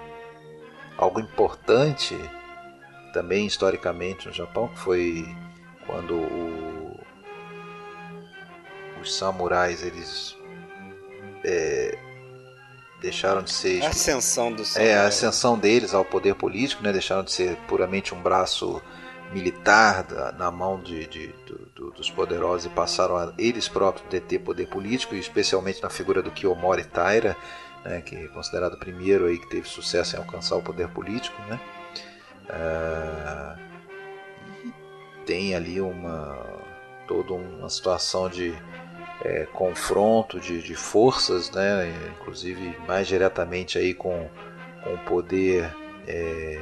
[0.96, 2.16] algo importante
[3.12, 5.36] também historicamente no Japão, que foi
[5.84, 7.00] quando o,
[9.02, 10.36] os samurais eles
[11.44, 11.98] é,
[13.00, 16.90] deixaram de ser a ascensão do é a ascensão deles ao poder político, né?
[16.92, 18.82] Deixaram de ser puramente um braço
[19.32, 24.08] militar da, na mão de, de do, do, dos poderosos e passaram a eles próprios
[24.08, 27.36] deter poder político, especialmente na figura do Kiyomori Taira,
[27.84, 28.00] né?
[28.00, 31.60] Que é considerado o primeiro aí que teve sucesso em alcançar o poder político, né?
[32.44, 33.58] Uh,
[35.24, 36.38] tem ali uma
[37.06, 38.54] toda uma situação de
[39.22, 41.92] é, confronto de, de, forças, né?
[42.18, 44.28] inclusive mais diretamente aí com,
[44.82, 45.74] com o poder
[46.06, 46.60] é,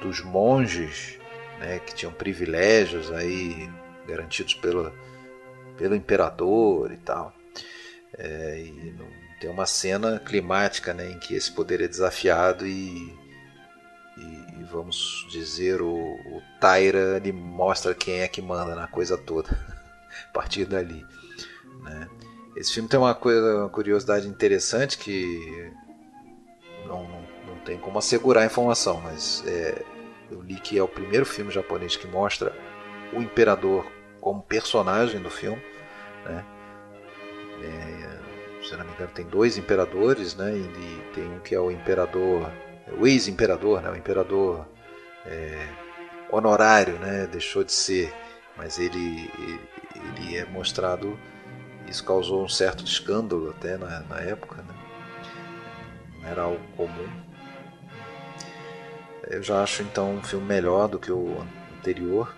[0.00, 1.18] dos monges,
[1.58, 1.78] né?
[1.80, 3.70] que tinham privilégios aí
[4.06, 4.92] garantidos pelo,
[5.76, 7.32] pelo imperador e tal.
[8.16, 8.94] É, e
[9.40, 11.10] tem uma cena climática né?
[11.10, 13.16] em que esse poder é desafiado e,
[14.16, 19.16] e, e vamos dizer, o, o Tyra ele mostra quem é que manda na coisa
[19.16, 19.50] toda
[20.28, 21.06] a partir dali.
[21.82, 22.08] Né?
[22.56, 25.72] Esse filme tem uma, coisa, uma curiosidade interessante que
[26.86, 29.84] não, não, não, tem como assegurar a informação, mas é,
[30.30, 32.54] eu li que é o primeiro filme japonês que mostra
[33.12, 33.86] o imperador
[34.20, 35.62] como personagem do filme.
[36.24, 36.44] Né?
[37.62, 38.20] É,
[38.64, 40.54] se não me engano, tem dois imperadores, né?
[40.56, 42.50] E tem um que é o imperador,
[42.98, 43.90] o ex-imperador, né?
[43.90, 44.66] o imperador
[45.26, 45.66] é,
[46.30, 47.26] honorário, né?
[47.26, 48.12] deixou de ser,
[48.56, 49.60] mas ele, ele,
[50.18, 51.18] ele é mostrado
[51.90, 54.74] isso causou um certo escândalo até na, na época, né?
[56.20, 57.08] não era algo comum.
[59.24, 61.40] Eu já acho então um filme melhor do que o
[61.76, 62.34] anterior,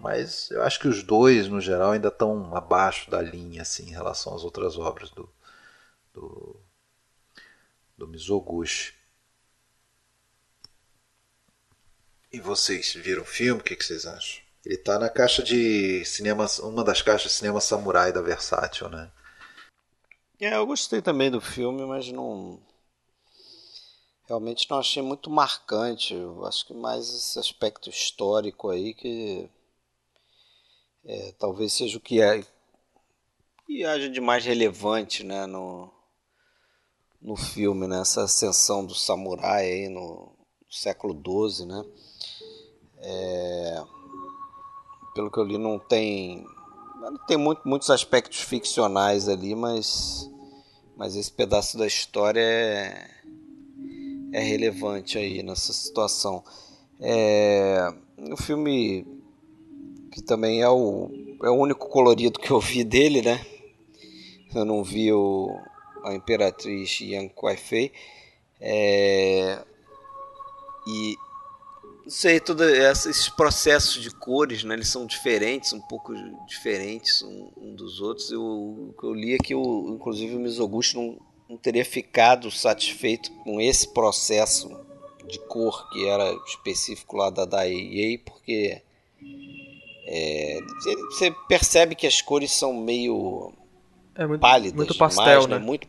[0.00, 3.92] mas eu acho que os dois, no geral, ainda estão abaixo da linha assim, em
[3.92, 5.28] relação às outras obras do,
[6.14, 6.56] do,
[7.96, 8.94] do Mizoguchi.
[12.32, 13.60] E vocês viram o filme?
[13.60, 14.41] O que, que vocês acham?
[14.64, 19.10] Ele tá na caixa de cinema, uma das caixas de cinema samurai da Versátil, né?
[20.40, 22.60] É, eu gostei também do filme, mas não
[24.26, 26.14] realmente não achei muito marcante.
[26.14, 29.48] Eu acho que mais esse aspecto histórico aí que
[31.04, 32.44] é, talvez seja o que é
[33.66, 35.90] que haja de mais relevante, né, no
[37.20, 38.00] no filme, né?
[38.00, 40.36] ascensão do samurai aí no,
[40.66, 41.84] no século XII, né?
[42.98, 43.84] É,
[45.14, 46.46] pelo que eu li, não tem.
[47.26, 50.30] Tem muito, muitos aspectos ficcionais ali, mas,
[50.96, 53.10] mas esse pedaço da história é,
[54.32, 56.44] é relevante aí nessa situação.
[57.00, 57.92] É,
[58.30, 59.04] o filme
[60.12, 61.10] que também é o,
[61.42, 63.44] é o único colorido que eu vi dele, né?
[64.54, 65.58] Eu não vi o,
[66.04, 67.90] a Imperatriz Yang Kuai-Fei.
[68.60, 69.64] É,
[70.86, 71.16] e
[72.02, 76.12] não sei, todos esses processos de cores, né, eles são diferentes, um pouco
[76.46, 78.30] diferentes um, um dos outros.
[78.30, 81.18] Eu, o que eu li é que, o, inclusive, o Mizoguchi não,
[81.48, 84.68] não teria ficado satisfeito com esse processo
[85.28, 88.82] de cor que era específico lá da Daiei, porque
[90.06, 90.60] é,
[91.10, 93.52] você percebe que as cores são meio
[94.14, 95.58] é muito, pálidas muito pastel, demais, né?
[95.58, 95.64] né?
[95.64, 95.88] Muito,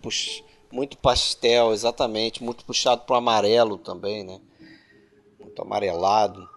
[0.71, 4.39] muito pastel, exatamente, muito puxado para o amarelo também, né?
[5.53, 6.49] Muito amarelado.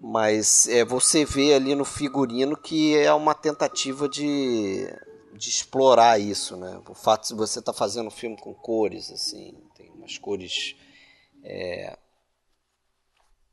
[0.00, 4.86] Mas é, você vê ali no figurino que é uma tentativa de,
[5.32, 6.80] de explorar isso, né?
[6.86, 10.76] O fato de você estar tá fazendo um filme com cores, assim, tem umas cores
[11.42, 11.96] é,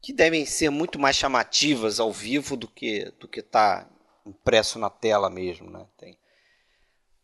[0.01, 3.87] que devem ser muito mais chamativas ao vivo do que do que está
[4.25, 5.87] impresso na tela mesmo, né?
[5.97, 6.17] Tem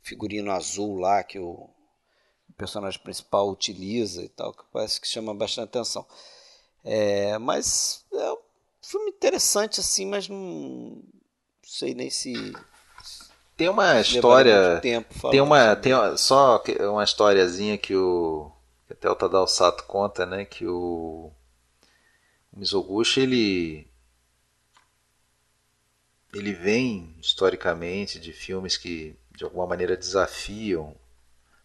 [0.01, 1.69] figurino azul lá que o
[2.55, 6.07] personagem principal utiliza e tal, que parece que chama bastante atenção.
[6.83, 8.37] É, mas é um
[8.81, 11.03] filme interessante assim, mas não
[11.63, 12.53] sei nem se
[13.57, 18.51] tem uma história tem uma tem só uma historiazinha que o
[18.85, 21.29] que até o Tadao Sato conta, né, que o,
[22.53, 23.87] o Mizoguchi ele
[26.33, 30.95] ele vem historicamente de filmes que de alguma maneira desafiam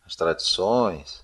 [0.05, 1.22] as tradições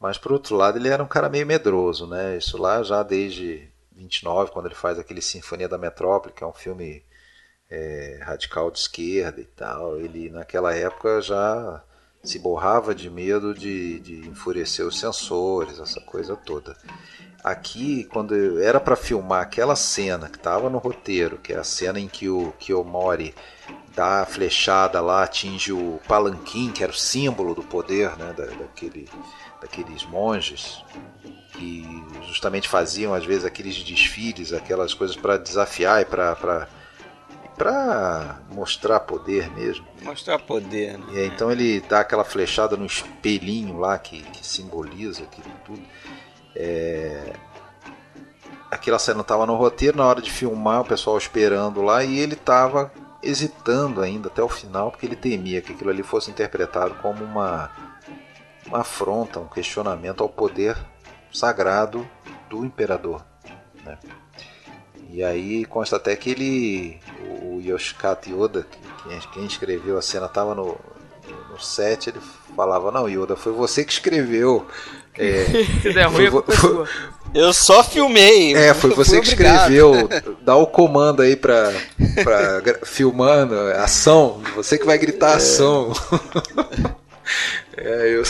[0.00, 2.38] mas por outro lado, ele era um cara meio medroso, né?
[2.38, 6.54] Isso lá já desde 29, quando ele faz aquele Sinfonia da Metrópole, que é um
[6.54, 7.04] filme
[7.68, 9.98] é, radical de esquerda e tal.
[9.98, 11.82] Ele naquela época já
[12.22, 16.76] se borrava de medo de, de enfurecer os sensores, essa coisa toda.
[17.44, 21.98] Aqui, quando era para filmar aquela cena que estava no roteiro, que é a cena
[21.98, 23.34] em que o Kiyomori
[23.94, 28.46] dá a flechada lá, atinge o palanquim, que era o símbolo do poder né, da,
[28.46, 29.08] daquele,
[29.60, 30.82] daqueles monges,
[31.52, 31.84] que
[32.26, 36.68] justamente faziam às vezes aqueles desfiles, aquelas coisas para desafiar e para
[37.60, 39.84] para mostrar poder mesmo.
[40.00, 41.06] Mostrar poder, né?
[41.12, 45.82] E, então ele dá aquela flechada no espelhinho lá que, que simboliza aquilo tudo.
[46.56, 47.34] É...
[48.70, 52.32] Aquela cena estava no roteiro, na hora de filmar, o pessoal esperando lá, e ele
[52.32, 52.90] estava
[53.22, 57.70] hesitando ainda até o final, porque ele temia que aquilo ali fosse interpretado como uma,
[58.66, 60.76] uma afronta, um questionamento ao poder
[61.32, 62.08] sagrado
[62.48, 63.24] do imperador.
[63.84, 63.98] Né?
[65.12, 67.00] E aí consta até que ele,
[67.42, 68.66] o Yoshikata Yoda,
[69.32, 70.78] quem, escreveu a cena estava no,
[71.50, 72.20] no set, ele
[72.54, 74.66] falava, não, Yoda, foi você que escreveu.
[75.18, 75.44] É,
[75.82, 76.88] Se der ruim, foi, foi,
[77.34, 78.54] eu só filmei.
[78.54, 80.08] É, foi você que escreveu.
[80.42, 81.72] Dá o comando aí pra,
[82.22, 84.42] pra filmando, ação.
[84.56, 85.34] Você que vai gritar é.
[85.34, 85.92] ação.
[87.76, 88.22] é, eu,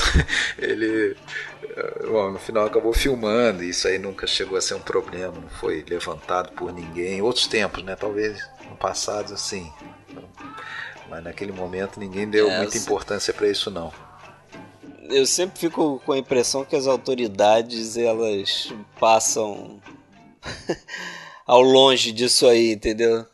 [0.58, 1.16] ele
[2.06, 5.48] Bom, no final acabou filmando, e isso aí nunca chegou a ser um problema, não
[5.48, 7.22] foi levantado por ninguém.
[7.22, 7.96] Outros tempos, né?
[7.96, 9.72] Talvez no passado, assim.
[11.08, 13.92] Mas naquele momento ninguém deu é, muita importância para isso, não.
[15.10, 19.80] Eu sempre fico com a impressão que as autoridades elas passam
[21.46, 23.26] ao longe disso aí, entendeu?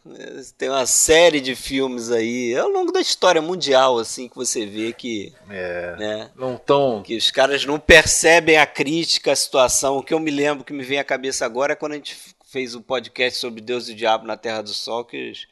[0.56, 4.92] Tem uma série de filmes aí, ao longo da história mundial, assim, que você vê
[4.92, 5.34] que.
[5.50, 5.96] É.
[5.98, 7.02] Né, não tão.
[7.02, 9.98] Que os caras não percebem a crítica, a situação.
[9.98, 12.16] O que eu me lembro que me vem à cabeça agora é quando a gente
[12.46, 15.46] fez o um podcast sobre Deus e o Diabo na Terra do Sol, que os,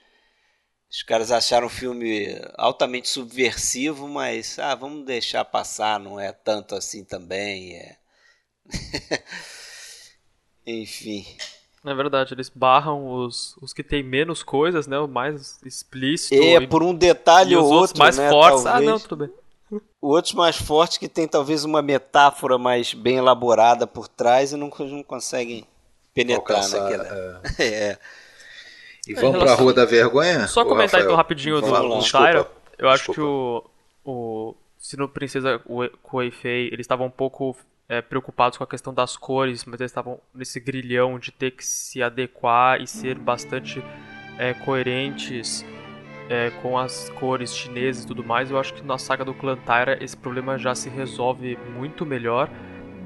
[0.94, 6.76] os caras acharam o filme altamente subversivo, mas ah, vamos deixar passar, não é tanto
[6.76, 7.74] assim também.
[7.74, 7.96] É.
[10.64, 11.26] Enfim.
[11.84, 14.96] É verdade, eles barram os, os que tem menos coisas, né?
[14.96, 16.40] O mais explícito.
[16.40, 18.62] É, e, por um detalhe ou outro, mais né, fortes.
[18.62, 18.88] Talvez.
[18.88, 19.82] Ah, não, tudo bem.
[20.00, 24.56] O outro mais forte que tem talvez uma metáfora mais bem elaborada por trás e
[24.56, 25.66] não, não conseguem
[26.14, 27.42] penetrar Alcançar, naquela.
[27.58, 27.64] É.
[27.90, 27.98] é.
[29.09, 30.47] E vamos para a Rua da Vergonha?
[30.47, 31.05] Só comentar Rafael?
[31.05, 32.47] então rapidinho do, do Tyra.
[32.78, 33.70] Eu acho desculpa.
[34.02, 35.60] que o, o se no Princesa
[36.02, 37.56] Kuei-Fei eles estavam um pouco
[37.89, 41.64] é, preocupados com a questão das cores, mas eles estavam nesse grilhão de ter que
[41.64, 43.82] se adequar e ser bastante
[44.39, 45.64] é, coerentes
[46.28, 48.51] é, com as cores chinesas e tudo mais.
[48.51, 52.48] Eu acho que na saga do Clan Tyra esse problema já se resolve muito melhor.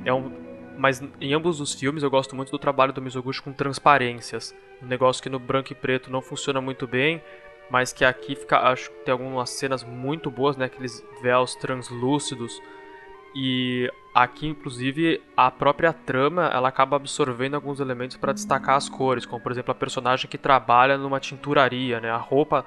[0.05, 0.33] É um,
[0.79, 4.55] mas em ambos os filmes eu gosto muito do trabalho do Mizoguchi com transparências.
[4.81, 7.21] Um negócio que no branco e preto não funciona muito bem,
[7.69, 10.67] mas que aqui fica, acho que tem algumas cenas muito boas, né?
[10.67, 12.63] Aqueles véus translúcidos
[13.35, 19.27] e aqui, inclusive, a própria trama ela acaba absorvendo alguns elementos para destacar as cores,
[19.27, 22.11] como por exemplo a personagem que trabalha numa tinturaria, né?
[22.11, 22.65] A roupa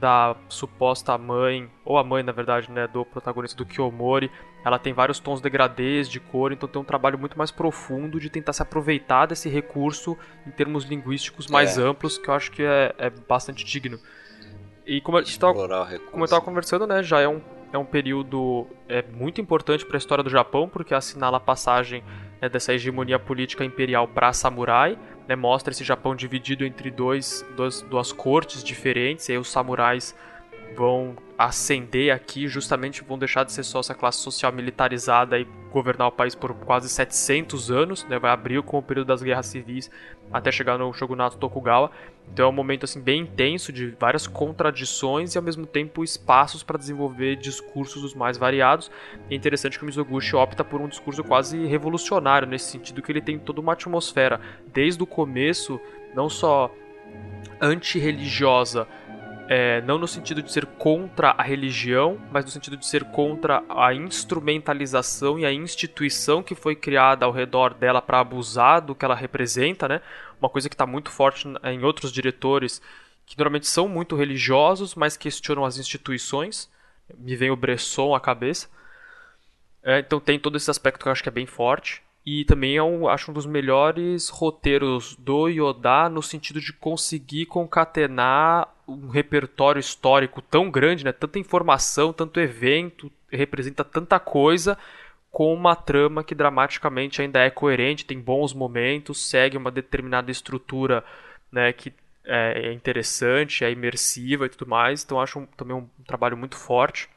[0.00, 4.30] da suposta mãe, ou a mãe na verdade, né, do protagonista do Kiyomori,
[4.64, 8.30] ela tem vários tons degradês de cor, então tem um trabalho muito mais profundo de
[8.30, 10.16] tentar se aproveitar desse recurso
[10.46, 11.82] em termos linguísticos mais é.
[11.82, 13.98] amplos, que eu acho que é, é bastante digno.
[14.86, 15.54] E como gente tava,
[16.10, 17.40] como eu estava conversando, né, já é um
[17.72, 22.02] é um período é, muito importante para a história do Japão, porque assinala a passagem
[22.40, 24.98] né, dessa hegemonia política imperial para samurai,
[25.30, 30.12] né, mostra esse Japão dividido entre dois, dois, duas cortes diferentes, e aí os samurais
[30.76, 36.08] vão ascender aqui, justamente vão deixar de ser só essa classe social militarizada e governar
[36.08, 38.18] o país por quase 700 anos, né?
[38.18, 39.90] vai abrir com o período das guerras civis
[40.32, 41.90] até chegar no shogunato Tokugawa.
[42.32, 46.62] Então é um momento assim bem intenso de várias contradições e ao mesmo tempo espaços
[46.62, 48.90] para desenvolver discursos os mais variados.
[49.30, 53.20] é interessante que o Mizoguchi opta por um discurso quase revolucionário nesse sentido que ele
[53.20, 54.40] tem toda uma atmosfera
[54.72, 55.80] desde o começo,
[56.14, 56.72] não só
[57.60, 58.86] antirreligiosa,
[59.52, 63.64] é, não no sentido de ser contra a religião, mas no sentido de ser contra
[63.68, 69.04] a instrumentalização e a instituição que foi criada ao redor dela para abusar do que
[69.04, 70.00] ela representa, né?
[70.40, 72.80] Uma coisa que está muito forte em outros diretores
[73.26, 76.70] que normalmente são muito religiosos, mas questionam as instituições.
[77.18, 78.68] Me vem o Bresson à cabeça.
[79.82, 82.04] É, então tem todo esse aspecto que eu acho que é bem forte.
[82.24, 87.46] E também é um, acho um dos melhores roteiros do Yoda no sentido de conseguir
[87.46, 91.12] concatenar um repertório histórico tão grande, né?
[91.12, 94.76] tanta informação, tanto evento, representa tanta coisa,
[95.30, 101.04] com uma trama que dramaticamente ainda é coerente, tem bons momentos, segue uma determinada estrutura
[101.52, 101.92] né, que
[102.24, 105.04] é, é interessante, é imersiva e tudo mais.
[105.04, 107.08] Então acho um, também um trabalho muito forte.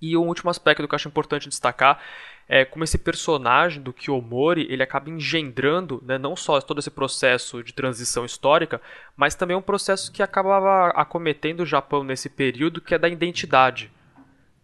[0.00, 2.02] E um último aspecto que eu acho importante destacar
[2.48, 7.62] é como esse personagem do Kiyomori ele acaba engendrando né, não só todo esse processo
[7.62, 8.80] de transição histórica,
[9.16, 13.90] mas também um processo que acabava acometendo o Japão nesse período, que é da identidade.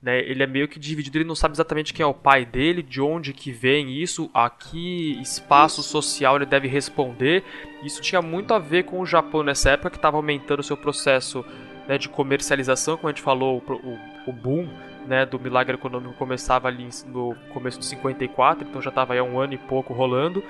[0.01, 0.21] Né?
[0.21, 3.01] Ele é meio que dividido, ele não sabe exatamente quem é o pai dele, de
[3.01, 7.43] onde que vem isso, a que espaço social ele deve responder.
[7.83, 10.77] Isso tinha muito a ver com o Japão nessa época, que estava aumentando o seu
[10.77, 11.45] processo
[11.89, 13.99] né, de comercialização, como a gente falou, o, o,
[14.29, 14.69] o boom
[15.07, 19.25] né, do milagre econômico começava ali no começo de 54, então já estava aí há
[19.25, 20.43] um ano e pouco rolando.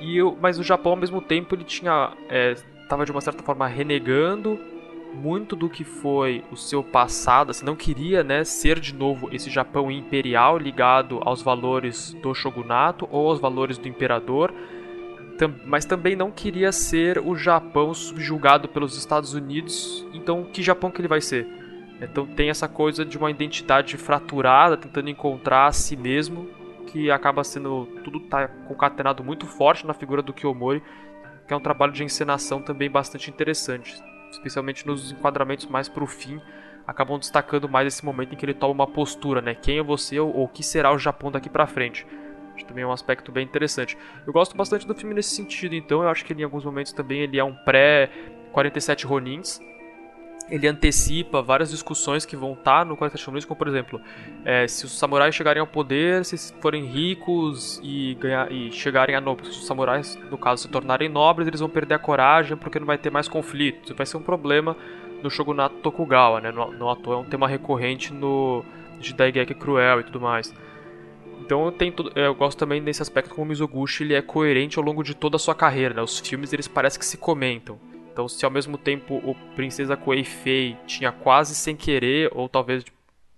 [0.00, 2.12] E eu, mas o Japão ao mesmo tempo ele tinha
[2.82, 4.58] estava é, de uma certa forma renegando
[5.14, 9.48] muito do que foi o seu passado, assim, não queria, né, ser de novo esse
[9.48, 14.52] Japão imperial ligado aos valores do shogunato ou aos valores do imperador,
[15.64, 20.06] mas também não queria ser o Japão subjugado pelos Estados Unidos.
[20.14, 21.46] Então, que Japão que ele vai ser?
[22.00, 26.48] Então tem essa coisa de uma identidade fraturada, tentando encontrar a si mesmo,
[26.86, 30.82] que acaba sendo tudo tá concatenado muito forte na figura do Kiyomori,
[31.46, 33.94] que é um trabalho de encenação também bastante interessante,
[34.30, 36.40] especialmente nos enquadramentos mais pro fim,
[36.86, 39.54] acabam destacando mais esse momento em que ele toma uma postura, né?
[39.54, 42.06] Quem é você ou o que será o Japão daqui para frente.
[42.54, 43.98] Acho também é um aspecto bem interessante.
[44.26, 46.92] Eu gosto bastante do filme nesse sentido, então eu acho que ele, em alguns momentos
[46.92, 48.10] também ele é um pré
[48.52, 49.60] 47 Ronins,
[50.48, 54.00] ele antecipa várias discussões que vão estar no 47 Ronin, como por exemplo,
[54.44, 59.20] é, se os samurais chegarem ao poder, se forem ricos e, ganhar, e chegarem a
[59.20, 62.78] nobreza, se os samurais, no caso, se tornarem nobres, eles vão perder a coragem porque
[62.78, 63.84] não vai ter mais conflito.
[63.84, 64.76] Isso vai ser um problema
[65.22, 66.52] no shogunato Tokugawa, né?
[66.52, 68.64] No, ator é um tema recorrente no
[69.00, 70.54] Jidaigeki Cruel e tudo mais.
[71.40, 74.84] Então eu, tudo, eu gosto também desse aspecto como o Mizoguchi ele é coerente ao
[74.84, 76.02] longo de toda a sua carreira, né?
[76.02, 77.78] Os filmes eles parecem que se comentam.
[78.16, 80.24] Então, se ao mesmo tempo o Princesa Koei
[80.86, 82.82] tinha quase sem querer, ou talvez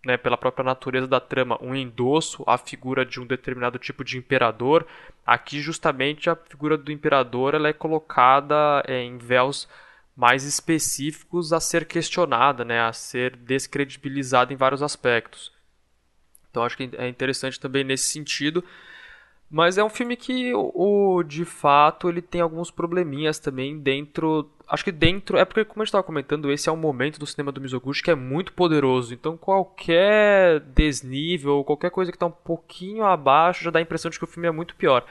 [0.06, 4.16] né, pela própria natureza da trama, um endosso à figura de um determinado tipo de
[4.16, 4.86] imperador,
[5.26, 9.68] aqui justamente a figura do imperador ela é colocada é, em véus
[10.14, 15.50] mais específicos a ser questionada, né, a ser descredibilizada em vários aspectos.
[16.52, 18.62] Então acho que é interessante também nesse sentido.
[19.50, 24.84] Mas é um filme que, o, de fato, ele tem alguns probleminhas também dentro acho
[24.84, 25.38] que dentro.
[25.38, 28.02] É porque, como a gente estava comentando, esse é um momento do cinema do Mizoguchi
[28.02, 29.14] que é muito poderoso.
[29.14, 34.18] Então, qualquer desnível, qualquer coisa que está um pouquinho abaixo, já dá a impressão de
[34.18, 35.04] que o filme é muito pior.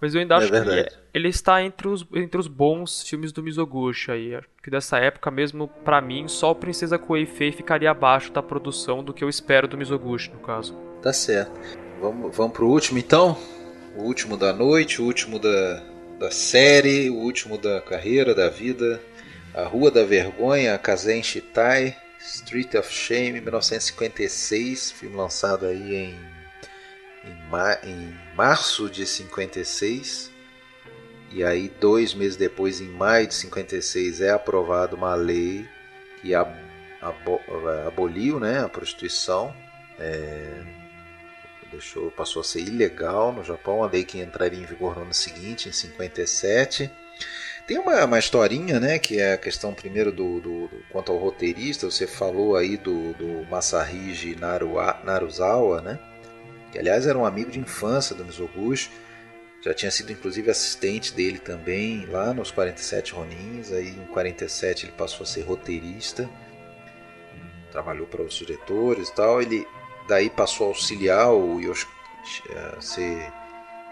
[0.00, 0.90] Mas eu ainda é acho verdade.
[0.90, 4.34] que ele está entre os, entre os bons filmes do Mizoguchi aí.
[4.34, 9.04] Acho que dessa época mesmo, para mim, só o Princesa Koei-Fei ficaria abaixo da produção
[9.04, 10.74] do que eu espero do Mizoguchi, no caso.
[11.00, 11.52] Tá certo.
[12.00, 13.38] Vamos, vamos pro último então?
[13.94, 15.82] O último da noite, o último da,
[16.18, 19.00] da série, o último da carreira, da vida,
[19.54, 26.18] A Rua da Vergonha, Kazen Shitai, Street of Shame, 1956, filme lançado aí em,
[27.24, 30.30] em, ma em março de 56.
[31.30, 35.66] E aí, dois meses depois, em maio de 56, é aprovada uma lei
[36.20, 36.50] que ab
[37.86, 39.54] aboliu né, a prostituição.
[39.98, 40.81] É,
[41.72, 45.14] deixou, passou a ser ilegal no Japão, a lei que entraria em vigor no ano
[45.14, 46.90] seguinte, em 57.
[47.66, 51.18] Tem uma, uma historinha, né, que é a questão primeiro do, do, do quanto ao
[51.18, 55.98] roteirista, você falou aí do, do Masahiji Naruzawa, né,
[56.70, 58.90] que aliás era um amigo de infância do Mizoguchi,
[59.62, 64.92] já tinha sido inclusive assistente dele também lá nos 47 Ronins, aí em 47 ele
[64.92, 66.28] passou a ser roteirista,
[67.70, 69.66] trabalhou para os diretores e tal, ele
[70.12, 71.86] daí passou a auxiliar o Yoshi,
[72.76, 73.32] a ser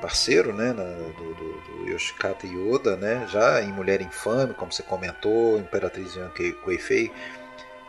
[0.03, 5.59] parceiro né, do, do, do, Yoshikata Yoda, né, já em Mulher Infame, como você comentou,
[5.59, 7.11] Imperatriz Yankei Koifei.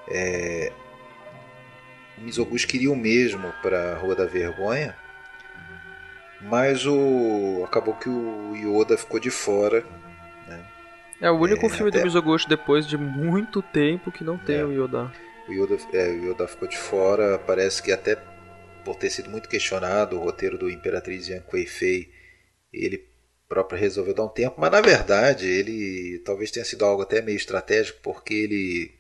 [0.08, 0.72] É,
[2.18, 4.96] o Mizoguchi queria o mesmo para Rua da Vergonha,
[6.42, 9.84] mas o acabou que o Yoda ficou de fora.
[10.48, 10.66] Né?
[11.20, 12.00] É o único é, filme até...
[12.00, 14.64] do Mizoguchi depois de muito tempo que não tem é.
[14.64, 15.12] o Yoda.
[15.52, 18.16] O Yoda, é, o Yoda ficou de fora, parece que até
[18.86, 22.10] por ter sido muito questionado o roteiro do Imperatriz Yang Kuei-Fei,
[22.72, 23.06] ele
[23.50, 27.36] próprio resolveu dar um tempo, mas na verdade ele talvez tenha sido algo até meio
[27.36, 28.92] estratégico, porque ele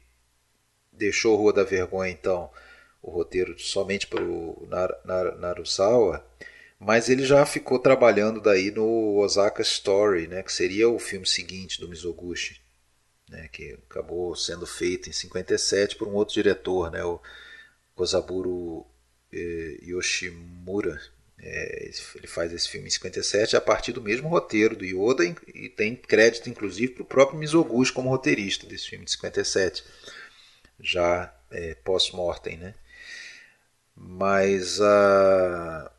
[0.92, 2.52] deixou Rua da Vergonha, então,
[3.02, 6.26] o roteiro somente para o Nar Nar Narusawa,
[6.78, 11.80] mas ele já ficou trabalhando daí no Osaka Story, né, que seria o filme seguinte
[11.80, 12.61] do Mizoguchi
[13.32, 17.20] né, que acabou sendo feito em 57 por um outro diretor, né, o
[17.96, 18.86] Kozaburo
[19.34, 21.02] eh, Yoshimura.
[21.44, 25.70] É, ele faz esse filme em 57 a partir do mesmo roteiro do Yoda e
[25.70, 29.84] tem crédito inclusive para o próprio Mizoguchi como roteirista desse filme de 57,
[30.80, 32.58] já é, pós-mortem.
[32.58, 32.76] Né?
[33.96, 35.92] Mas a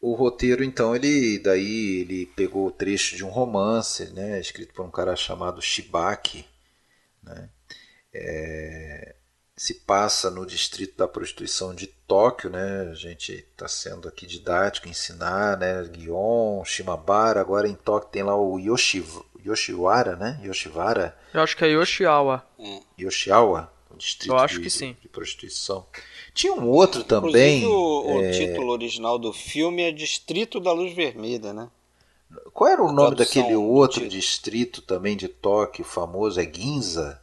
[0.00, 4.84] o roteiro, então, ele daí ele pegou o trecho de um romance, né, escrito por
[4.84, 6.46] um cara chamado Shibaki,
[7.22, 7.50] né,
[8.12, 9.14] é,
[9.54, 14.88] se passa no distrito da prostituição de Tóquio, né, a gente está sendo aqui didático,
[14.88, 21.14] ensinar, né, Gion, Shimabara, agora em Tóquio tem lá o Yoshiv, Yoshiwara, né, Yoshiwara.
[21.34, 22.42] Eu acho que é Yoshiawa.
[22.98, 24.96] Yoshiawa, o distrito Eu acho de, que sim.
[24.98, 25.86] de prostituição.
[26.40, 27.58] Tinha um outro também.
[27.58, 31.68] Inclusive, o, o é, título original do filme é Distrito da Luz Vermelha, né?
[32.54, 34.10] Qual era o nome tradução daquele outro título.
[34.10, 36.40] distrito também de Tóquio famoso?
[36.40, 37.20] É Ginza?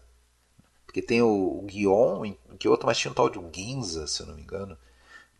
[0.85, 4.05] Porque tem o, o Gion, em que outro, mas tinha um tal de um Ginza,
[4.05, 4.77] se eu não me engano.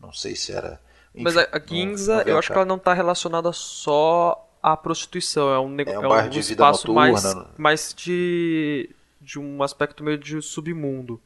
[0.00, 0.80] Não sei se era.
[1.14, 4.76] Mas Enfim, a, a Ginza, não eu acho que ela não tá relacionada só à
[4.76, 5.52] prostituição.
[5.52, 7.50] É um, nego- É um é vida espaço mais, noturna.
[7.56, 8.90] mais de,
[9.20, 11.20] de um aspecto meio de submundo.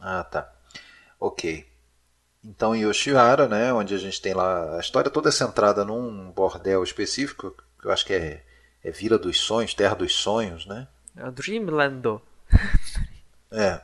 [0.00, 0.52] Ah, tá.
[1.18, 1.69] Ok.
[2.44, 4.76] Então, em Yoshiwara, né, onde a gente tem lá.
[4.76, 8.42] A história toda é centrada num bordel específico, que eu acho que é,
[8.82, 10.88] é Vila dos Sonhos, Terra dos Sonhos, né?
[11.16, 12.22] É a Dreamlando.
[13.52, 13.80] É.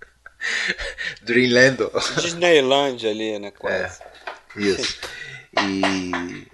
[1.22, 1.78] Dreamland.
[2.20, 3.50] Disneyland ali, né?
[3.50, 4.00] Quase.
[4.56, 4.98] Isso.
[5.60, 6.46] E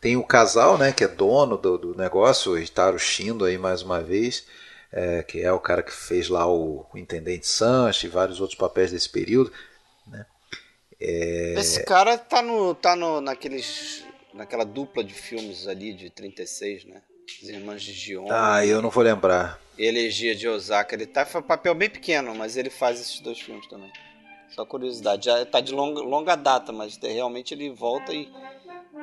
[0.00, 3.82] tem o casal, né, que é dono do, do negócio, o Hitaro Shindo aí mais
[3.82, 4.46] uma vez,
[4.92, 8.58] é, que é o cara que fez lá o, o Intendente Sanchi e vários outros
[8.58, 9.52] papéis desse período.
[11.00, 12.74] Esse cara tá no.
[12.74, 14.04] tá no, naqueles.
[14.32, 17.02] naquela dupla de filmes ali de 36, né?
[17.42, 18.26] As Irmãs de Gion.
[18.30, 19.60] Ah, eu não vou lembrar.
[19.76, 20.94] Elegia de Osaka.
[20.94, 21.26] Ele tá.
[21.26, 23.92] Foi um papel bem pequeno, mas ele faz esses dois filmes também.
[24.54, 25.26] Só curiosidade.
[25.26, 28.28] Já tá de longa, longa data, mas realmente ele volta e,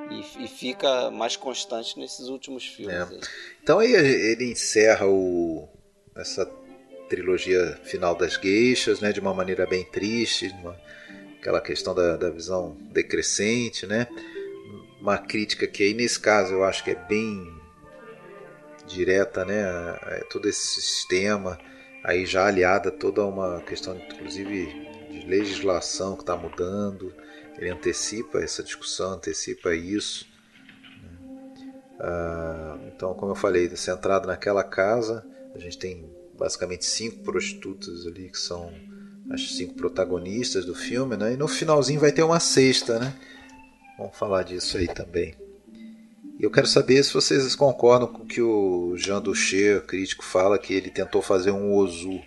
[0.09, 2.95] e, e fica mais constante nesses últimos filmes.
[2.95, 3.03] É.
[3.03, 3.21] aí.
[3.61, 5.67] Então aí ele encerra o,
[6.15, 6.45] essa
[7.09, 10.75] trilogia final das geixas, né, de uma maneira bem triste, uma,
[11.43, 14.07] aquela questão da, da visão decrescente, né?
[15.01, 17.53] Uma crítica que aí nesse caso eu acho que é bem
[18.87, 19.61] direta, né?
[19.65, 21.59] a todo esse sistema,
[22.01, 24.67] aí já aliada toda uma questão, inclusive,
[25.11, 27.13] de legislação que está mudando.
[27.57, 30.25] Ele antecipa essa discussão, antecipa isso.
[31.99, 38.29] Ah, então, como eu falei, centrado naquela casa, a gente tem basicamente cinco prostitutas ali
[38.29, 38.73] que são
[39.33, 41.33] as cinco protagonistas do filme, né?
[41.33, 43.13] E no finalzinho vai ter uma sexta, né?
[43.97, 45.35] Vamos falar disso aí também.
[46.39, 50.73] Eu quero saber se vocês concordam com o que o Jean Duché, crítico, fala que
[50.73, 52.21] ele tentou fazer um Ozu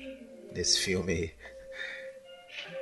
[0.52, 1.30] nesse filme aí.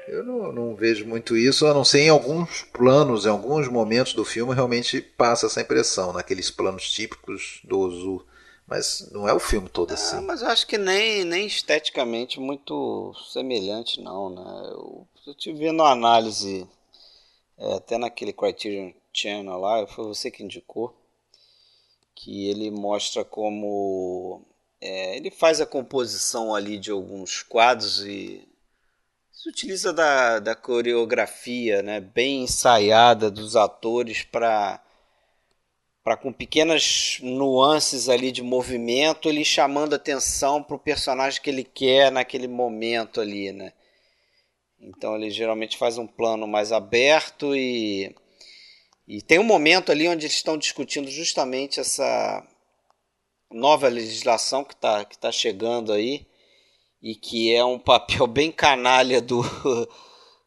[0.06, 4.12] Eu não, não vejo muito isso, a não ser em alguns planos, em alguns momentos
[4.12, 8.24] do filme, realmente passa essa impressão, naqueles planos típicos do Ozu.
[8.66, 10.20] Mas não é o filme todo Ah, assim.
[10.20, 14.70] mas eu acho que nem, nem esteticamente muito semelhante, não, né?
[14.72, 16.68] Eu, eu tive vendo uma análise,
[17.58, 20.94] é, até naquele Criterion Channel lá, foi você que indicou,
[22.14, 24.42] que ele mostra como
[24.80, 28.46] é, ele faz a composição ali de alguns quadros e
[29.32, 34.83] se utiliza da, da coreografia, né, bem ensaiada dos atores para
[36.04, 41.64] para com pequenas nuances ali de movimento, ele chamando atenção para o personagem que ele
[41.64, 43.72] quer naquele momento ali, né?
[44.78, 48.14] Então ele geralmente faz um plano mais aberto e
[49.08, 52.46] e tem um momento ali onde eles estão discutindo justamente essa
[53.50, 56.26] nova legislação que está que tá chegando aí
[57.02, 59.42] e que é um papel bem canalha do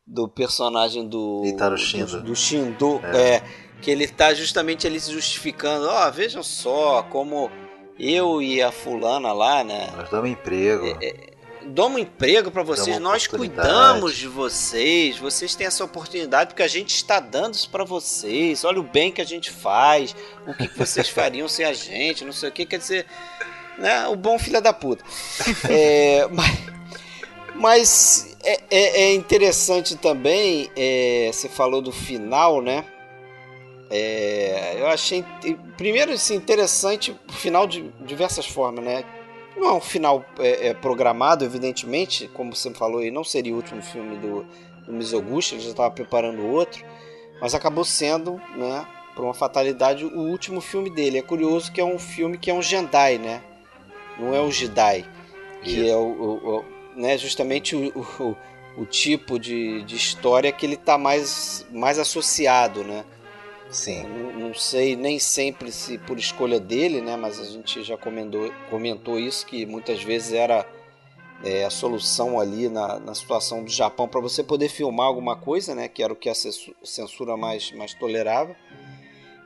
[0.06, 2.22] do personagem do Itaro Shindo.
[2.22, 3.67] do, do Shindo, é.
[3.82, 7.52] Que ele está justamente ali se justificando, ó, vejam só como
[8.00, 10.86] eu e a fulana lá, né, Nós damos emprego.
[11.66, 16.64] damos um emprego para vocês, Damos nós cuidamos de vocês, vocês têm essa oportunidade porque
[16.64, 18.64] a gente está dando isso para vocês.
[18.64, 20.16] Olha o bem que a gente faz,
[20.48, 23.06] o que que vocês fariam sem a gente, não sei o que, quer dizer,
[23.78, 25.04] né, o bom filho da puta.
[25.70, 26.58] É, mas
[27.56, 32.86] mas é, é- é interessante também, é, você falou do final, né?
[33.90, 35.24] É, eu achei,
[35.78, 39.04] primeiro, assim, interessante o final de diversas formas, né?
[39.56, 43.56] Não é um final é, é, programado, evidentemente, como você falou, e não seria o
[43.56, 44.46] último filme do,
[44.86, 46.84] do Mizoguchi, ele já estava preparando outro,
[47.42, 48.86] mas acabou sendo, né,
[49.16, 51.18] por uma fatalidade, o último filme dele.
[51.18, 53.42] É curioso que é um filme que é um Jendai, né?
[54.20, 55.06] Não é o Jidai,
[55.64, 55.90] que Isso.
[55.92, 56.66] é o, o- o-
[56.96, 57.88] né, justamente o,
[58.20, 58.36] o,
[58.82, 63.04] o tipo de, de história que ele está mais, mais associado, né?
[63.70, 64.04] Sim.
[64.04, 67.16] Não, não sei nem sempre se por escolha dele, né?
[67.16, 70.66] Mas a gente já comentou, comentou isso que muitas vezes era
[71.44, 75.76] é, a solução ali na, na situação do Japão para você poder filmar alguma coisa,
[75.76, 75.88] né?
[75.88, 78.56] Que era o que a censura mais, mais tolerava.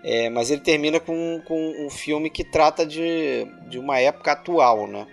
[0.04, 4.88] É, mas ele termina com, com um filme que trata de, de uma época atual,
[4.88, 5.08] né?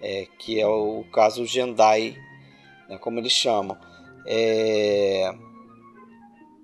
[0.00, 2.16] É, que é o caso Gendai,
[2.88, 3.76] né, como eles chamam.
[4.26, 5.32] É...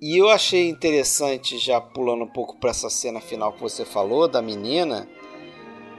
[0.03, 4.27] E eu achei interessante, já pulando um pouco para essa cena final que você falou,
[4.27, 5.09] da menina,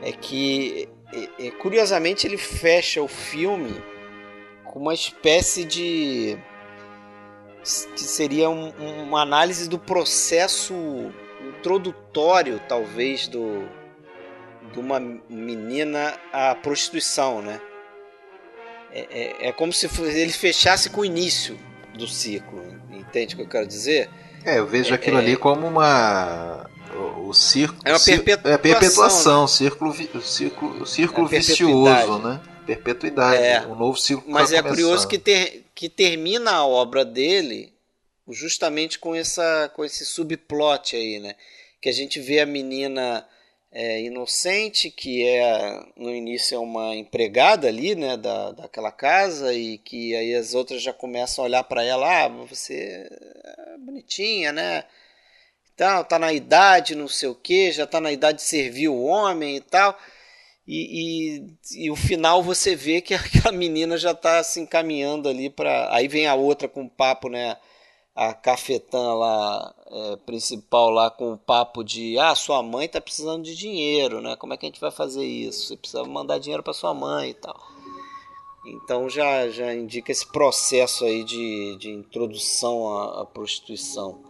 [0.02, 3.82] é que, é, é, curiosamente, ele fecha o filme
[4.66, 6.38] com uma espécie de.
[7.62, 8.72] que seria um,
[9.04, 10.74] uma análise do processo
[11.42, 13.66] introdutório, talvez, do,
[14.74, 17.62] de uma menina à prostituição, né?
[18.92, 21.58] É, é, é como se ele fechasse com o início
[21.94, 24.10] do ciclo, entende o que eu quero dizer?
[24.46, 25.38] É, eu vejo é, aquilo ali é.
[25.38, 26.70] como uma
[27.26, 29.48] o círculo é uma perpetuação, é perpetuação né?
[29.48, 32.42] círculo, círculo, círculo é vicioso, né?
[32.66, 34.24] Perpetuidade, é, um novo ciclo.
[34.28, 37.74] Mas é curioso que, ter, que termina a obra dele
[38.30, 41.36] justamente com essa com esse subplot aí, né?
[41.82, 43.26] Que a gente vê a menina
[43.74, 49.80] é, inocente, que é no início é uma empregada ali, né, da, daquela casa e
[49.80, 53.10] que aí as outras já começam a olhar para ela, ah, você
[53.44, 54.84] é bonitinha, né?
[55.74, 59.04] Então, tá na idade, não sei o que, já tá na idade de servir o
[59.04, 59.98] homem e tal.
[60.68, 61.40] E,
[61.76, 65.94] e, e, o final você vê que aquela menina já tá se encaminhando ali para
[65.94, 67.58] aí vem a outra com papo, né?
[68.16, 73.44] A cafetã lá é, principal lá com o papo de ah sua mãe tá precisando
[73.44, 74.36] de dinheiro né?
[74.36, 75.68] Como é que a gente vai fazer isso?
[75.68, 77.60] Você precisa mandar dinheiro para sua mãe e tal.
[78.66, 84.22] Então já já indica esse processo aí de, de introdução à, à prostituição.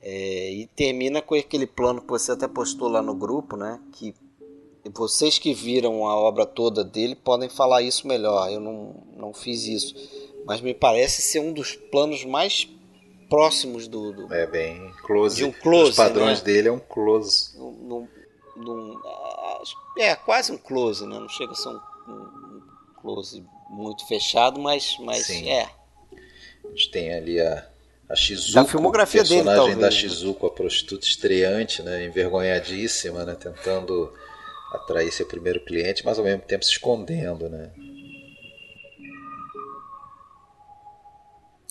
[0.00, 3.80] É, e termina com aquele plano que você até postou lá no grupo né?
[3.92, 4.14] Que
[4.94, 8.50] vocês que viram a obra toda dele podem falar isso melhor.
[8.50, 9.94] Eu não, não fiz isso.
[10.46, 12.68] Mas me parece ser um dos planos mais
[13.28, 15.36] próximos do, do, É bem close.
[15.36, 15.90] De um close.
[15.90, 16.44] Os padrões né?
[16.44, 17.56] dele é um close.
[17.58, 18.08] Num,
[18.56, 19.00] num,
[19.98, 21.18] é, quase um close, né?
[21.18, 22.62] Não chega a ser um, um
[23.00, 25.50] close muito fechado, mas, mas Sim.
[25.50, 25.68] é.
[26.64, 27.66] A gente tem ali a,
[28.08, 32.04] a Shizuko, da filmografia personagem dele, da Shizuko, a prostituta estreante, né?
[32.04, 33.34] Envergonhadíssima, né?
[33.34, 34.12] Tentando
[34.72, 37.70] atrair seu primeiro cliente, mas ao mesmo tempo se escondendo, né?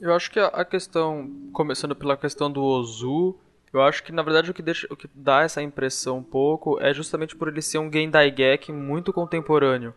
[0.01, 3.37] Eu acho que a questão, começando pela questão do Ozu,
[3.71, 6.79] eu acho que na verdade o que, deixa, o que dá essa impressão um pouco
[6.81, 9.93] é justamente por ele ser um Gendai Gek muito contemporâneo.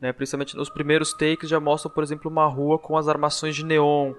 [0.00, 0.12] Né?
[0.12, 4.14] Principalmente nos primeiros takes já mostram, por exemplo, uma rua com as armações de neon.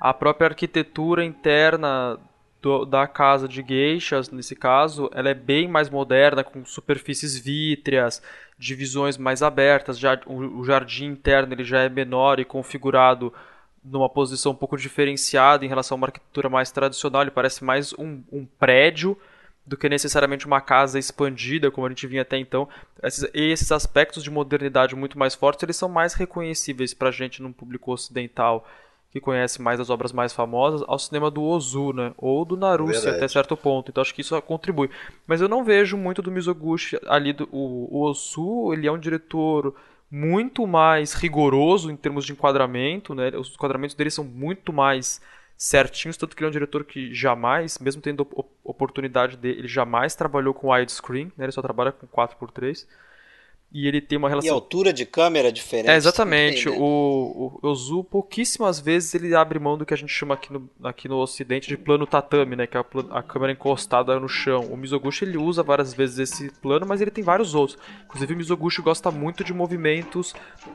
[0.00, 2.18] A própria arquitetura interna
[2.62, 8.22] do, da casa de geishas, nesse caso, ela é bem mais moderna, com superfícies vítreas,
[8.58, 13.32] divisões mais abertas, já, o, o jardim interno ele já é menor e configurado
[13.84, 17.22] numa posição um pouco diferenciada em relação a uma arquitetura mais tradicional.
[17.22, 19.16] Ele parece mais um, um prédio
[19.64, 22.68] do que necessariamente uma casa expandida, como a gente vinha até então.
[23.02, 27.42] Esses, esses aspectos de modernidade muito mais fortes, eles são mais reconhecíveis para a gente
[27.42, 28.66] num público ocidental
[29.12, 32.14] que conhece mais as obras mais famosas, ao cinema do Ozu, né?
[32.16, 33.90] Ou do Naruto até certo ponto.
[33.90, 34.88] Então acho que isso contribui.
[35.26, 37.34] Mas eu não vejo muito do Mizoguchi ali.
[37.34, 39.74] Do, o, o Ozu, ele é um diretor
[40.14, 43.30] muito mais rigoroso em termos de enquadramento, né?
[43.34, 45.22] Os enquadramentos dele são muito mais
[45.56, 48.28] certinhos, tanto que ele é um diretor que jamais, mesmo tendo
[48.62, 51.46] oportunidade dele, ele jamais trabalhou com widescreen, né?
[51.46, 52.86] Ele só trabalha com 4x3
[53.74, 54.48] e ele tem uma relação.
[54.48, 55.90] E altura de câmera é diferente.
[55.90, 56.64] É, exatamente.
[56.64, 56.84] Também, né?
[56.84, 60.68] o, o Ozu, pouquíssimas vezes ele abre mão do que a gente chama aqui no,
[60.84, 62.66] aqui no ocidente de plano tatame, né?
[62.66, 64.60] Que é a, a câmera encostada no chão.
[64.70, 67.78] O Mizoguchi ele usa várias vezes esse plano, mas ele tem vários outros.
[68.04, 70.34] Inclusive o Mizoguchi gosta muito de movimentos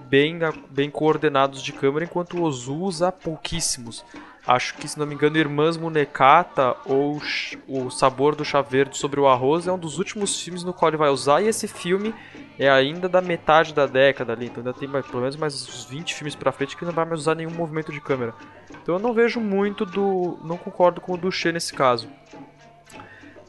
[0.09, 0.39] bem,
[0.71, 4.03] bem coordenados de câmera, enquanto o Ozu usa pouquíssimos.
[4.47, 7.21] Acho que, se não me engano, Irmãs Munekata ou
[7.67, 10.89] O Sabor do Chá Verde sobre o Arroz é um dos últimos filmes no qual
[10.89, 12.15] ele vai usar, e esse filme
[12.57, 15.83] é ainda da metade da década ali, então ainda tem mais, pelo menos mais uns
[15.83, 18.33] 20 filmes pra frente que não vai mais usar nenhum movimento de câmera.
[18.81, 20.39] Então eu não vejo muito do.
[20.41, 22.07] não concordo com o Duché nesse caso.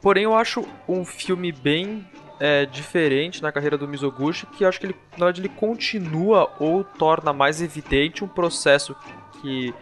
[0.03, 2.05] Porém, eu acho um filme bem
[2.41, 6.83] é, diferente na carreira do Mizoguchi, que acho que ele, na verdade, ele continua ou
[6.83, 8.97] torna mais evidente um processo
[9.41, 9.73] que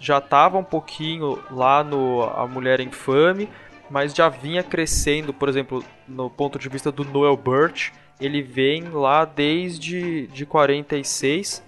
[0.00, 3.48] já estava um pouquinho lá no A Mulher Infame,
[3.90, 7.90] mas já vinha crescendo, por exemplo, no ponto de vista do Noel Burt,
[8.20, 11.62] ele vem lá desde de 46,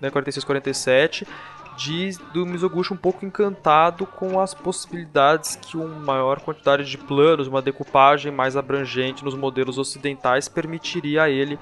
[0.00, 1.26] né, 46, 47,
[1.76, 7.46] de, do Mizoguchi um pouco encantado com as possibilidades que uma maior quantidade de planos,
[7.48, 11.58] uma decupagem mais abrangente nos modelos ocidentais permitiria a ele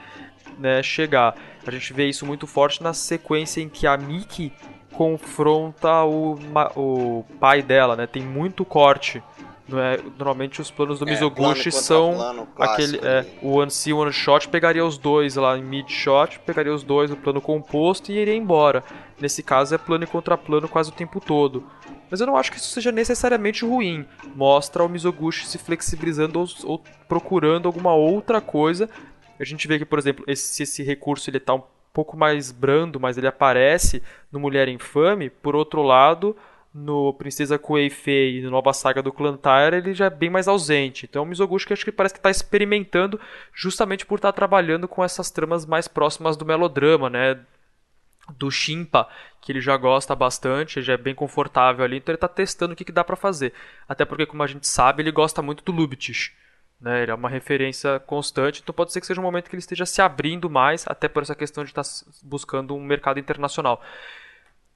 [0.58, 1.36] né, chegar.
[1.64, 4.52] A gente vê isso muito forte na sequência em que a Miki
[4.92, 6.38] confronta o,
[6.76, 8.06] o pai dela, né?
[8.06, 9.22] Tem muito corte.
[9.70, 14.10] É, normalmente os planos do é, Mizoguchi são plano aquele é, o one see one
[14.10, 18.16] shot pegaria os dois lá em mid shot, pegaria os dois no plano composto e
[18.16, 18.82] iria embora.
[19.20, 21.64] Nesse caso é plano e contra plano quase o tempo todo.
[22.10, 24.06] Mas eu não acho que isso seja necessariamente ruim.
[24.34, 28.88] Mostra o Mizoguchi se flexibilizando ou, ou procurando alguma outra coisa.
[29.38, 31.62] A gente vê que, por exemplo, esse, esse recurso ele tá um
[31.98, 34.00] pouco mais brando, mas ele aparece
[34.30, 35.28] no Mulher Infame.
[35.28, 36.36] Por outro lado,
[36.72, 41.06] no Princesa Kuei-Fei e no Nova Saga do Clantyre, ele já é bem mais ausente.
[41.10, 43.18] Então o Mizoguchi que acho que parece que está experimentando
[43.52, 47.40] justamente por estar tá trabalhando com essas tramas mais próximas do melodrama, né?
[48.36, 49.08] Do Shimpa,
[49.40, 52.76] que ele já gosta bastante, já é bem confortável ali, então ele está testando o
[52.76, 53.52] que, que dá para fazer.
[53.88, 56.30] Até porque, como a gente sabe, ele gosta muito do Lubitsch.
[56.80, 57.02] Né?
[57.02, 59.84] Ele é uma referência constante, então pode ser que seja um momento que ele esteja
[59.84, 61.82] se abrindo mais, até por essa questão de estar
[62.22, 63.82] buscando um mercado internacional.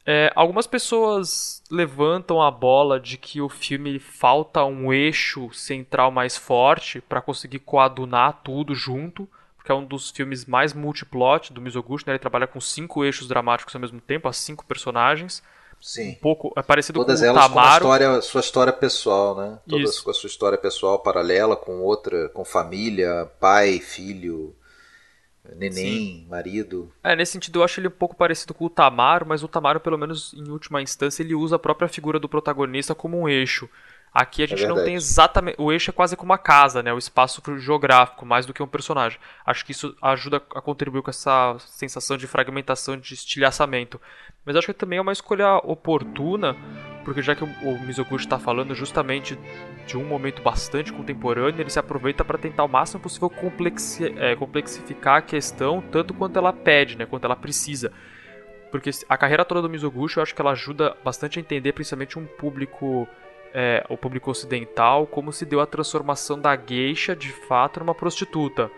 [0.04, 6.36] É, algumas pessoas levantam a bola de que o filme falta um eixo central mais
[6.36, 12.04] forte para conseguir coadunar tudo junto, porque é um dos filmes mais multiplot do Mizoguchi,
[12.04, 12.14] né?
[12.14, 15.40] ele trabalha com cinco eixos dramáticos ao mesmo tempo, as cinco personagens.
[15.82, 16.10] Sim.
[16.10, 19.58] Um pouco é parecido Todas com o elas com a história, sua história pessoal, né?
[19.68, 20.04] Todas Isso.
[20.04, 24.54] com a sua história pessoal paralela, com outra, com família, pai, filho,
[25.56, 26.26] neném, Sim.
[26.30, 26.92] marido.
[27.02, 29.80] É, nesse sentido eu acho ele um pouco parecido com o Tamaro, mas o Tamaro,
[29.80, 33.68] pelo menos em última instância, ele usa a própria figura do protagonista como um eixo.
[34.14, 35.56] Aqui a é gente é não tem exatamente.
[35.58, 36.92] O eixo é quase como uma casa, né?
[36.92, 39.18] O espaço geográfico, mais do que um personagem.
[39.46, 43.98] Acho que isso ajuda a contribuir com essa sensação de fragmentação, de estilhaçamento.
[44.44, 46.54] Mas acho que também é uma escolha oportuna,
[47.06, 49.38] porque já que o Mizoguchi está falando justamente
[49.86, 54.36] de um momento bastante contemporâneo, ele se aproveita para tentar o máximo possível complexi é,
[54.36, 57.06] complexificar a questão tanto quanto ela pede, né?
[57.06, 57.90] Quanto ela precisa.
[58.70, 62.18] Porque a carreira toda do Mizoguchi eu acho que ela ajuda bastante a entender principalmente
[62.18, 63.08] um público
[63.54, 68.70] é, o público ocidental como se deu a transformação da geisha de fato numa prostituta.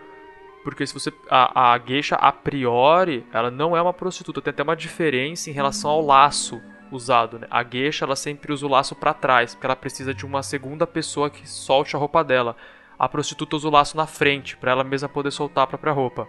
[0.63, 4.63] Porque se você a, a geisha a priori, ela não é uma prostituta, tem até
[4.63, 6.61] uma diferença em relação ao laço
[6.91, 7.47] usado, né?
[7.51, 10.87] A geisha ela sempre usa o laço para trás, porque ela precisa de uma segunda
[10.87, 12.57] pessoa que solte a roupa dela.
[12.99, 16.27] A prostituta usa o laço na frente, para ela mesma poder soltar a própria roupa.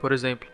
[0.00, 0.48] Por exemplo.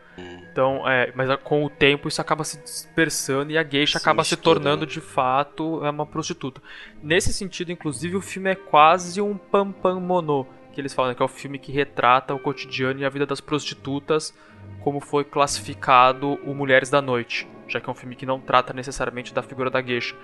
[0.50, 4.36] Então, é, mas com o tempo isso acaba se dispersando e a geisha acaba se
[4.36, 4.90] tornando né?
[4.90, 6.60] de fato é uma prostituta.
[7.02, 11.14] Nesse sentido, inclusive, o filme é quase um pam pam mono, que eles falam né,
[11.14, 14.34] que é o filme que retrata o cotidiano e a vida das prostitutas,
[14.80, 18.72] como foi classificado o Mulheres da Noite, já que é um filme que não trata
[18.72, 20.14] necessariamente da figura da geisha.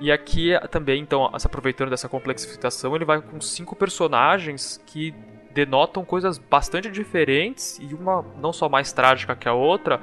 [0.00, 5.14] E aqui também, então, se aproveitando dessa complexificação, ele vai com cinco personagens que
[5.56, 10.02] denotam coisas bastante diferentes e uma não só mais trágica que a outra,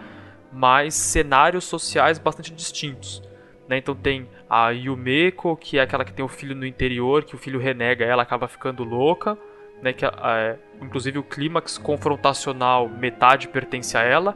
[0.52, 3.22] mas cenários sociais bastante distintos.
[3.70, 3.78] Né?
[3.78, 7.38] Então tem a Yumeko, que é aquela que tem o filho no interior, que o
[7.38, 9.38] filho renega ela, acaba ficando louca.
[9.80, 9.94] Né?
[9.94, 14.36] Que, é, inclusive o clímax confrontacional, metade pertence a ela.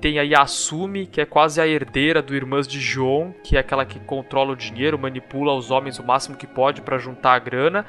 [0.00, 3.84] Tem a Yasumi, que é quase a herdeira do Irmãs de João, que é aquela
[3.84, 7.86] que controla o dinheiro, manipula os homens o máximo que pode para juntar a grana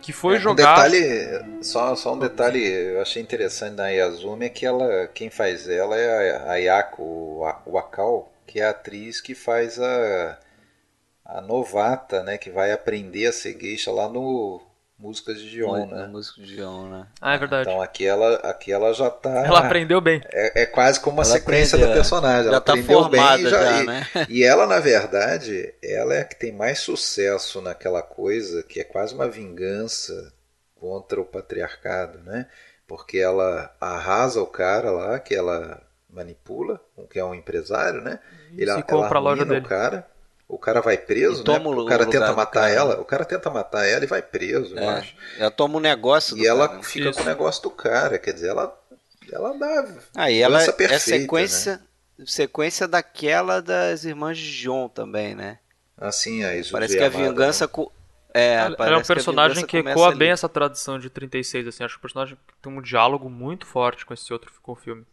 [0.00, 0.78] que foi é, jogar.
[0.78, 5.30] Um detalhe, só, só um detalhe eu achei interessante da Yasumi é que ela, quem
[5.30, 10.38] faz ela é a, a Yako Wakao, que é a atriz que faz a,
[11.24, 14.60] a novata, né, que vai aprender a ser geisha lá no
[15.00, 16.06] músicas de Dion, né?
[16.06, 17.06] Música de Dion, né?
[17.20, 17.68] Ah, é verdade.
[17.68, 19.46] Então aqui ela, aqui ela já tá.
[19.46, 20.20] Ela aprendeu bem.
[20.26, 22.46] É, é quase como uma ela sequência aprendeu, da personagem.
[22.48, 24.06] Ela já tá aprendeu bem já, já, né?
[24.28, 28.78] e, e ela, na verdade, ela é a que tem mais sucesso naquela coisa que
[28.78, 30.32] é quase uma vingança
[30.74, 32.46] contra o patriarcado, né?
[32.86, 38.18] Porque ela arrasa o cara lá, que ela manipula, que é um empresário, né?
[38.56, 39.64] Ele, e compra ela a loja dele.
[39.64, 40.06] o cara
[40.50, 41.58] o cara vai preso, né?
[41.58, 42.72] O, o cara tenta matar cara.
[42.72, 45.14] ela, o cara tenta matar ela e vai preso, é, eu acho.
[45.38, 46.82] Ela toma o um negócio do E ela cara.
[46.82, 47.18] fica Isso.
[47.18, 48.76] com o negócio do cara, quer dizer, ela
[49.32, 51.76] ela dá Aí ela é perfeita, é sequência
[52.18, 52.26] né?
[52.26, 55.58] sequência daquela das irmãs de John também, né?
[55.96, 57.70] Assim, a Isu Parece que a vingança né?
[57.72, 57.90] com
[58.32, 61.94] é, ela é um personagem que, que ecoa bem essa tradição de 36, assim, acho
[61.94, 65.04] que o personagem tem um diálogo muito forte com esse outro com o filme.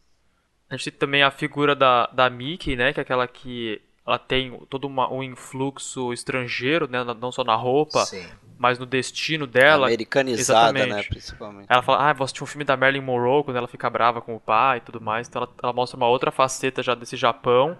[0.70, 4.18] A gente tem também a figura da, da Mickey, né, que é aquela que ela
[4.18, 7.04] tem todo uma, um influxo estrangeiro, né?
[7.20, 8.26] Não só na roupa, Sim.
[8.58, 9.88] mas no destino dela.
[9.88, 10.96] Americanizada, né, exatamente.
[10.96, 11.10] né?
[11.10, 11.66] Principalmente.
[11.70, 14.34] Ela fala, ah, vou assistir um filme da Marilyn Monroe quando ela fica brava com
[14.34, 15.28] o pai e tudo mais.
[15.28, 17.78] Então ela, ela mostra uma outra faceta já desse Japão.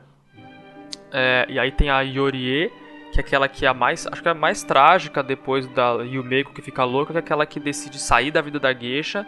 [1.14, 2.70] É, e aí tem a Yorie,
[3.14, 4.06] que é aquela que é a mais.
[4.06, 7.46] Acho que é a mais trágica depois da Yumeko que fica louca, que é aquela
[7.46, 9.26] que decide sair da vida da geisha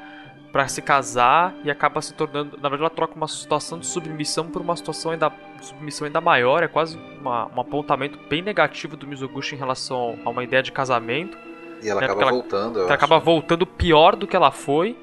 [0.51, 4.49] para se casar e acaba se tornando, na verdade ela troca uma situação de submissão
[4.49, 5.31] por uma situação ainda
[5.61, 10.29] submissão ainda maior, é quase uma, um apontamento bem negativo do Mizoguchi em relação a
[10.29, 11.37] uma ideia de casamento.
[11.83, 12.07] E ela né?
[12.07, 14.97] acaba ela, voltando, ela acaba voltando pior do que ela foi,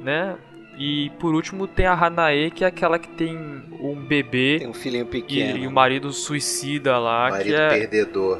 [0.00, 0.36] né?
[0.78, 3.36] E por último tem a Hanae, que é aquela que tem
[3.80, 4.58] um bebê.
[4.58, 5.58] Tem um filhinho pequeno.
[5.58, 7.30] E, e o marido suicida lá.
[7.30, 8.38] Marido que é, perdedor.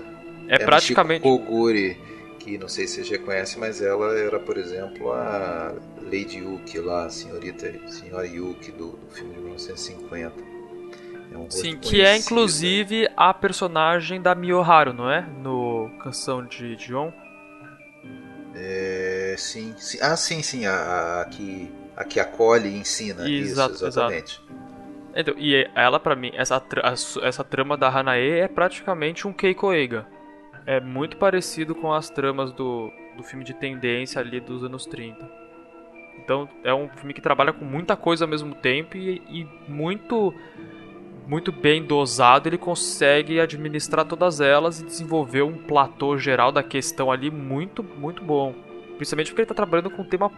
[0.48, 1.22] É, é praticamente.
[1.22, 1.98] Koguri,
[2.46, 6.78] que não sei se você já conhece, mas ela era, por exemplo, a Lady Yuki
[6.78, 10.32] lá, a senhorita, senhora Yuki do, do filme de 1950.
[11.32, 15.22] É um Sim, que é inclusive a personagem da Miyoharu, não é?
[15.22, 17.12] No Canção de John.
[18.54, 19.98] É, sim, sim.
[20.00, 20.66] Ah, sim, sim.
[20.66, 23.28] A, a, que, a que acolhe e ensina.
[23.28, 24.40] Exato, Isso, exatamente.
[24.40, 24.66] Exato.
[25.16, 26.62] Então, e ela, para mim, essa,
[27.22, 30.06] essa trama da Hanae é praticamente um Keiko Eiga.
[30.66, 35.46] É muito parecido com as tramas do, do filme de tendência ali dos anos 30.
[36.18, 40.34] Então é um filme que trabalha com muita coisa ao mesmo tempo e, e muito
[41.26, 47.10] muito bem dosado, ele consegue administrar todas elas e desenvolver um platô geral da questão
[47.10, 48.54] ali muito, muito bom.
[48.96, 50.30] Principalmente porque ele está trabalhando com um tema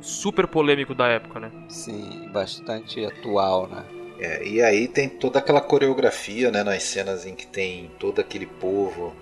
[0.00, 1.50] super polêmico da época, né?
[1.68, 3.84] Sim, bastante atual, né?
[4.18, 8.46] É, e aí tem toda aquela coreografia, né, nas cenas em que tem todo aquele
[8.46, 9.14] povo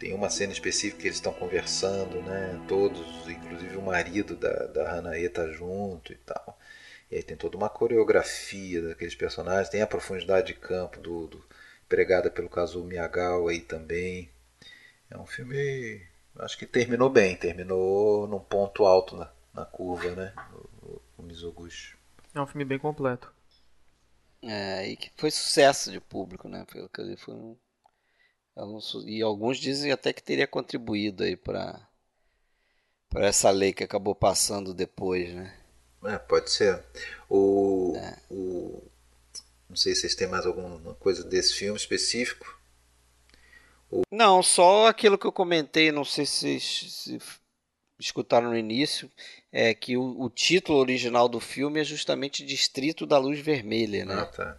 [0.00, 2.58] tem uma cena específica que eles estão conversando, né?
[2.66, 6.58] Todos, inclusive o marido da, da Hanae tá junto e tal.
[7.10, 11.44] E aí tem toda uma coreografia daqueles personagens, tem a profundidade de campo do, do
[11.86, 14.30] pregada pelo Kazuo Miyagawa aí também.
[15.10, 16.02] É um filme,
[16.38, 20.32] acho que terminou bem, terminou num ponto alto na, na curva, né?
[20.82, 21.94] O, o Mizoguchi.
[22.34, 23.30] É um filme bem completo.
[24.42, 26.64] É, e que foi sucesso de público, né?
[26.70, 27.56] Foi, foi um
[29.06, 31.80] e alguns dizem até que teria contribuído aí para
[33.08, 35.52] para essa lei que acabou passando depois, né?
[36.04, 36.82] É, pode ser.
[37.28, 38.16] O, é.
[38.30, 38.82] o
[39.68, 42.58] não sei se vocês têm mais alguma coisa desse filme específico.
[43.90, 44.02] O...
[44.10, 47.18] Não, só aquilo que eu comentei, não sei se, se
[47.98, 49.10] escutaram no início,
[49.52, 54.14] é que o, o, título original do filme é justamente Distrito da Luz Vermelha, né?
[54.14, 54.58] Ah, tá.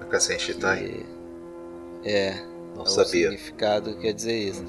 [0.00, 1.06] A Kassen Shitai.
[2.04, 2.51] É.
[2.74, 3.28] Não é sabia.
[3.28, 4.64] O significado quer dizer isso.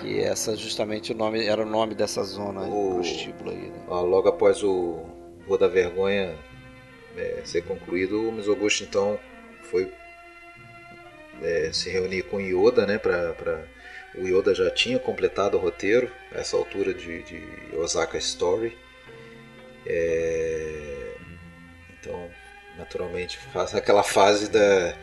[0.00, 2.94] Que essa justamente o nome era o nome dessa zona o...
[2.94, 3.70] prostíbulo aí.
[3.70, 3.84] Né?
[3.88, 5.04] logo após o
[5.46, 6.34] Rua da Vergonha
[7.16, 9.18] é, ser concluído, o Mizoguchi então
[9.62, 9.92] foi
[11.42, 13.64] é, se reunir com o Yoda, né, para pra...
[14.16, 17.42] o Yoda já tinha completado o roteiro a essa altura de, de
[17.76, 18.76] Osaka Story.
[19.86, 21.14] É...
[22.00, 22.30] Então,
[22.76, 24.94] naturalmente, faz aquela fase da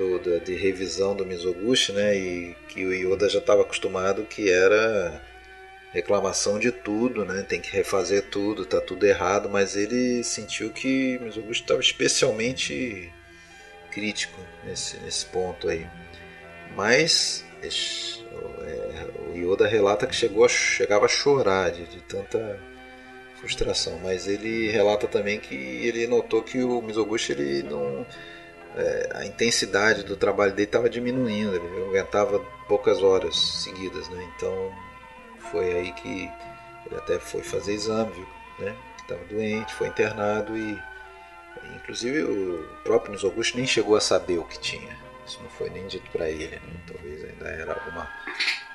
[0.00, 2.16] do, do, de revisão do Mizoguchi, né?
[2.16, 5.20] E que o Yoda já estava acostumado que era
[5.92, 7.44] reclamação de tudo, né?
[7.46, 13.12] Tem que refazer tudo, tá tudo errado, mas ele sentiu que o Mizoguchi estava especialmente
[13.90, 15.86] crítico nesse, nesse ponto aí.
[16.74, 22.58] Mas é, o Yoda relata que chegou a, chegava a chorar de, de tanta
[23.38, 28.06] frustração, mas ele relata também que ele notou que o Mizoguchi ele não
[28.76, 32.38] é, a intensidade do trabalho dele estava diminuindo, ele aguentava
[32.68, 34.32] poucas horas seguidas, né?
[34.36, 34.72] Então
[35.50, 36.30] foi aí que
[36.86, 38.28] ele até foi fazer exame, viu,
[38.58, 38.76] né?
[39.00, 40.78] Estava doente, foi internado e
[41.74, 44.96] inclusive o próprio Mizoguchi nem chegou a saber o que tinha.
[45.26, 46.80] Isso não foi nem dito para ele, né?
[46.86, 48.08] talvez ainda era alguma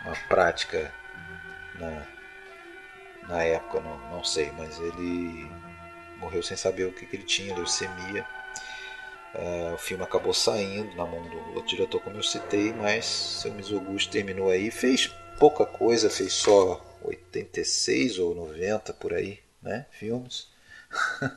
[0.06, 0.94] uma prática
[1.80, 2.06] na,
[3.28, 5.50] na época, não, não sei, mas ele
[6.18, 8.26] morreu sem saber o que, que ele tinha, leucemia
[9.38, 13.54] Uh, o filme acabou saindo na mão do outro diretor, como eu citei, mas seu
[13.54, 14.72] Mizoguchi terminou aí.
[14.72, 15.08] Fez
[15.38, 19.88] pouca coisa, fez só 86 ou 90 por aí, né?
[19.92, 20.48] Filmes.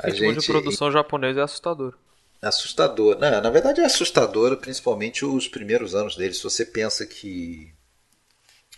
[0.00, 0.40] a gente...
[0.40, 1.94] de produção japonesa é assustador.
[2.42, 3.16] Assustador.
[3.18, 6.34] Não, na verdade é assustador, principalmente os primeiros anos dele.
[6.34, 7.72] Se você pensa que.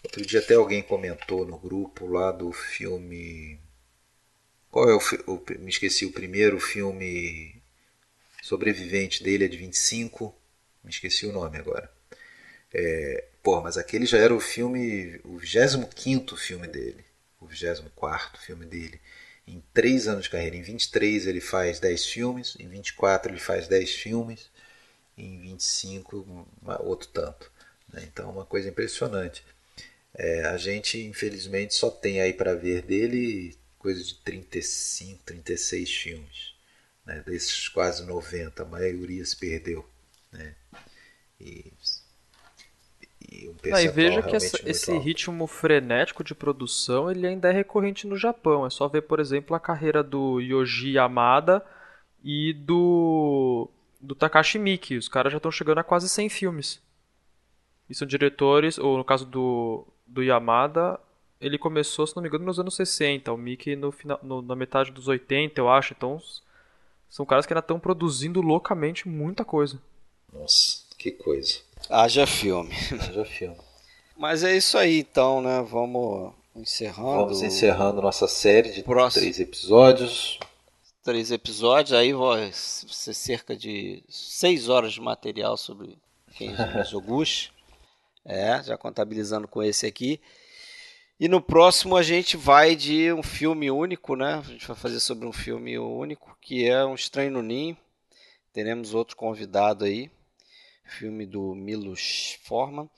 [0.04, 3.58] Outro dia até alguém comentou no grupo lá do filme
[4.76, 7.62] qual é o, o, Me esqueci o primeiro filme
[8.42, 10.34] sobrevivente dele, é de 25.
[10.84, 11.90] Me esqueci o nome agora.
[12.74, 15.18] É, pô, mas aquele já era o filme.
[15.24, 17.02] O 25 filme dele.
[17.40, 19.00] O 24 filme dele.
[19.48, 20.56] Em 3 anos de carreira.
[20.56, 22.54] Em 23 ele faz 10 filmes.
[22.60, 24.50] Em 24 ele faz 10 filmes.
[25.16, 26.46] Em 25,
[26.80, 27.50] outro tanto.
[27.90, 28.06] Né?
[28.12, 29.42] Então, uma coisa impressionante.
[30.14, 36.54] É, a gente, infelizmente, só tem aí para ver dele coisa de 35, 36 filmes.
[37.04, 37.22] Né?
[37.24, 39.88] Desses quase 90, a maioria se perdeu.
[40.32, 40.56] Né?
[41.40, 41.72] E,
[43.30, 45.04] e um percentual e veja que essa- esse alto.
[45.04, 48.66] ritmo frenético de produção ele ainda é recorrente no Japão.
[48.66, 51.64] É só ver, por exemplo, a carreira do Yoji Yamada
[52.24, 54.96] e do, do Takashi Miike.
[54.96, 56.82] Os caras já estão chegando a quase 100 filmes.
[57.88, 60.98] E são diretores, ou no caso do, do Yamada,
[61.40, 63.32] ele começou, se não me engano, nos anos 60.
[63.32, 65.94] O Miike no final, no- na metade dos 80, eu acho.
[65.96, 66.20] Então,
[67.08, 69.80] são caras que ainda estão produzindo loucamente muita coisa.
[70.32, 71.58] Nossa, que coisa.
[71.90, 72.74] Haja filme.
[73.14, 73.56] Já filme.
[74.16, 75.62] Mas é isso aí então, né?
[75.62, 77.18] Vamos encerrando.
[77.24, 79.20] Vamos encerrando nossa série de Próximo.
[79.22, 80.38] três episódios.
[81.04, 85.96] Três episódios, aí vai ser cerca de seis horas de material sobre
[86.36, 87.50] Kenji Mizoguchi.
[88.28, 90.20] É, já contabilizando com esse aqui.
[91.18, 94.34] E no próximo a gente vai de um filme único, né?
[94.34, 97.76] A gente vai fazer sobre um filme único, que é Um Estranho no Ninho.
[98.52, 100.10] Teremos outro convidado aí.
[100.84, 102.88] Filme do Milos Forman.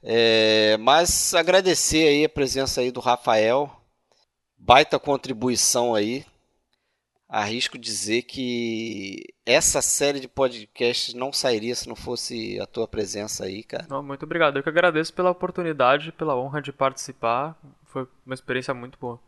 [0.00, 3.68] É, mas agradecer aí a presença aí do Rafael.
[4.56, 6.24] Baita contribuição aí.
[7.28, 13.44] Arrisco dizer que essa série de podcasts não sairia se não fosse a tua presença
[13.44, 13.86] aí, cara.
[13.88, 14.56] Não, muito obrigado.
[14.56, 17.54] Eu que agradeço pela oportunidade, pela honra de participar.
[17.84, 19.20] Foi uma experiência muito boa.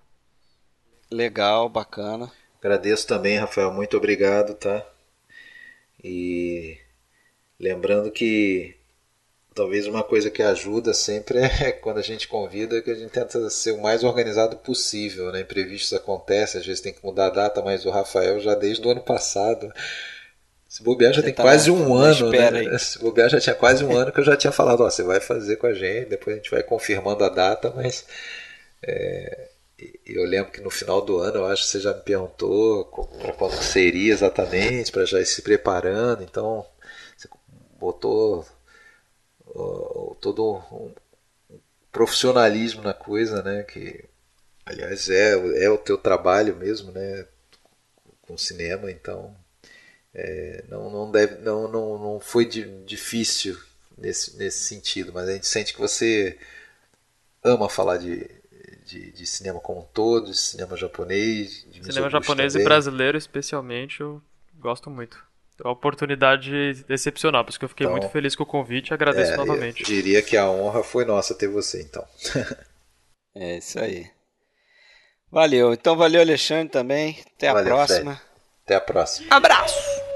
[1.10, 2.32] Legal, bacana.
[2.58, 3.70] Agradeço também, Rafael.
[3.70, 4.86] Muito obrigado, tá?
[6.02, 6.78] E
[7.58, 8.79] lembrando que
[9.54, 13.48] talvez uma coisa que ajuda sempre é quando a gente convida que a gente tenta
[13.50, 15.40] ser o mais organizado possível, né?
[15.40, 18.90] Imprevistos acontecem, às vezes tem que mudar a data, mas o Rafael já desde o
[18.90, 19.72] ano passado.
[20.68, 22.48] Se bobear já Você tem tá quase um ano, né?
[22.48, 22.78] aí.
[22.78, 25.20] Se bobear já tinha quase um ano que eu já tinha falado, ó, você vai
[25.20, 28.04] fazer com a gente, depois a gente vai confirmando a data, mas
[28.82, 29.48] é,
[30.06, 32.84] e eu lembro que no final do ano, eu acho que você já me perguntou
[33.18, 36.22] para quando seria exatamente, para já ir se preparando.
[36.22, 36.64] Então,
[37.16, 37.28] você
[37.78, 38.44] botou
[39.54, 40.92] ó, todo um
[41.92, 43.62] profissionalismo na coisa, né?
[43.64, 44.04] Que,
[44.66, 47.26] aliás, é, é o teu trabalho mesmo, né?
[48.22, 49.34] Com cinema, então
[50.14, 53.58] é, não, não, deve, não, não, não foi di- difícil
[53.98, 56.38] nesse, nesse sentido, mas a gente sente que você
[57.42, 58.28] ama falar de,
[58.84, 62.58] de, de cinema como um todo, de cinema japonês, de Cinema japonês e também.
[62.58, 64.22] brasileiro, especialmente, eu
[64.58, 65.22] gosto muito.
[65.62, 68.88] É uma oportunidade excepcional, por isso que eu fiquei Então, muito feliz com o convite
[68.88, 69.80] e agradeço É, novamente.
[69.82, 72.04] Eu diria que a honra foi nossa ter você, então.
[73.32, 74.10] É isso aí.
[75.30, 75.72] Valeu.
[75.72, 77.16] Então valeu, Alexandre, também.
[77.36, 78.20] Até a Valeu, próxima.
[78.64, 79.28] Até a próxima.
[79.30, 80.09] Abraço!